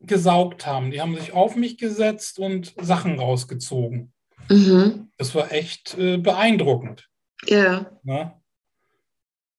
gesaugt 0.00 0.66
haben. 0.66 0.90
Die 0.90 1.00
haben 1.00 1.16
sich 1.16 1.32
auf 1.32 1.56
mich 1.56 1.76
gesetzt 1.78 2.38
und 2.38 2.74
Sachen 2.80 3.18
rausgezogen. 3.18 4.12
Mhm. 4.48 5.10
Das 5.18 5.34
war 5.34 5.52
echt 5.52 5.96
äh, 5.98 6.16
beeindruckend. 6.16 7.08
Ja. 7.46 7.90
Ne? 8.02 8.32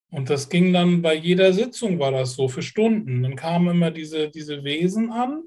Und 0.10 0.30
das 0.30 0.50
ging 0.50 0.74
dann 0.74 1.02
bei 1.02 1.16
jeder 1.16 1.54
Sitzung, 1.54 1.98
war 2.00 2.12
das 2.12 2.36
so, 2.36 2.48
für 2.48 2.62
Stunden. 2.62 3.24
Dann 3.24 3.36
kamen 3.36 3.70
immer 3.70 3.92
diese, 3.92 4.30
diese 4.30 4.64
Wesen 4.64 5.12
an, 5.12 5.44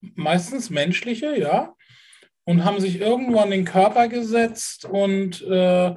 meistens 0.00 0.68
menschliche, 0.68 1.38
ja, 1.38 1.74
und 2.44 2.64
haben 2.64 2.80
sich 2.80 3.00
irgendwo 3.00 3.38
an 3.38 3.50
den 3.50 3.64
Körper 3.64 4.08
gesetzt 4.08 4.84
und 4.84 5.42
äh, 5.42 5.94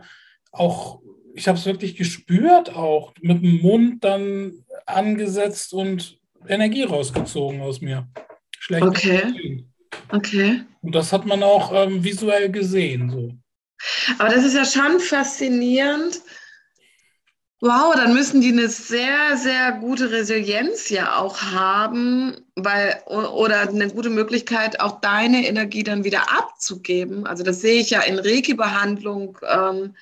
auch, 0.51 1.01
ich 1.33 1.47
habe 1.47 1.57
es 1.57 1.65
wirklich 1.65 1.95
gespürt, 1.95 2.73
auch 2.75 3.13
mit 3.21 3.43
dem 3.43 3.61
Mund 3.61 4.03
dann 4.03 4.63
angesetzt 4.85 5.73
und 5.73 6.19
Energie 6.47 6.83
rausgezogen 6.83 7.61
aus 7.61 7.81
mir. 7.81 8.07
Schlecht. 8.59 8.83
Okay. 8.83 9.65
Okay. 10.11 10.61
Und 10.81 10.95
das 10.95 11.11
hat 11.11 11.25
man 11.25 11.43
auch 11.43 11.71
ähm, 11.73 12.03
visuell 12.03 12.49
gesehen. 12.51 13.09
So. 13.09 13.33
Aber 14.17 14.29
das 14.29 14.43
ist 14.43 14.55
ja 14.55 14.65
schon 14.65 14.99
faszinierend. 14.99 16.21
Wow, 17.59 17.95
dann 17.95 18.13
müssen 18.13 18.39
die 18.41 18.51
eine 18.51 18.69
sehr, 18.69 19.35
sehr 19.35 19.71
gute 19.71 20.11
Resilienz 20.11 20.89
ja 20.89 21.17
auch 21.17 21.41
haben, 21.41 22.37
weil, 22.55 23.01
oder 23.07 23.61
eine 23.61 23.87
gute 23.89 24.11
Möglichkeit, 24.11 24.79
auch 24.79 25.01
deine 25.01 25.47
Energie 25.47 25.83
dann 25.83 26.03
wieder 26.03 26.31
abzugeben. 26.31 27.25
Also 27.25 27.43
das 27.43 27.61
sehe 27.61 27.81
ich 27.81 27.89
ja 27.89 28.01
in 28.01 28.19
Reiki-Behandlung, 28.19 29.39
ähm, 29.49 29.95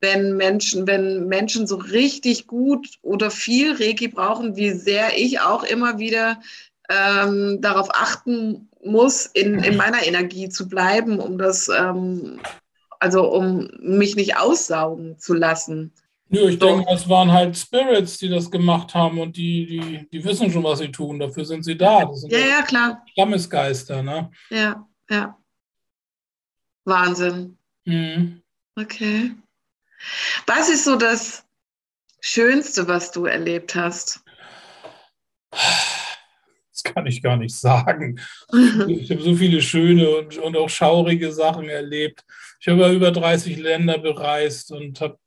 wenn 0.00 0.36
Menschen, 0.36 0.86
wenn 0.86 1.26
Menschen 1.28 1.66
so 1.66 1.76
richtig 1.76 2.46
gut 2.46 2.98
oder 3.02 3.30
viel 3.30 3.72
Reiki 3.72 4.08
brauchen, 4.08 4.56
wie 4.56 4.70
sehr 4.70 5.16
ich 5.16 5.40
auch 5.40 5.64
immer 5.64 5.98
wieder 5.98 6.40
ähm, 6.88 7.58
darauf 7.60 7.88
achten 7.90 8.68
muss, 8.84 9.26
in, 9.26 9.58
in 9.64 9.76
meiner 9.76 10.06
Energie 10.06 10.48
zu 10.48 10.68
bleiben, 10.68 11.18
um 11.18 11.38
das 11.38 11.68
ähm, 11.68 12.38
also 13.00 13.30
um 13.30 13.70
mich 13.80 14.16
nicht 14.16 14.36
aussaugen 14.36 15.18
zu 15.18 15.34
lassen. 15.34 15.92
Nö, 16.30 16.48
ich 16.48 16.60
so. 16.60 16.66
denke, 16.66 16.90
es 16.92 17.08
waren 17.08 17.32
halt 17.32 17.56
Spirits, 17.56 18.18
die 18.18 18.28
das 18.28 18.50
gemacht 18.50 18.94
haben 18.94 19.18
und 19.18 19.36
die, 19.36 19.66
die, 19.66 20.08
die 20.10 20.24
wissen 20.24 20.50
schon, 20.50 20.64
was 20.64 20.80
sie 20.80 20.92
tun. 20.92 21.18
Dafür 21.18 21.44
sind 21.44 21.64
sie 21.64 21.76
da. 21.76 22.12
Sind 22.12 22.30
ja, 22.32 22.38
ja, 22.38 22.62
klar. 22.62 23.02
Stammesgeister, 23.12 24.02
ne? 24.02 24.30
Ja, 24.50 24.86
ja. 25.08 25.38
Wahnsinn. 26.84 27.56
Mhm. 27.84 28.42
Okay. 28.76 29.32
Was 30.46 30.68
ist 30.68 30.84
so 30.84 30.96
das 30.96 31.44
Schönste, 32.20 32.86
was 32.88 33.10
du 33.10 33.24
erlebt 33.24 33.74
hast? 33.74 34.22
Das 36.82 36.94
kann 36.94 37.06
ich 37.06 37.22
gar 37.22 37.36
nicht 37.36 37.56
sagen. 37.56 38.20
Ich 38.86 39.10
habe 39.10 39.20
so 39.20 39.34
viele 39.34 39.60
schöne 39.60 40.08
und, 40.08 40.38
und 40.38 40.56
auch 40.56 40.68
schaurige 40.68 41.32
Sachen 41.32 41.68
erlebt. 41.68 42.24
Ich 42.60 42.68
habe 42.68 42.92
über 42.92 43.10
30 43.10 43.58
Länder 43.58 43.98
bereist 43.98 44.70
und 44.70 45.00
habe 45.00 45.18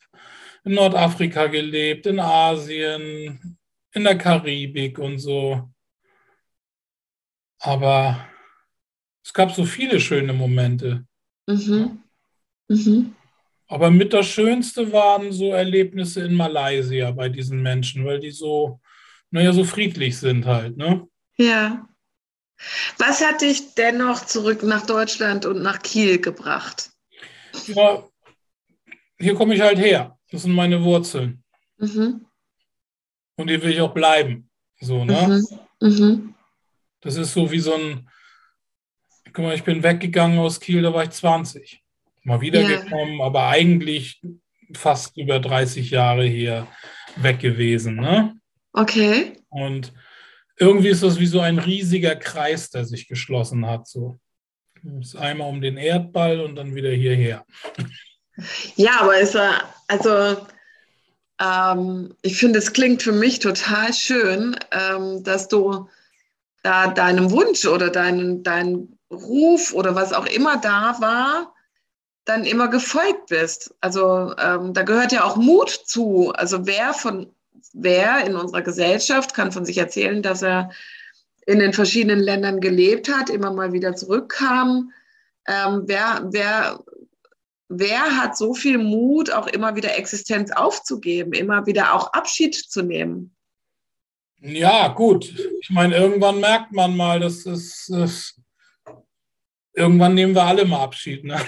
in 0.64 0.74
Nordafrika 0.74 1.48
gelebt, 1.48 2.06
in 2.06 2.20
Asien, 2.20 3.58
in 3.94 4.04
der 4.04 4.18
Karibik 4.18 4.98
und 5.00 5.18
so. 5.18 5.70
Aber 7.60 8.28
es 9.24 9.34
gab 9.34 9.52
so 9.52 9.66
viele 9.66 10.00
schöne 10.00 10.34
Momente. 10.34 11.06
Mhm. 11.48 12.00
Mhm. 12.70 13.16
Aber 13.68 13.92
mit 13.92 14.14
das 14.14 14.28
Schönste 14.28 14.92
waren 14.92 15.32
so 15.32 15.52
Erlebnisse 15.52 16.24
in 16.24 16.34
Malaysia 16.34 17.12
bei 17.12 17.28
diesen 17.30 17.62
Menschen, 17.62 18.06
weil 18.06 18.20
die 18.20 18.32
so, 18.32 18.80
naja, 19.32 19.52
so 19.54 19.64
friedlich 19.64 20.18
sind 20.18 20.46
halt, 20.46 20.78
ne? 20.78 21.08
Ja. 21.42 21.88
Was 22.98 23.26
hat 23.26 23.42
dich 23.42 23.74
dennoch 23.74 24.26
zurück 24.26 24.64
nach 24.64 24.86
Deutschland 24.86 25.46
und 25.46 25.62
nach 25.62 25.82
Kiel 25.82 26.20
gebracht? 26.20 26.92
ja, 27.68 28.04
hier 29.20 29.36
komme 29.36 29.56
ich 29.56 29.62
halt 29.62 29.80
her. 29.80 30.18
Das 30.32 30.44
sind 30.44 30.54
meine 30.54 30.84
Wurzeln. 30.84 31.44
Mhm. 31.78 32.26
Und 33.36 33.48
hier 33.48 33.62
will 33.62 33.72
ich 33.72 33.82
auch 33.82 33.94
bleiben. 33.94 34.50
So, 34.80 35.04
ne? 35.04 35.44
Mhm. 35.80 35.90
Mhm. 35.90 36.36
Das 37.02 37.16
ist 37.16 37.34
so 37.34 37.52
wie 37.52 37.60
so 37.60 37.74
ein, 37.74 38.10
guck 39.34 39.46
mal, 39.46 39.56
ich 39.56 39.64
bin 39.64 39.84
weggegangen 39.84 40.40
aus 40.40 40.60
Kiel, 40.60 40.84
da 40.84 40.94
war 40.94 41.04
ich 41.04 41.10
20. 41.10 41.84
Mal 42.24 42.42
wiedergekommen, 42.42 43.18
ja. 43.18 43.26
aber 43.26 43.48
eigentlich 43.48 44.22
fast 44.74 45.18
über 45.18 45.40
30 45.40 45.90
Jahre 45.90 46.26
hier 46.26 46.68
weg 47.16 47.40
gewesen. 47.40 47.96
Ne? 47.96 48.40
Okay. 48.74 49.34
Und 49.50 49.94
irgendwie 50.62 50.90
ist 50.90 51.02
das 51.02 51.20
wie 51.20 51.26
so 51.26 51.40
ein 51.40 51.58
riesiger 51.58 52.16
Kreis, 52.16 52.70
der 52.70 52.86
sich 52.86 53.08
geschlossen 53.08 53.66
hat. 53.66 53.88
So. 53.88 54.20
Ist 55.00 55.16
einmal 55.16 55.50
um 55.50 55.60
den 55.60 55.78
Erdball 55.78 56.40
und 56.40 56.56
dann 56.56 56.76
wieder 56.76 56.92
hierher. 56.92 57.46
Ja, 58.76 59.02
aber 59.02 59.20
es 59.20 59.34
war, 59.34 59.74
also 59.88 60.38
ähm, 61.42 62.16
ich 62.22 62.38
finde, 62.38 62.60
es 62.60 62.74
klingt 62.74 63.02
für 63.02 63.12
mich 63.12 63.40
total 63.40 63.92
schön, 63.94 64.56
ähm, 64.72 65.24
dass 65.24 65.48
du 65.48 65.90
da 66.64 66.88
deinem 66.88 67.32
Wunsch 67.32 67.66
oder 67.66 67.90
deinen 67.90 68.44
dein 68.44 69.00
Ruf 69.12 69.74
oder 69.74 69.96
was 69.96 70.14
auch 70.14 70.28
immer 70.28 70.58
da 70.58 70.96
war, 71.00 71.56
dann 72.26 72.46
immer 72.46 72.68
gefolgt 72.68 73.28
bist. 73.30 73.74
Also 73.82 74.36
ähm, 74.38 74.74
da 74.74 74.84
gehört 74.84 75.12
ja 75.12 75.24
auch 75.24 75.38
Mut 75.38 75.70
zu. 75.70 76.32
Also 76.34 76.68
wer 76.68 76.94
von 76.94 77.34
wer 77.74 78.26
in 78.26 78.36
unserer 78.36 78.62
Gesellschaft 78.62 79.34
kann 79.34 79.52
von 79.52 79.66
sich 79.66 79.78
erzählen, 79.78 80.22
dass 80.22 80.42
er 80.42 80.72
in 81.46 81.60
den 81.60 81.74
verschiedenen 81.74 82.20
Ländern 82.20 82.60
gelebt 82.60 83.12
hat, 83.12 83.30
immer 83.30 83.52
mal 83.52 83.74
wieder 83.74 83.96
zurückkam. 83.96 84.92
Ähm, 85.48 85.84
wer, 85.86 86.28
wer, 86.32 86.84
wer 87.68 88.18
hat 88.18 88.38
so 88.38 88.54
viel 88.54 88.78
Mut, 88.78 89.32
auch 89.32 89.48
immer 89.48 89.76
wieder 89.76 89.98
Existenz 89.98 90.52
aufzugeben, 90.52 91.34
immer 91.34 91.66
wieder 91.66 91.94
auch 91.94 92.14
Abschied 92.14 92.56
zu 92.56 92.84
nehmen? 92.84 93.36
Ja, 94.40 94.88
gut. 94.90 95.34
Ich 95.62 95.70
meine, 95.70 95.96
irgendwann 95.96 96.40
merkt 96.40 96.72
man 96.72 96.96
mal, 96.96 97.20
dass 97.20 97.46
es, 97.46 98.40
irgendwann 99.74 100.16
nehmen 100.16 100.34
wir 100.36 100.44
alle 100.44 100.66
mal 100.66 100.84
Abschied. 100.84 101.24
Ne? 101.24 101.40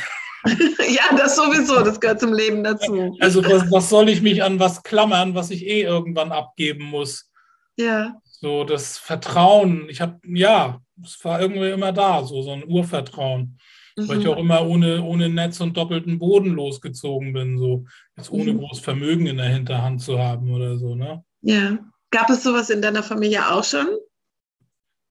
ja, 0.90 1.16
das 1.18 1.36
sowieso, 1.36 1.84
das 1.84 2.00
gehört 2.00 2.20
zum 2.20 2.34
Leben 2.34 2.64
dazu. 2.64 3.16
Also 3.20 3.44
was, 3.44 3.72
was 3.72 3.90
soll 3.90 4.10
ich 4.10 4.22
mich 4.22 4.44
an 4.44 4.60
was 4.60 4.84
klammern, 4.84 5.36
was 5.36 5.52
ich 5.52 5.66
eh 5.66 5.84
irgendwann 5.84 6.32
abgeben 6.32 6.86
muss? 6.86 7.32
Ja. 7.78 8.16
So 8.26 8.64
das 8.64 8.98
Vertrauen, 8.98 9.88
ich 9.90 10.02
habe, 10.02 10.20
ja, 10.26 10.82
es 11.02 11.24
war 11.24 11.42
irgendwie 11.42 11.70
immer 11.70 11.94
da, 11.94 12.24
so, 12.24 12.42
so 12.42 12.52
ein 12.52 12.68
Urvertrauen. 12.68 13.58
Mhm. 13.96 14.08
Weil 14.08 14.20
ich 14.20 14.28
auch 14.28 14.38
immer 14.38 14.66
ohne, 14.66 15.04
ohne 15.04 15.30
Netz 15.30 15.60
und 15.62 15.78
doppelten 15.78 16.20
Boden 16.20 16.52
losgezogen 16.52 17.34
bin, 17.34 17.58
so 17.58 17.86
jetzt 18.18 18.32
ohne 18.32 18.54
mhm. 18.54 18.60
großes 18.60 18.84
Vermögen 18.84 19.28
in 19.28 19.38
der 19.38 19.50
Hinterhand 19.50 20.02
zu 20.02 20.20
haben 20.20 20.52
oder 20.54 20.78
so, 20.78 20.96
ne? 20.96 21.24
Ja. 21.42 21.78
Gab 22.12 22.30
es 22.30 22.44
sowas 22.44 22.70
in 22.70 22.82
deiner 22.82 23.02
Familie 23.02 23.52
auch 23.52 23.64
schon? 23.64 23.88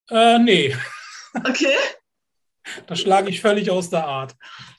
Äh, 0.08 0.38
nee. 0.38 0.76
Okay. 1.34 1.74
Das 2.86 3.00
schlage 3.00 3.30
ich 3.30 3.40
völlig 3.40 3.70
aus 3.70 3.90
der 3.90 4.06
Art. 4.06 4.34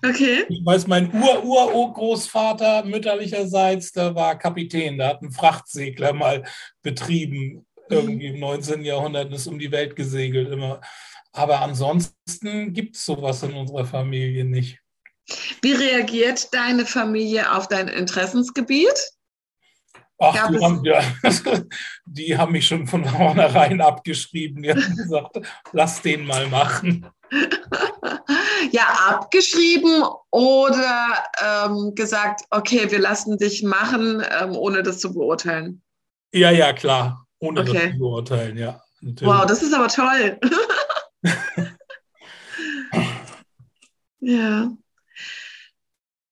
Okay. 0.06 0.46
Ich 0.50 0.66
weiß, 0.66 0.88
mein 0.88 1.12
Ur-Ur-Großvater 1.14 2.86
mütterlicherseits, 2.86 3.92
der 3.92 4.16
war 4.16 4.38
Kapitän, 4.38 4.98
der 4.98 5.10
hat 5.10 5.22
einen 5.22 5.32
Frachtsegler 5.32 6.14
mal 6.14 6.44
betrieben, 6.82 7.66
irgendwie 7.90 8.28
im 8.28 8.40
19. 8.40 8.84
Jahrhundert, 8.84 9.34
ist 9.34 9.48
um 9.48 9.60
die 9.60 9.72
Welt 9.72 9.96
gesegelt 9.96 10.52
immer. 10.52 10.82
Aber 11.32 11.62
ansonsten 11.62 12.74
gibt 12.74 12.96
es 12.96 13.06
sowas 13.06 13.44
in 13.44 13.54
unserer 13.54 13.86
Familie 13.86 14.46
nicht. 14.46 14.80
Wie 15.62 15.72
reagiert 15.72 16.54
deine 16.54 16.86
Familie 16.86 17.52
auf 17.54 17.68
dein 17.68 17.88
Interessensgebiet? 17.88 19.12
Ach, 20.24 20.50
die 20.50 20.60
haben, 20.60 20.84
ja, 20.86 21.02
die 22.06 22.38
haben, 22.38 22.52
mich 22.54 22.68
schon 22.68 22.88
von 22.88 23.04
vornherein 23.06 23.82
abgeschrieben. 23.82 24.64
Die 24.64 24.72
haben 24.72 24.96
gesagt, 24.96 25.40
lass 25.74 26.02
den 26.02 26.26
mal 26.26 26.48
machen. 26.48 27.06
ja, 28.72 28.84
abgeschrieben 29.10 30.04
oder 30.32 31.24
ähm, 31.42 31.94
gesagt, 31.96 32.42
okay, 32.52 32.90
wir 32.90 33.00
lassen 33.00 33.38
dich 33.38 33.64
machen, 33.64 34.24
ähm, 34.40 34.56
ohne 34.56 34.84
das 34.84 35.00
zu 35.00 35.14
beurteilen? 35.14 35.82
Ja, 36.34 36.52
ja, 36.52 36.72
klar. 36.74 37.28
Ohne 37.40 37.62
okay. 37.62 37.74
das 37.74 37.92
zu 37.92 38.00
beurteilen, 38.00 38.58
ja. 38.58 38.82
Natürlich. 39.02 39.34
Wow, 39.34 39.46
das 39.46 39.62
ist 39.62 39.74
aber 39.74 39.90
toll. 39.90 40.40
ja. 44.22 44.72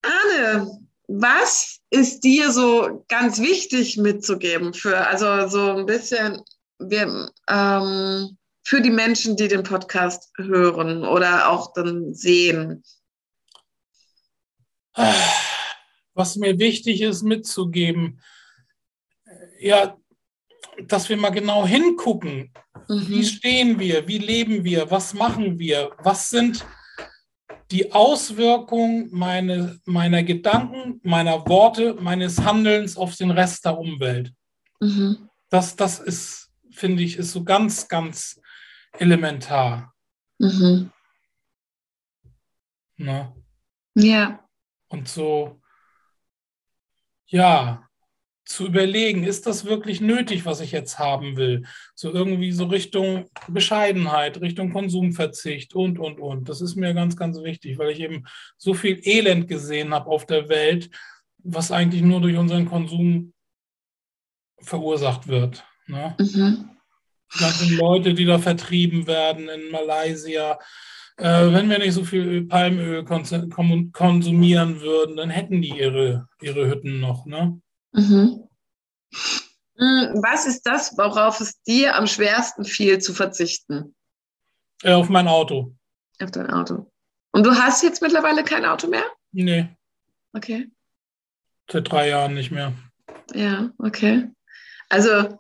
Anne, 0.02 0.80
was 1.08 1.81
ist 1.92 2.24
dir 2.24 2.52
so 2.52 3.06
ganz 3.10 3.40
wichtig 3.40 3.98
mitzugeben 3.98 4.74
für, 4.74 5.06
also 5.08 5.48
so 5.48 5.78
ein 5.78 5.86
bisschen, 5.86 6.42
wir, 6.80 7.30
ähm, 7.50 8.38
für 8.64 8.82
die 8.82 8.90
Menschen, 8.90 9.36
die 9.36 9.50
den 9.50 9.64
Podcast 9.64 10.32
hören 10.38 11.04
oder 11.04 11.50
auch 11.50 11.74
dann 11.74 12.14
sehen? 12.14 12.84
Was 16.14 16.38
mir 16.38 16.58
wichtig 16.60 17.02
ist 17.02 17.24
mitzugeben, 17.24 18.22
ja, 19.60 19.98
dass 20.88 21.10
wir 21.10 21.18
mal 21.18 21.30
genau 21.30 21.66
hingucken. 21.66 22.54
Mhm. 22.88 23.08
Wie 23.08 23.26
stehen 23.26 23.80
wir? 23.80 24.08
Wie 24.08 24.18
leben 24.18 24.64
wir? 24.64 24.90
Was 24.90 25.14
machen 25.14 25.60
wir? 25.60 25.92
Was 26.00 26.30
sind 26.30 26.66
die 27.72 27.92
Auswirkung 27.94 29.10
meine, 29.12 29.80
meiner 29.86 30.24
Gedanken, 30.24 31.00
meiner 31.04 31.48
Worte, 31.48 31.96
meines 31.96 32.42
Handelns 32.42 32.98
auf 32.98 33.16
den 33.16 33.32
Rest 33.32 33.66
der 33.66 33.78
Umwelt. 33.78 34.34
Mhm. 34.80 35.30
Das, 35.50 35.76
das 35.76 36.00
ist, 36.00 36.52
finde 36.72 37.04
ich, 37.04 37.18
ist 37.18 37.32
so 37.32 37.44
ganz, 37.44 37.88
ganz 37.88 38.40
elementar. 39.00 39.94
Mhm. 40.38 40.92
Na? 42.98 43.34
Ja. 43.96 44.44
Und 44.90 45.08
so, 45.08 45.62
ja, 47.28 47.88
zu 48.52 48.66
überlegen, 48.66 49.24
ist 49.24 49.48
das 49.48 49.66
wirklich 49.66 50.02
nötig, 50.02 50.46
was 50.46 50.62
ich 50.62 50.72
jetzt 50.72 51.00
haben 51.00 51.38
will? 51.38 51.64
So 51.96 52.12
irgendwie 52.12 52.52
so 52.52 52.66
Richtung 52.66 53.26
Bescheidenheit, 53.48 54.42
Richtung 54.42 54.72
Konsumverzicht 54.72 55.76
und, 55.76 56.00
und, 56.00 56.20
und. 56.20 56.50
Das 56.50 56.62
ist 56.62 56.76
mir 56.76 56.94
ganz, 56.94 57.16
ganz 57.16 57.42
wichtig, 57.42 57.78
weil 57.78 57.92
ich 57.92 58.00
eben 58.00 58.26
so 58.58 58.74
viel 58.74 59.00
Elend 59.04 59.48
gesehen 59.48 59.94
habe 59.94 60.10
auf 60.10 60.26
der 60.26 60.50
Welt, 60.50 60.90
was 61.40 61.72
eigentlich 61.72 62.02
nur 62.02 62.22
durch 62.22 62.38
unseren 62.38 62.66
Konsum 62.66 63.34
verursacht 64.60 65.28
wird. 65.28 65.64
Ne? 65.88 66.16
Mhm. 66.20 66.70
Die 67.34 67.40
ganzen 67.40 67.78
Leute, 67.78 68.14
die 68.14 68.26
da 68.26 68.40
vertrieben 68.40 69.08
werden 69.08 69.50
in 69.50 69.72
Malaysia, 69.72 70.60
äh, 71.18 71.52
wenn 71.52 71.70
wir 71.70 71.80
nicht 71.80 71.94
so 71.94 72.04
viel 72.04 72.46
Palmöl 72.46 73.04
konsumieren 73.06 74.82
würden, 74.82 75.18
dann 75.18 75.30
hätten 75.30 75.62
die 75.62 75.78
ihre, 75.78 76.28
ihre 76.42 76.70
Hütten 76.70 77.00
noch. 77.00 77.26
Ne? 77.26 77.62
Mhm. 77.94 78.48
Hm, 79.78 80.22
was 80.22 80.46
ist 80.46 80.64
das, 80.64 80.98
worauf 80.98 81.42
es 81.42 81.62
dir 81.64 81.96
am 81.96 82.08
schwersten 82.08 82.66
fiel 82.66 83.00
zu 83.00 83.14
verzichten? 83.14 83.96
Äh, 84.84 84.94
auf 84.94 85.10
mein 85.10 85.28
Auto. 85.28 85.76
Auf 86.22 86.32
dein 86.32 86.50
Auto. 86.50 86.92
Und 87.32 87.46
du 87.46 87.52
hast 87.52 87.84
jetzt 87.84 88.02
mittlerweile 88.02 88.44
kein 88.44 88.66
Auto 88.66 88.88
mehr? 88.88 89.06
Nee. 89.32 89.70
Okay. 90.34 90.70
Seit 91.72 91.92
drei 91.92 92.10
Jahren 92.10 92.34
nicht 92.34 92.52
mehr. 92.52 92.74
Ja, 93.34 93.72
okay. 93.78 94.30
Also, 94.90 95.40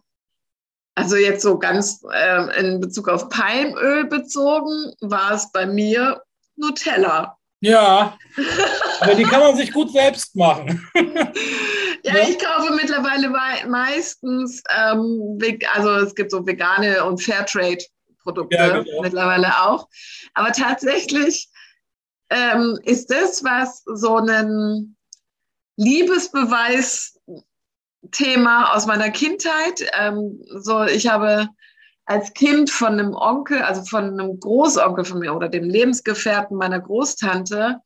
also 0.95 1.16
jetzt 1.18 1.41
so 1.41 1.60
ganz 1.60 2.04
äh, 2.12 2.60
in 2.60 2.80
Bezug 2.80 3.10
auf 3.10 3.30
Palmöl 3.30 4.06
bezogen, 4.06 4.93
war 5.02 5.34
es 5.34 5.52
bei 5.52 5.66
mir 5.66 6.24
Nutella. 6.56 7.38
Ja, 7.62 8.18
aber 9.01 9.14
die 9.14 9.24
kann 9.24 9.39
man 9.39 9.55
sich 9.55 9.72
gut 9.72 9.91
selbst 9.91 10.36
machen. 10.36 10.84
ja, 12.03 12.16
ich 12.28 12.39
kaufe 12.39 12.74
mittlerweile 12.74 13.30
meistens, 13.68 14.64
ähm, 14.76 15.38
also 15.74 15.91
es 15.91 16.16
gibt 16.16 16.32
so 16.32 16.43
vegane 16.45 17.05
und 17.05 17.22
Fairtrade-Produkte 17.22 18.57
ja, 18.57 18.80
genau. 18.80 19.03
mittlerweile 19.03 19.62
auch. 19.62 19.88
Aber 20.34 20.51
tatsächlich 20.51 21.49
ähm, 22.32 22.80
ist 22.84 23.12
das, 23.12 23.43
was 23.43 23.84
so 23.86 24.18
ein 24.18 24.95
Liebesbeweis-Thema 25.78 28.74
aus 28.74 28.88
meiner 28.88 29.12
Kindheit. 29.12 29.88
Ähm, 29.93 30.43
so, 30.47 30.84
ich 30.86 31.07
habe 31.07 31.47
als 32.12 32.34
Kind 32.34 32.70
von 32.70 32.99
einem 32.99 33.14
Onkel, 33.14 33.62
also 33.62 33.84
von 33.84 34.03
einem 34.03 34.38
Großonkel 34.38 35.05
von 35.05 35.20
mir 35.20 35.34
oder 35.34 35.47
dem 35.47 35.64
Lebensgefährten 35.64 36.57
meiner 36.57 36.82
Großtante, 36.82 37.80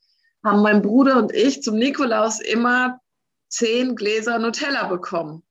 haben 0.43 0.61
mein 0.63 0.82
Bruder 0.82 1.17
und 1.17 1.32
ich 1.32 1.61
zum 1.61 1.76
Nikolaus 1.78 2.39
immer 2.39 2.99
zehn 3.49 3.95
Gläser 3.95 4.39
Nutella 4.39 4.88
bekommen. 4.88 5.43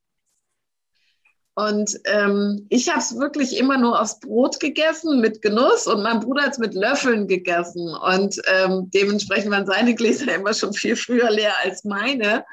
Und 1.54 2.00
ähm, 2.06 2.66
ich 2.68 2.88
habe 2.88 2.98
es 2.98 3.16
wirklich 3.16 3.56
immer 3.56 3.78
nur 3.78 4.00
aufs 4.00 4.18
Brot 4.18 4.58
gegessen 4.58 5.20
mit 5.20 5.40
Genuss 5.40 5.86
und 5.86 6.02
mein 6.02 6.18
Bruder 6.18 6.42
hat 6.42 6.54
es 6.54 6.58
mit 6.58 6.74
Löffeln 6.74 7.28
gegessen. 7.28 7.94
Und 7.94 8.42
ähm, 8.48 8.90
dementsprechend 8.92 9.52
waren 9.52 9.66
seine 9.66 9.94
Gläser 9.94 10.34
immer 10.34 10.52
schon 10.52 10.72
viel 10.72 10.96
früher 10.96 11.30
leer 11.30 11.54
als 11.62 11.84
meine. 11.84 12.44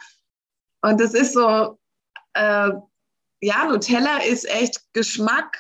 Und 0.83 1.01
es 1.01 1.15
ist 1.15 1.33
so, 1.33 1.79
äh, 2.33 2.69
ja, 3.41 3.65
Nutella 3.65 4.19
ist 4.19 4.47
echt 4.47 4.81
Geschmack 4.93 5.57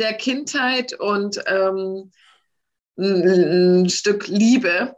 der 0.00 0.14
Kindheit 0.14 0.92
und 0.94 1.42
ähm, 1.46 2.10
ein, 2.98 3.82
ein 3.84 3.90
Stück 3.90 4.26
Liebe. 4.28 4.96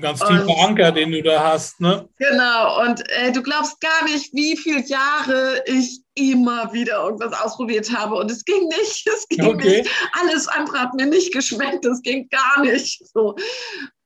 Ganz 0.00 0.20
tiefer 0.20 0.58
Anker, 0.60 0.92
den 0.92 1.10
du 1.10 1.22
da 1.22 1.52
hast, 1.52 1.80
ne? 1.80 2.08
Genau, 2.18 2.82
und 2.82 3.02
äh, 3.10 3.32
du 3.32 3.42
glaubst 3.42 3.80
gar 3.80 4.04
nicht, 4.04 4.32
wie 4.32 4.56
viele 4.56 4.80
Jahre 4.84 5.62
ich 5.66 6.02
immer 6.14 6.72
wieder 6.72 7.02
irgendwas 7.02 7.32
ausprobiert 7.40 7.90
habe 7.92 8.14
und 8.14 8.30
es 8.30 8.44
ging 8.44 8.68
nicht, 8.68 9.06
es 9.12 9.26
ging 9.28 9.44
okay. 9.44 9.82
nicht. 9.82 9.90
Alles 10.20 10.46
andere 10.46 10.80
hat 10.80 10.94
mir 10.94 11.06
nicht 11.06 11.32
geschmeckt, 11.32 11.84
es 11.84 12.00
ging 12.02 12.28
gar 12.28 12.62
nicht. 12.62 13.02
So. 13.12 13.34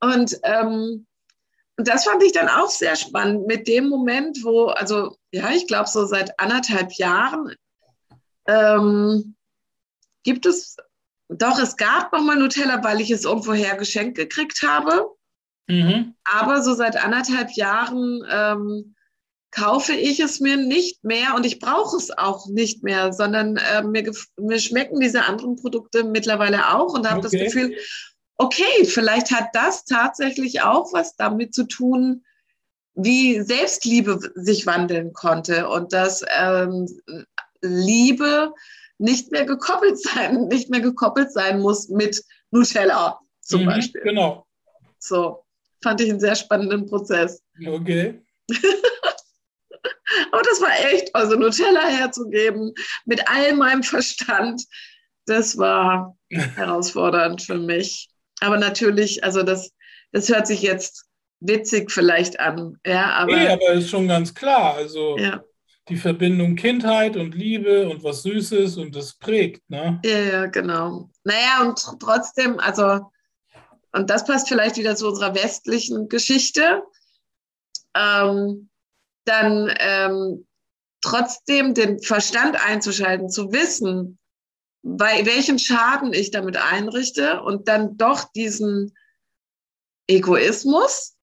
Und 0.00 0.38
ähm, 0.44 1.06
das 1.76 2.04
fand 2.04 2.22
ich 2.22 2.32
dann 2.32 2.48
auch 2.48 2.70
sehr 2.70 2.96
spannend 2.96 3.46
mit 3.46 3.68
dem 3.68 3.88
Moment, 3.88 4.38
wo, 4.44 4.68
also 4.68 5.16
ja, 5.30 5.50
ich 5.50 5.66
glaube 5.66 5.90
so 5.90 6.06
seit 6.06 6.38
anderthalb 6.40 6.92
Jahren 6.94 7.54
ähm, 8.46 9.35
gibt 10.26 10.44
es, 10.44 10.76
doch, 11.30 11.58
es 11.58 11.76
gab 11.76 12.12
nochmal 12.12 12.36
Nutella, 12.36 12.84
weil 12.84 13.00
ich 13.00 13.10
es 13.10 13.24
irgendwoher 13.24 13.76
geschenkt 13.76 14.18
gekriegt 14.18 14.62
habe. 14.62 15.06
Mhm. 15.68 16.14
Aber 16.24 16.62
so 16.62 16.74
seit 16.74 17.02
anderthalb 17.02 17.52
Jahren 17.52 18.22
ähm, 18.30 18.94
kaufe 19.50 19.94
ich 19.94 20.20
es 20.20 20.40
mir 20.40 20.56
nicht 20.56 21.02
mehr 21.04 21.34
und 21.34 21.46
ich 21.46 21.58
brauche 21.58 21.96
es 21.96 22.10
auch 22.10 22.46
nicht 22.48 22.82
mehr, 22.82 23.12
sondern 23.12 23.56
äh, 23.56 23.82
mir, 23.82 24.12
mir 24.36 24.58
schmecken 24.58 25.00
diese 25.00 25.24
anderen 25.24 25.56
Produkte 25.56 26.04
mittlerweile 26.04 26.74
auch 26.74 26.92
und 26.92 27.08
habe 27.08 27.20
okay. 27.20 27.28
das 27.30 27.32
Gefühl, 27.32 27.76
okay, 28.36 28.84
vielleicht 28.84 29.30
hat 29.30 29.48
das 29.54 29.84
tatsächlich 29.84 30.60
auch 30.60 30.92
was 30.92 31.16
damit 31.16 31.54
zu 31.54 31.64
tun, 31.64 32.24
wie 32.94 33.40
Selbstliebe 33.40 34.18
sich 34.34 34.66
wandeln 34.66 35.12
konnte 35.12 35.68
und 35.68 35.92
dass 35.92 36.24
ähm, 36.38 36.86
Liebe 37.62 38.52
nicht 38.98 39.32
mehr 39.32 39.44
gekoppelt 39.44 40.00
sein, 40.00 40.48
nicht 40.48 40.70
mehr 40.70 40.80
gekoppelt 40.80 41.32
sein 41.32 41.60
muss 41.60 41.88
mit 41.88 42.22
Nutella 42.50 43.18
zum 43.40 43.62
mhm, 43.62 43.66
Beispiel. 43.66 44.02
Genau. 44.02 44.46
So, 44.98 45.44
fand 45.82 46.00
ich 46.00 46.10
einen 46.10 46.20
sehr 46.20 46.36
spannenden 46.36 46.86
Prozess. 46.86 47.42
Okay. 47.64 48.22
Aber 50.32 50.42
das 50.42 50.60
war 50.60 50.70
echt, 50.92 51.14
also 51.14 51.36
Nutella 51.36 51.86
herzugeben 51.86 52.72
mit 53.04 53.28
all 53.28 53.54
meinem 53.54 53.82
Verstand, 53.82 54.62
das 55.26 55.58
war 55.58 56.16
herausfordernd 56.30 57.42
für 57.42 57.58
mich. 57.58 58.08
Aber 58.40 58.58
natürlich, 58.58 59.24
also 59.24 59.42
das, 59.42 59.72
das 60.12 60.28
hört 60.28 60.46
sich 60.46 60.62
jetzt 60.62 61.04
witzig 61.40 61.90
vielleicht 61.90 62.40
an. 62.40 62.78
Ja, 62.86 63.12
aber, 63.12 63.36
nee, 63.36 63.48
aber 63.48 63.72
ist 63.72 63.90
schon 63.90 64.08
ganz 64.08 64.34
klar. 64.34 64.74
Also 64.74 65.18
ja. 65.18 65.42
Die 65.88 65.96
Verbindung 65.96 66.56
Kindheit 66.56 67.16
und 67.16 67.34
Liebe 67.34 67.88
und 67.88 68.02
was 68.02 68.22
Süßes 68.22 68.76
und 68.76 68.94
das 68.96 69.14
prägt, 69.14 69.68
ne? 69.70 70.00
Ja, 70.04 70.18
ja, 70.18 70.46
genau. 70.46 71.10
Naja, 71.22 71.62
und 71.62 71.78
trotzdem, 72.00 72.58
also, 72.58 73.10
und 73.92 74.10
das 74.10 74.24
passt 74.24 74.48
vielleicht 74.48 74.76
wieder 74.76 74.96
zu 74.96 75.08
unserer 75.08 75.34
westlichen 75.34 76.08
Geschichte, 76.08 76.82
ähm, 77.94 78.68
dann 79.24 79.72
ähm, 79.78 80.46
trotzdem 81.02 81.74
den 81.74 82.00
Verstand 82.00 82.56
einzuschalten, 82.64 83.30
zu 83.30 83.52
wissen, 83.52 84.18
bei 84.82 85.24
welchen 85.24 85.58
Schaden 85.58 86.12
ich 86.12 86.30
damit 86.30 86.56
einrichte 86.56 87.42
und 87.42 87.68
dann 87.68 87.96
doch 87.96 88.24
diesen 88.32 88.96
Egoismus 90.08 91.16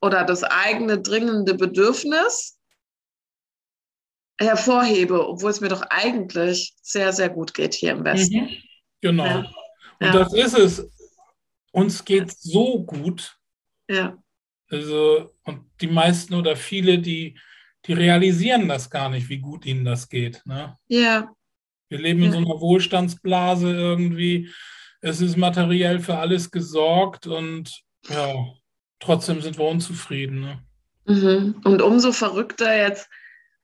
oder 0.00 0.24
das 0.24 0.42
eigene 0.42 1.00
dringende 1.00 1.54
Bedürfnis 1.54 2.58
hervorhebe, 4.38 5.28
obwohl 5.28 5.50
es 5.50 5.60
mir 5.60 5.68
doch 5.68 5.82
eigentlich 5.82 6.74
sehr, 6.82 7.12
sehr 7.12 7.28
gut 7.28 7.54
geht 7.54 7.74
hier 7.74 7.92
im 7.92 8.04
Westen. 8.04 8.42
Mhm. 8.42 8.56
Genau. 9.00 9.24
Ja. 9.26 9.38
Und 10.00 10.06
ja. 10.06 10.12
das 10.12 10.32
ist 10.34 10.58
es. 10.58 10.90
Uns 11.72 12.04
geht 12.04 12.30
so 12.30 12.82
gut. 12.84 13.36
Ja. 13.88 14.18
Also, 14.68 15.30
und 15.44 15.64
die 15.80 15.86
meisten 15.86 16.34
oder 16.34 16.56
viele, 16.56 16.98
die, 16.98 17.38
die 17.86 17.92
realisieren 17.92 18.68
das 18.68 18.90
gar 18.90 19.10
nicht, 19.10 19.28
wie 19.28 19.38
gut 19.38 19.66
ihnen 19.66 19.84
das 19.84 20.08
geht. 20.08 20.42
Ne? 20.44 20.76
Ja. 20.88 21.30
Wir 21.88 21.98
leben 21.98 22.22
in 22.22 22.32
so 22.32 22.38
einer 22.38 22.60
Wohlstandsblase 22.60 23.70
irgendwie. 23.70 24.50
Es 25.00 25.20
ist 25.20 25.36
materiell 25.36 26.00
für 26.00 26.16
alles 26.16 26.50
gesorgt 26.50 27.26
und 27.26 27.82
ja, 28.08 28.34
trotzdem 29.00 29.42
sind 29.42 29.58
wir 29.58 29.66
unzufrieden. 29.66 30.40
Ne? 30.40 30.62
Mhm. 31.04 31.60
Und 31.64 31.82
umso 31.82 32.12
verrückter 32.12 32.74
jetzt 32.74 33.10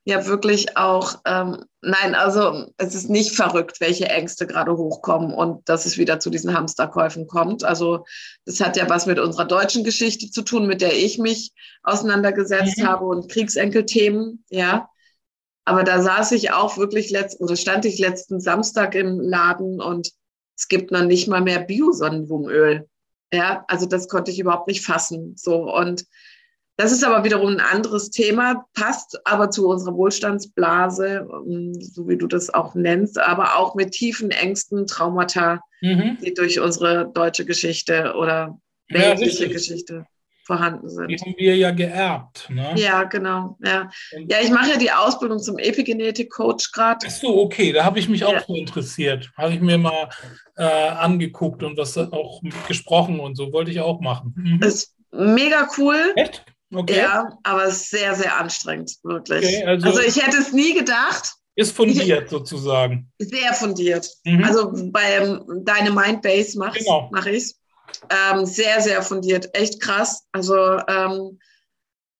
ja 0.09 0.27
wirklich 0.27 0.75
auch, 0.79 1.17
ähm, 1.27 1.67
nein, 1.83 2.15
also 2.15 2.73
es 2.79 2.95
ist 2.95 3.11
nicht 3.11 3.37
verrückt, 3.37 3.79
welche 3.81 4.09
Ängste 4.09 4.47
gerade 4.47 4.75
hochkommen 4.75 5.35
und 5.35 5.69
dass 5.69 5.85
es 5.85 5.99
wieder 5.99 6.19
zu 6.19 6.31
diesen 6.31 6.55
Hamsterkäufen 6.55 7.27
kommt. 7.27 7.63
Also 7.63 8.07
das 8.47 8.61
hat 8.61 8.79
ja 8.79 8.89
was 8.89 9.05
mit 9.05 9.19
unserer 9.19 9.45
deutschen 9.45 9.85
Geschichte 9.85 10.31
zu 10.31 10.41
tun, 10.41 10.67
mit 10.67 10.81
der 10.81 10.97
ich 10.97 11.19
mich 11.19 11.53
auseinandergesetzt 11.83 12.79
mhm. 12.79 12.87
habe 12.87 13.05
und 13.05 13.31
Kriegsenkelthemen, 13.31 14.45
ja. 14.49 14.89
Aber 15.67 15.85
da 15.85 16.01
saß 16.01 16.33
ich 16.33 16.53
auch 16.53 16.79
wirklich 16.79 17.11
letzt 17.11 17.39
oder 17.39 17.55
stand 17.55 17.85
ich 17.85 17.99
letzten 17.99 18.41
Samstag 18.41 18.95
im 18.95 19.21
Laden 19.21 19.79
und 19.79 20.11
es 20.57 20.69
gibt 20.69 20.91
noch 20.91 21.05
nicht 21.05 21.29
mal 21.29 21.43
mehr 21.43 21.61
Bio-Sonnenblumenöl. 21.61 22.89
Ja, 23.31 23.63
also 23.69 23.85
das 23.85 24.09
konnte 24.09 24.31
ich 24.31 24.39
überhaupt 24.39 24.69
nicht 24.69 24.87
fassen. 24.87 25.35
So 25.37 25.71
und 25.71 26.07
das 26.79 26.93
ist 26.93 27.03
aber 27.03 27.25
wiederum 27.25 27.49
ein 27.55 27.61
anderes 27.61 28.11
Thema, 28.11 28.65
passt 28.73 29.21
aber 29.27 29.51
zu 29.51 29.69
unserer 29.69 29.97
Wohlstandsblase, 29.97 31.29
ähm, 31.29 31.75
so 31.75 32.09
wie 32.09 32.17
du 32.17 32.29
das 32.29 32.55
auch 32.55 32.77
nennst, 32.77 33.19
aber 33.19 33.57
auch 33.57 33.75
mit 33.75 33.91
tiefen 33.91 34.31
Ängsten, 34.31 34.87
Traumata, 34.87 35.61
mhm. 35.81 36.19
die 36.25 36.33
durch 36.35 36.61
unsere 36.61 37.11
deutsche 37.13 37.45
Geschichte 37.45 38.15
oder 38.17 38.61
weltliche 38.89 39.47
ja, 39.47 39.53
Geschichte 39.53 40.07
vorhanden 40.47 40.89
sind. 40.89 41.09
Die 41.09 41.17
haben 41.17 41.35
wir 41.37 41.57
ja 41.57 41.73
geerbt. 41.73 42.49
Ne? 42.49 42.73
Ja, 42.77 43.03
genau. 43.03 43.59
Ja. 43.61 43.91
ja, 44.29 44.37
ich 44.41 44.51
mache 44.51 44.71
ja 44.71 44.79
die 44.79 44.93
Ausbildung 44.93 45.41
zum 45.41 45.59
Epigenetik-Coach 45.59 46.71
gerade. 46.71 47.05
Ach 47.05 47.11
so, 47.11 47.43
okay, 47.43 47.73
da 47.73 47.85
habe 47.85 47.99
ich 47.99 48.09
mich 48.09 48.25
auch 48.25 48.33
ja. 48.33 48.45
so 48.47 48.55
interessiert. 48.55 49.33
Habe 49.37 49.53
ich 49.53 49.61
mir 49.61 49.79
mal 49.79 50.09
äh, 50.57 50.63
angeguckt 50.63 51.65
und 51.65 51.77
was 51.77 51.99
auch 51.99 52.41
gesprochen 52.69 53.19
und 53.19 53.35
so, 53.35 53.53
wollte 53.53 53.73
ich 53.73 53.81
auch 53.81 54.01
machen. 54.01 54.33
Mhm. 54.37 54.63
Ist 54.63 54.95
mega 55.11 55.69
cool. 55.77 56.13
Echt? 56.15 56.45
Okay. 56.73 56.99
Ja, 56.99 57.39
aber 57.45 57.71
sehr, 57.71 58.15
sehr 58.15 58.39
anstrengend, 58.39 58.97
wirklich. 59.03 59.45
Okay, 59.45 59.65
also, 59.65 59.87
also, 59.87 60.01
ich 60.01 60.23
hätte 60.23 60.37
es 60.37 60.53
nie 60.53 60.75
gedacht. 60.75 61.33
Ist 61.55 61.75
fundiert 61.75 62.25
ich, 62.25 62.31
sozusagen. 62.31 63.11
Sehr 63.19 63.53
fundiert. 63.55 64.09
Mhm. 64.25 64.45
Also 64.45 64.71
bei 64.93 65.41
deine 65.63 65.91
Mindbase 65.91 66.59
mache 66.59 66.79
genau. 66.79 67.09
mach 67.11 67.27
ich 67.27 67.55
ähm, 68.11 68.47
sehr, 68.47 68.81
sehr 68.81 69.03
fundiert. 69.03 69.49
Echt 69.55 69.81
krass. 69.81 70.27
Also 70.33 70.79
ähm, 70.87 71.39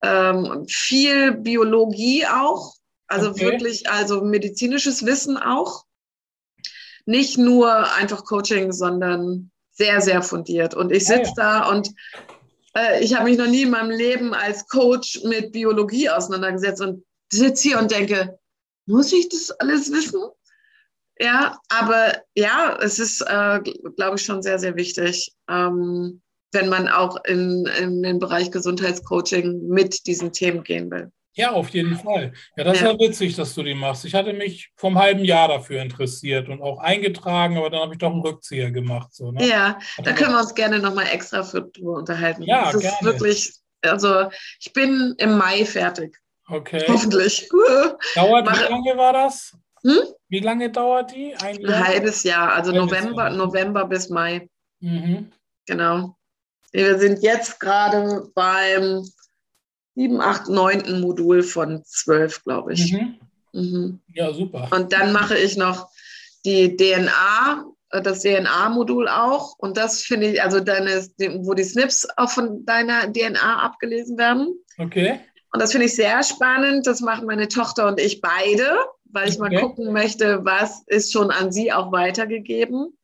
ähm, 0.03 0.67
viel 0.69 1.33
Biologie 1.33 2.27
auch. 2.27 2.75
Also 3.07 3.31
okay. 3.31 3.47
wirklich, 3.47 3.89
also 3.89 4.23
medizinisches 4.23 5.05
Wissen 5.05 5.37
auch. 5.37 5.85
Nicht 7.07 7.39
nur 7.39 7.95
einfach 7.95 8.25
Coaching, 8.25 8.73
sondern 8.73 9.51
sehr, 9.71 10.01
sehr 10.01 10.23
fundiert. 10.23 10.75
Und 10.75 10.91
ich 10.93 11.07
sitze 11.07 11.33
ah, 11.39 11.43
ja. 11.43 11.61
da 11.61 11.69
und 11.71 11.91
äh, 12.77 13.03
ich 13.03 13.15
habe 13.15 13.25
mich 13.25 13.39
noch 13.39 13.47
nie 13.47 13.63
in 13.63 13.71
meinem 13.71 13.91
Leben 13.91 14.35
als 14.35 14.67
Coach 14.69 15.23
mit 15.25 15.53
Biologie 15.53 16.11
auseinandergesetzt 16.11 16.81
und 16.83 17.05
sitze 17.33 17.69
hier 17.69 17.79
und 17.79 17.91
denke, 17.91 18.39
muss 18.87 19.13
ich 19.13 19.29
das 19.29 19.51
alles 19.53 19.93
wissen? 19.93 20.23
Ja, 21.21 21.59
aber 21.69 22.23
ja, 22.35 22.79
es 22.81 22.99
ist, 22.99 23.23
äh, 23.23 23.61
glaube 23.97 24.17
ich, 24.17 24.25
schon 24.25 24.43
sehr, 24.43 24.59
sehr 24.59 24.77
wichtig, 24.77 25.35
ähm, 25.49 26.23
wenn 26.53 26.69
man 26.69 26.89
auch 26.89 27.23
in, 27.25 27.67
in 27.81 28.03
den 28.03 28.19
Bereich 28.19 28.51
Gesundheitscoaching 28.51 29.69
mit 29.69 30.07
diesen 30.07 30.33
Themen 30.33 30.63
gehen 30.63 30.91
will. 30.91 31.11
Ja, 31.35 31.53
auf 31.53 31.69
jeden 31.71 31.97
Fall. 31.97 32.33
Ja, 32.57 32.65
das 32.65 32.81
ja. 32.81 32.91
ist 32.91 32.93
ja 32.93 33.09
witzig, 33.09 33.37
dass 33.37 33.55
du 33.55 33.63
die 33.63 33.75
machst. 33.75 34.05
Ich 34.05 34.15
hatte 34.15 34.33
mich 34.33 34.73
vom 34.77 34.99
halben 34.99 35.25
Jahr 35.25 35.49
dafür 35.49 35.81
interessiert 35.81 36.49
und 36.49 36.61
auch 36.63 36.79
eingetragen, 36.79 37.57
aber 37.57 37.71
dann 37.71 37.81
habe 37.81 37.93
ich 37.93 37.99
doch 37.99 38.11
einen 38.11 38.23
Rückzieher 38.23 38.71
gemacht. 38.71 39.15
So, 39.15 39.31
ne? 39.31 39.47
Ja, 39.47 39.79
da 40.03 40.13
können 40.13 40.33
wir 40.33 40.41
uns 40.41 40.55
gerne 40.55 40.81
nochmal 40.81 41.07
extra 41.13 41.45
für 41.45 41.71
unterhalten. 41.81 42.43
Ja, 42.43 42.73
das 42.73 42.81
gerne. 42.81 42.97
ist 42.97 43.03
wirklich, 43.05 43.53
also 43.83 44.31
ich 44.59 44.73
bin 44.73 45.15
im 45.19 45.39
Mai 45.39 45.65
fertig. 45.65 46.17
Okay. 46.49 46.85
Hoffentlich. 46.89 47.49
Dauert, 48.15 48.47
wie 48.49 48.73
lange 48.73 48.97
war 48.97 49.13
das? 49.13 49.57
Hm? 49.83 50.01
Wie 50.29 50.41
lange 50.41 50.71
dauert 50.71 51.13
die? 51.13 51.35
Ein, 51.37 51.65
Ein 51.65 51.87
halbes 51.87 52.25
Jahr, 52.25 52.53
also 52.53 52.73
November, 52.73 53.29
Jahr. 53.29 53.37
November 53.37 53.85
bis 53.85 54.09
Mai. 54.09 54.49
Mhm. 54.81 55.31
Genau. 55.67 56.17
Wir 56.73 56.99
sind 56.99 57.23
jetzt 57.23 57.61
gerade 57.61 58.29
beim 58.35 59.05
7, 59.99 60.21
8, 60.21 60.49
9. 60.49 61.01
Modul 61.01 61.43
von 61.43 61.83
12, 61.85 62.45
glaube 62.45 62.73
ich. 62.75 62.93
Mhm. 62.93 63.19
Mhm. 63.53 64.01
Ja, 64.15 64.33
super. 64.33 64.69
Und 64.71 64.93
dann 64.93 65.13
mache 65.13 65.37
ich 65.37 65.57
noch 65.57 65.91
die 66.45 66.77
DNA, 66.77 67.65
äh, 67.91 68.01
das 68.01 68.23
DNA-Modul 68.23 69.09
auch. 69.09 69.59
Und 69.59 69.77
das 69.77 70.03
finde 70.03 70.29
ich, 70.29 70.43
also 70.43 70.61
deine, 70.61 71.05
wo 71.41 71.53
die 71.55 71.65
Snips 71.65 72.07
auch 72.17 72.31
von 72.31 72.65
deiner 72.65 73.13
DNA 73.13 73.61
abgelesen 73.61 74.17
werden. 74.19 74.55
Okay. 74.79 75.19
Und 75.53 75.61
das 75.61 75.73
finde 75.73 75.87
ich 75.87 75.97
sehr 75.97 76.23
spannend. 76.23 76.87
Das 76.87 77.01
machen 77.01 77.27
meine 77.27 77.49
Tochter 77.49 77.89
und 77.89 77.99
ich 77.99 78.21
beide, 78.21 78.79
weil 79.11 79.29
ich 79.29 79.41
okay. 79.41 79.53
mal 79.57 79.61
gucken 79.61 79.93
möchte, 79.93 80.45
was 80.45 80.85
ist 80.87 81.13
schon 81.13 81.33
an 81.33 81.51
sie 81.51 81.73
auch 81.73 81.91
weitergegeben. 81.91 82.97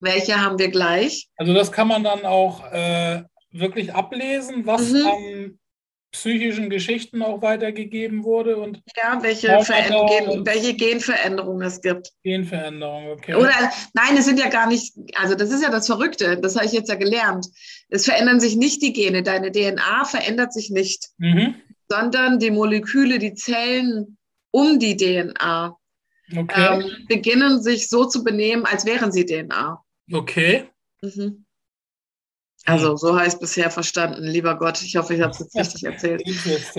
Welche 0.00 0.44
haben 0.44 0.58
wir 0.58 0.70
gleich? 0.70 1.28
Also 1.36 1.54
das 1.54 1.70
kann 1.70 1.86
man 1.86 2.02
dann 2.02 2.24
auch 2.24 2.64
äh, 2.72 3.22
wirklich 3.52 3.94
ablesen, 3.94 4.66
was 4.66 4.90
mhm. 4.90 5.06
an 5.06 5.59
psychischen 6.12 6.70
Geschichten 6.70 7.22
auch 7.22 7.40
weitergegeben 7.40 8.24
wurde 8.24 8.56
und 8.56 8.82
ja, 8.96 9.22
welche, 9.22 9.46
Gen, 9.46 10.44
welche 10.44 10.74
Genveränderungen 10.74 11.66
es 11.66 11.80
gibt. 11.80 12.10
Genveränderungen, 12.24 13.10
okay. 13.10 13.34
Oder 13.34 13.52
nein, 13.94 14.16
es 14.16 14.24
sind 14.24 14.38
ja 14.38 14.48
gar 14.48 14.66
nicht, 14.66 14.94
also 15.14 15.34
das 15.34 15.50
ist 15.50 15.62
ja 15.62 15.70
das 15.70 15.86
Verrückte, 15.86 16.36
das 16.38 16.56
habe 16.56 16.66
ich 16.66 16.72
jetzt 16.72 16.88
ja 16.88 16.96
gelernt. 16.96 17.46
Es 17.88 18.04
verändern 18.04 18.40
sich 18.40 18.56
nicht 18.56 18.82
die 18.82 18.92
Gene, 18.92 19.22
deine 19.22 19.52
DNA 19.52 20.04
verändert 20.04 20.52
sich 20.52 20.70
nicht, 20.70 21.10
mhm. 21.18 21.54
sondern 21.88 22.38
die 22.40 22.50
Moleküle, 22.50 23.18
die 23.18 23.34
Zellen 23.34 24.18
um 24.50 24.80
die 24.80 24.96
DNA 24.96 25.76
okay. 26.36 26.80
ähm, 26.80 27.06
beginnen 27.08 27.62
sich 27.62 27.88
so 27.88 28.04
zu 28.04 28.24
benehmen, 28.24 28.66
als 28.66 28.84
wären 28.84 29.12
sie 29.12 29.24
DNA. 29.24 29.80
Okay. 30.12 30.64
Mhm. 31.02 31.44
Also 32.66 32.94
so 32.96 33.18
heißt 33.18 33.40
bisher 33.40 33.70
verstanden, 33.70 34.22
lieber 34.24 34.56
Gott, 34.56 34.82
ich 34.82 34.96
hoffe, 34.96 35.14
ich 35.14 35.22
habe 35.22 35.30
es 35.30 35.38
jetzt 35.38 35.56
richtig 35.56 35.84
erzählt. 35.84 36.22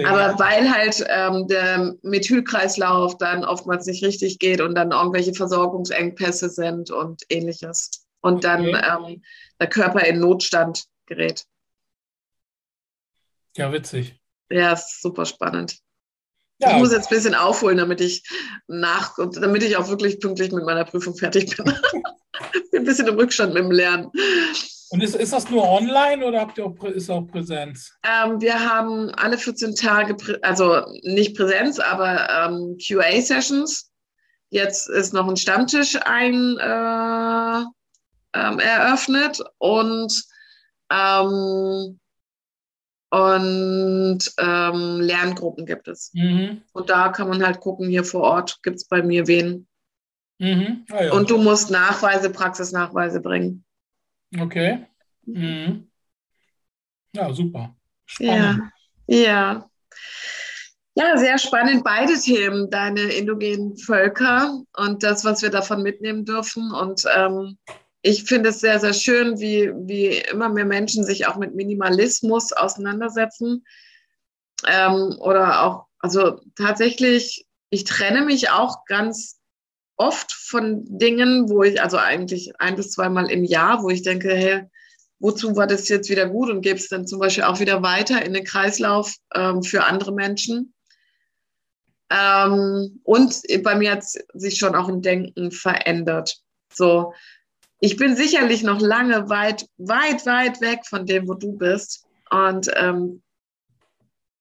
Aber 0.05 0.37
weil 0.37 0.71
halt 0.71 1.03
ähm, 1.09 1.47
der 1.47 1.95
Methylkreislauf 2.03 3.17
dann 3.17 3.43
oftmals 3.43 3.87
nicht 3.87 4.03
richtig 4.03 4.37
geht 4.39 4.61
und 4.61 4.75
dann 4.75 4.91
irgendwelche 4.91 5.33
Versorgungsengpässe 5.33 6.49
sind 6.49 6.91
und 6.91 7.23
ähnliches. 7.29 8.05
Und 8.21 8.43
dann 8.43 8.67
okay. 8.67 8.83
ähm, 8.89 9.23
der 9.59 9.67
Körper 9.67 10.05
in 10.05 10.19
Notstand 10.19 10.85
gerät. 11.07 11.45
Ja, 13.57 13.73
witzig. 13.73 14.21
Ja, 14.49 14.73
ist 14.73 15.01
super 15.01 15.25
spannend. 15.25 15.79
Ja. 16.59 16.73
Ich 16.73 16.77
muss 16.77 16.91
jetzt 16.91 17.11
ein 17.11 17.15
bisschen 17.15 17.33
aufholen, 17.33 17.77
damit 17.77 18.01
ich 18.01 18.23
nach, 18.67 19.15
damit 19.17 19.63
ich 19.63 19.77
auch 19.77 19.89
wirklich 19.89 20.19
pünktlich 20.19 20.51
mit 20.51 20.63
meiner 20.63 20.85
Prüfung 20.85 21.15
fertig 21.15 21.57
bin. 21.57 21.65
bin 22.71 22.81
ein 22.81 22.85
bisschen 22.85 23.07
im 23.07 23.15
Rückstand 23.15 23.53
mit 23.53 23.63
dem 23.63 23.71
Lernen. 23.71 24.11
Und 24.91 25.01
ist, 25.01 25.15
ist 25.15 25.31
das 25.31 25.49
nur 25.49 25.67
online 25.69 26.25
oder 26.25 26.41
habt 26.41 26.57
ihr 26.57 26.65
auch, 26.65 26.83
ist 26.83 27.09
auch 27.09 27.25
Präsenz? 27.25 27.93
Ähm, 28.03 28.41
wir 28.41 28.59
haben 28.59 29.09
alle 29.11 29.37
14 29.37 29.73
Tage, 29.75 30.17
also 30.41 30.81
nicht 31.03 31.37
Präsenz, 31.37 31.79
aber 31.79 32.29
ähm, 32.29 32.77
QA-Sessions. 32.77 33.89
Jetzt 34.49 34.89
ist 34.89 35.13
noch 35.13 35.29
ein 35.29 35.37
Stammtisch 35.37 35.97
ein, 36.03 36.57
äh, 36.57 37.65
ähm, 38.33 38.59
eröffnet 38.59 39.41
und 39.59 40.23
ähm, 40.91 41.99
und 43.11 44.19
ähm, 44.39 45.01
Lerngruppen 45.01 45.65
gibt 45.65 45.87
es. 45.87 46.11
Mhm. 46.13 46.63
Und 46.73 46.89
da 46.89 47.09
kann 47.09 47.29
man 47.29 47.45
halt 47.45 47.61
gucken, 47.61 47.87
hier 47.87 48.03
vor 48.03 48.23
Ort 48.23 48.59
gibt 48.61 48.77
es 48.77 48.87
bei 48.87 49.01
mir 49.03 49.27
wen. 49.27 49.67
Mhm. 50.39 50.85
Ah, 50.91 51.03
ja. 51.03 51.13
Und 51.13 51.29
du 51.29 51.37
musst 51.37 51.71
Nachweise, 51.71 52.29
Praxisnachweise 52.29 53.21
bringen. 53.21 53.63
Okay. 54.37 54.85
Mhm. 55.25 55.89
Ja, 57.13 57.33
super. 57.33 57.75
Spannend. 58.05 58.71
Ja, 59.07 59.17
ja. 59.17 59.69
Ja, 60.93 61.17
sehr 61.17 61.37
spannend. 61.37 61.83
Beide 61.83 62.19
Themen, 62.19 62.69
deine 62.69 63.01
indogenen 63.01 63.77
Völker 63.77 64.61
und 64.75 65.03
das, 65.03 65.23
was 65.23 65.41
wir 65.41 65.49
davon 65.49 65.83
mitnehmen 65.83 66.25
dürfen. 66.25 66.71
Und 66.71 67.05
ähm, 67.15 67.57
ich 68.01 68.23
finde 68.23 68.49
es 68.49 68.59
sehr, 68.59 68.79
sehr 68.79 68.93
schön, 68.93 69.39
wie, 69.39 69.71
wie 69.87 70.17
immer 70.31 70.49
mehr 70.49 70.65
Menschen 70.65 71.05
sich 71.05 71.27
auch 71.27 71.37
mit 71.37 71.55
Minimalismus 71.55 72.51
auseinandersetzen. 72.51 73.63
Ähm, 74.67 75.15
oder 75.19 75.63
auch, 75.63 75.85
also 75.99 76.41
tatsächlich, 76.55 77.45
ich 77.69 77.85
trenne 77.85 78.25
mich 78.25 78.49
auch 78.49 78.83
ganz 78.85 79.40
oft 80.01 80.31
von 80.31 80.83
Dingen, 80.85 81.47
wo 81.47 81.61
ich, 81.61 81.79
also 81.79 81.97
eigentlich 81.97 82.51
ein 82.59 82.75
bis 82.75 82.91
zweimal 82.91 83.29
im 83.29 83.43
Jahr, 83.43 83.83
wo 83.83 83.89
ich 83.89 84.01
denke, 84.01 84.33
hey, 84.33 84.63
wozu 85.19 85.55
war 85.55 85.67
das 85.67 85.87
jetzt 85.89 86.09
wieder 86.09 86.27
gut 86.27 86.49
und 86.49 86.61
gebe 86.61 86.79
es 86.79 86.87
dann 86.87 87.05
zum 87.05 87.19
Beispiel 87.19 87.43
auch 87.43 87.59
wieder 87.59 87.83
weiter 87.83 88.25
in 88.25 88.33
den 88.33 88.43
Kreislauf 88.43 89.13
ähm, 89.35 89.61
für 89.61 89.83
andere 89.83 90.11
Menschen. 90.11 90.73
Ähm, 92.09 92.99
und 93.03 93.41
bei 93.63 93.75
mir 93.75 93.91
hat 93.91 94.03
sich 94.33 94.57
schon 94.57 94.75
auch 94.75 94.89
ein 94.89 95.03
Denken 95.03 95.51
verändert. 95.51 96.37
So, 96.73 97.13
ich 97.79 97.95
bin 97.95 98.15
sicherlich 98.15 98.63
noch 98.63 98.81
lange 98.81 99.29
weit, 99.29 99.67
weit, 99.77 100.25
weit 100.25 100.61
weg 100.61 100.79
von 100.87 101.05
dem, 101.05 101.27
wo 101.27 101.35
du 101.35 101.53
bist. 101.53 102.05
Und 102.31 102.71
ähm, 102.75 103.21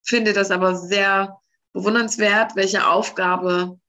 finde 0.03 0.33
das 0.33 0.51
aber 0.51 0.75
sehr 0.75 1.39
bewundernswert, 1.75 2.57
welche 2.57 2.87
Aufgabe 2.89 3.80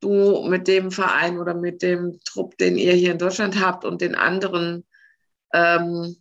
du 0.00 0.46
mit 0.48 0.68
dem 0.68 0.90
Verein 0.90 1.38
oder 1.38 1.54
mit 1.54 1.82
dem 1.82 2.20
Trupp, 2.24 2.56
den 2.58 2.76
ihr 2.76 2.92
hier 2.92 3.12
in 3.12 3.18
Deutschland 3.18 3.60
habt 3.60 3.84
und 3.84 4.00
den 4.00 4.14
anderen 4.14 4.84
ähm, 5.52 6.16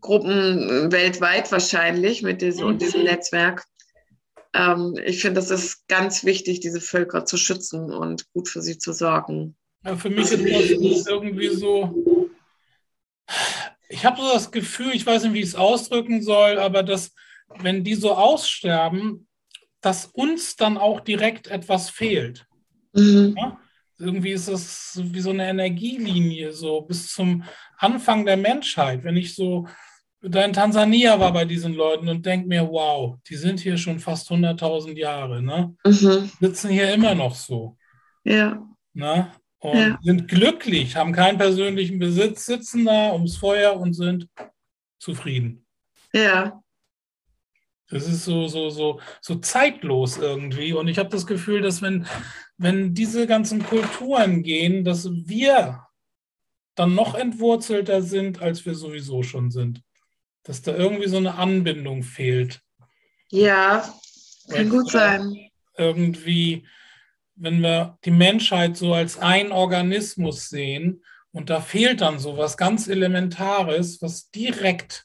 Gruppen 0.00 0.92
weltweit 0.92 1.50
wahrscheinlich 1.50 2.22
mit 2.22 2.42
diesem, 2.42 2.74
mhm. 2.74 2.78
diesem 2.78 3.04
Netzwerk. 3.04 3.64
Ähm, 4.52 4.98
ich 5.04 5.20
finde, 5.20 5.40
das 5.40 5.50
ist 5.50 5.88
ganz 5.88 6.24
wichtig, 6.24 6.60
diese 6.60 6.80
Völker 6.80 7.24
zu 7.24 7.36
schützen 7.36 7.92
und 7.92 8.30
gut 8.32 8.48
für 8.48 8.62
sie 8.62 8.78
zu 8.78 8.92
sorgen. 8.92 9.56
Ja, 9.84 9.96
für 9.96 10.10
mich 10.10 10.30
ist 10.30 10.32
das 10.32 11.06
irgendwie 11.06 11.48
so, 11.48 12.30
ich 13.88 14.04
habe 14.04 14.20
so 14.20 14.32
das 14.32 14.50
Gefühl, 14.50 14.94
ich 14.94 15.06
weiß 15.06 15.24
nicht, 15.24 15.32
wie 15.34 15.40
ich 15.40 15.48
es 15.48 15.54
ausdrücken 15.54 16.22
soll, 16.22 16.58
aber 16.58 16.82
dass, 16.82 17.12
wenn 17.60 17.84
die 17.84 17.94
so 17.94 18.14
aussterben, 18.14 19.26
dass 19.80 20.06
uns 20.06 20.56
dann 20.56 20.78
auch 20.78 21.00
direkt 21.00 21.48
etwas 21.48 21.90
fehlt. 21.90 22.46
Mhm. 22.94 23.34
Ja? 23.36 23.58
Irgendwie 23.98 24.32
ist 24.32 24.48
das 24.48 25.00
wie 25.02 25.20
so 25.20 25.30
eine 25.30 25.48
Energielinie, 25.48 26.52
so 26.52 26.80
bis 26.80 27.12
zum 27.12 27.44
Anfang 27.78 28.26
der 28.26 28.36
Menschheit. 28.36 29.04
Wenn 29.04 29.16
ich 29.16 29.34
so 29.34 29.66
da 30.20 30.42
in 30.42 30.52
Tansania 30.52 31.20
war 31.20 31.32
bei 31.32 31.44
diesen 31.44 31.74
Leuten 31.74 32.08
und 32.08 32.24
denke 32.24 32.48
mir, 32.48 32.66
wow, 32.66 33.16
die 33.28 33.36
sind 33.36 33.60
hier 33.60 33.76
schon 33.76 34.00
fast 34.00 34.30
100.000 34.30 34.96
Jahre, 34.96 35.42
ne? 35.42 35.76
Mhm. 35.84 36.30
Sitzen 36.40 36.70
hier 36.70 36.92
immer 36.94 37.14
noch 37.14 37.34
so. 37.34 37.76
Ja. 38.24 38.66
Ne? 38.94 39.30
Und 39.58 39.78
ja. 39.78 39.98
sind 40.02 40.28
glücklich, 40.28 40.96
haben 40.96 41.12
keinen 41.12 41.38
persönlichen 41.38 41.98
Besitz, 41.98 42.46
sitzen 42.46 42.84
da 42.84 43.12
ums 43.12 43.36
Feuer 43.36 43.78
und 43.78 43.92
sind 43.92 44.28
zufrieden. 44.98 45.66
Ja. 46.12 46.63
Das 47.94 48.08
ist 48.08 48.24
so, 48.24 48.48
so, 48.48 48.70
so, 48.70 48.98
so 49.20 49.36
zeitlos 49.36 50.18
irgendwie. 50.18 50.72
Und 50.72 50.88
ich 50.88 50.98
habe 50.98 51.10
das 51.10 51.28
Gefühl, 51.28 51.62
dass 51.62 51.80
wenn, 51.80 52.08
wenn 52.58 52.92
diese 52.92 53.28
ganzen 53.28 53.64
Kulturen 53.64 54.42
gehen, 54.42 54.82
dass 54.82 55.08
wir 55.12 55.86
dann 56.74 56.96
noch 56.96 57.14
entwurzelter 57.14 58.02
sind, 58.02 58.42
als 58.42 58.66
wir 58.66 58.74
sowieso 58.74 59.22
schon 59.22 59.52
sind. 59.52 59.80
Dass 60.42 60.60
da 60.60 60.74
irgendwie 60.74 61.06
so 61.06 61.18
eine 61.18 61.36
Anbindung 61.36 62.02
fehlt. 62.02 62.62
Ja, 63.30 63.88
kann 64.48 64.70
gut 64.70 64.90
sein. 64.90 65.50
Irgendwie, 65.78 66.66
wenn 67.36 67.62
wir 67.62 67.96
die 68.04 68.10
Menschheit 68.10 68.76
so 68.76 68.92
als 68.92 69.18
ein 69.18 69.52
Organismus 69.52 70.48
sehen 70.48 71.04
und 71.30 71.48
da 71.48 71.60
fehlt 71.60 72.00
dann 72.00 72.18
so 72.18 72.36
was 72.36 72.56
ganz 72.56 72.88
Elementares, 72.88 74.02
was 74.02 74.30
direkt 74.32 75.04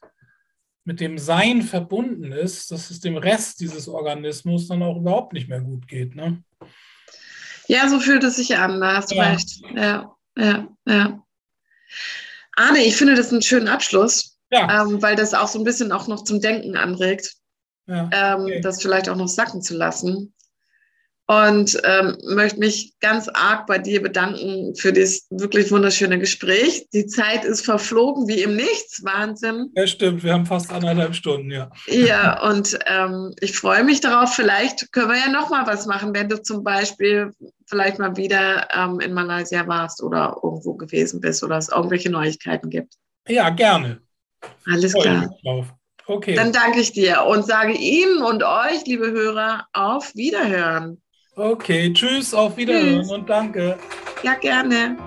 mit 0.90 1.00
dem 1.00 1.20
Sein 1.20 1.62
verbunden 1.62 2.32
ist, 2.32 2.72
dass 2.72 2.90
es 2.90 3.00
dem 3.00 3.16
Rest 3.16 3.60
dieses 3.60 3.88
Organismus 3.88 4.68
dann 4.68 4.82
auch 4.82 4.98
überhaupt 4.98 5.34
nicht 5.34 5.48
mehr 5.48 5.62
gut 5.62 5.88
geht. 5.88 6.16
Ne? 6.16 6.44
Ja, 7.68 7.88
so 7.88 8.00
fühlt 8.00 8.24
es 8.24 8.38
sich 8.38 8.58
an, 8.58 8.82
da 8.82 8.98
hast 8.98 9.12
du 9.12 9.16
ja. 9.16 9.30
recht. 9.30 9.62
Ja, 9.76 10.16
ja, 10.36 10.68
ja. 10.88 11.24
Arne, 12.56 12.80
ich 12.80 12.96
finde 12.96 13.14
das 13.14 13.32
einen 13.32 13.44
schönen 13.44 13.68
Abschluss, 13.68 14.40
ja. 14.50 14.82
ähm, 14.82 15.00
weil 15.00 15.16
das 15.16 15.36
auch 15.36 15.48
so 15.48 15.60
ein 15.60 15.64
bisschen 15.64 15.92
auch 15.92 16.08
noch 16.08 16.24
zum 16.24 16.42
Denken 16.42 16.76
anregt, 16.76 17.36
ja. 17.86 18.10
ähm, 18.12 18.46
okay. 18.46 18.62
das 18.62 18.82
vielleicht 18.82 19.10
auch 19.10 19.16
noch 19.16 19.28
sacken 19.28 19.62
zu 19.62 19.78
lassen 19.78 20.34
und 21.30 21.80
ähm, 21.84 22.18
möchte 22.24 22.58
mich 22.58 22.96
ganz 23.02 23.30
arg 23.32 23.68
bei 23.68 23.78
dir 23.78 24.02
bedanken 24.02 24.74
für 24.76 24.92
das 24.92 25.28
wirklich 25.30 25.70
wunderschöne 25.70 26.18
Gespräch. 26.18 26.88
Die 26.92 27.06
Zeit 27.06 27.46
ist 27.46 27.64
verflogen 27.64 28.28
wie 28.28 28.42
im 28.42 28.56
Nichts. 28.56 29.04
Wahnsinn. 29.04 29.70
Ja, 29.76 29.86
stimmt. 29.86 30.24
Wir 30.24 30.34
haben 30.34 30.48
fast 30.48 30.72
anderthalb 30.72 31.14
Stunden, 31.14 31.52
ja. 31.52 31.70
Ja, 31.86 32.42
und 32.50 32.80
ähm, 32.88 33.36
ich 33.42 33.56
freue 33.56 33.84
mich 33.84 34.02
darauf. 34.02 34.34
Vielleicht 34.34 34.92
können 34.92 35.10
wir 35.10 35.18
ja 35.18 35.30
noch 35.30 35.52
mal 35.52 35.68
was 35.68 35.86
machen, 35.86 36.16
wenn 36.16 36.30
du 36.30 36.42
zum 36.42 36.64
Beispiel 36.64 37.32
vielleicht 37.68 38.00
mal 38.00 38.18
wieder 38.18 38.68
ähm, 38.76 39.00
in 39.00 39.14
Malaysia 39.14 39.68
warst 39.68 40.02
oder 40.02 40.36
irgendwo 40.42 40.74
gewesen 40.74 41.22
bist 41.22 41.44
oder 41.44 41.60
es 41.60 41.70
irgendwelche 41.70 42.10
Neuigkeiten 42.10 42.72
gibt. 42.72 42.96
Ja, 43.28 43.52
gerne. 43.52 44.02
Alles 44.66 44.96
klar. 44.96 45.30
Okay. 46.08 46.34
Dann 46.34 46.52
danke 46.52 46.80
ich 46.80 46.92
dir 46.92 47.24
und 47.28 47.46
sage 47.46 47.74
Ihnen 47.74 48.24
und 48.24 48.42
euch, 48.42 48.84
liebe 48.88 49.12
Hörer, 49.12 49.68
auf 49.74 50.16
Wiederhören. 50.16 51.00
Okay, 51.40 51.94
tschüss, 51.94 52.34
auf 52.34 52.58
Wiedersehen 52.58 53.10
und 53.10 53.30
danke. 53.30 53.78
Ja, 54.24 54.34
gerne. 54.34 54.98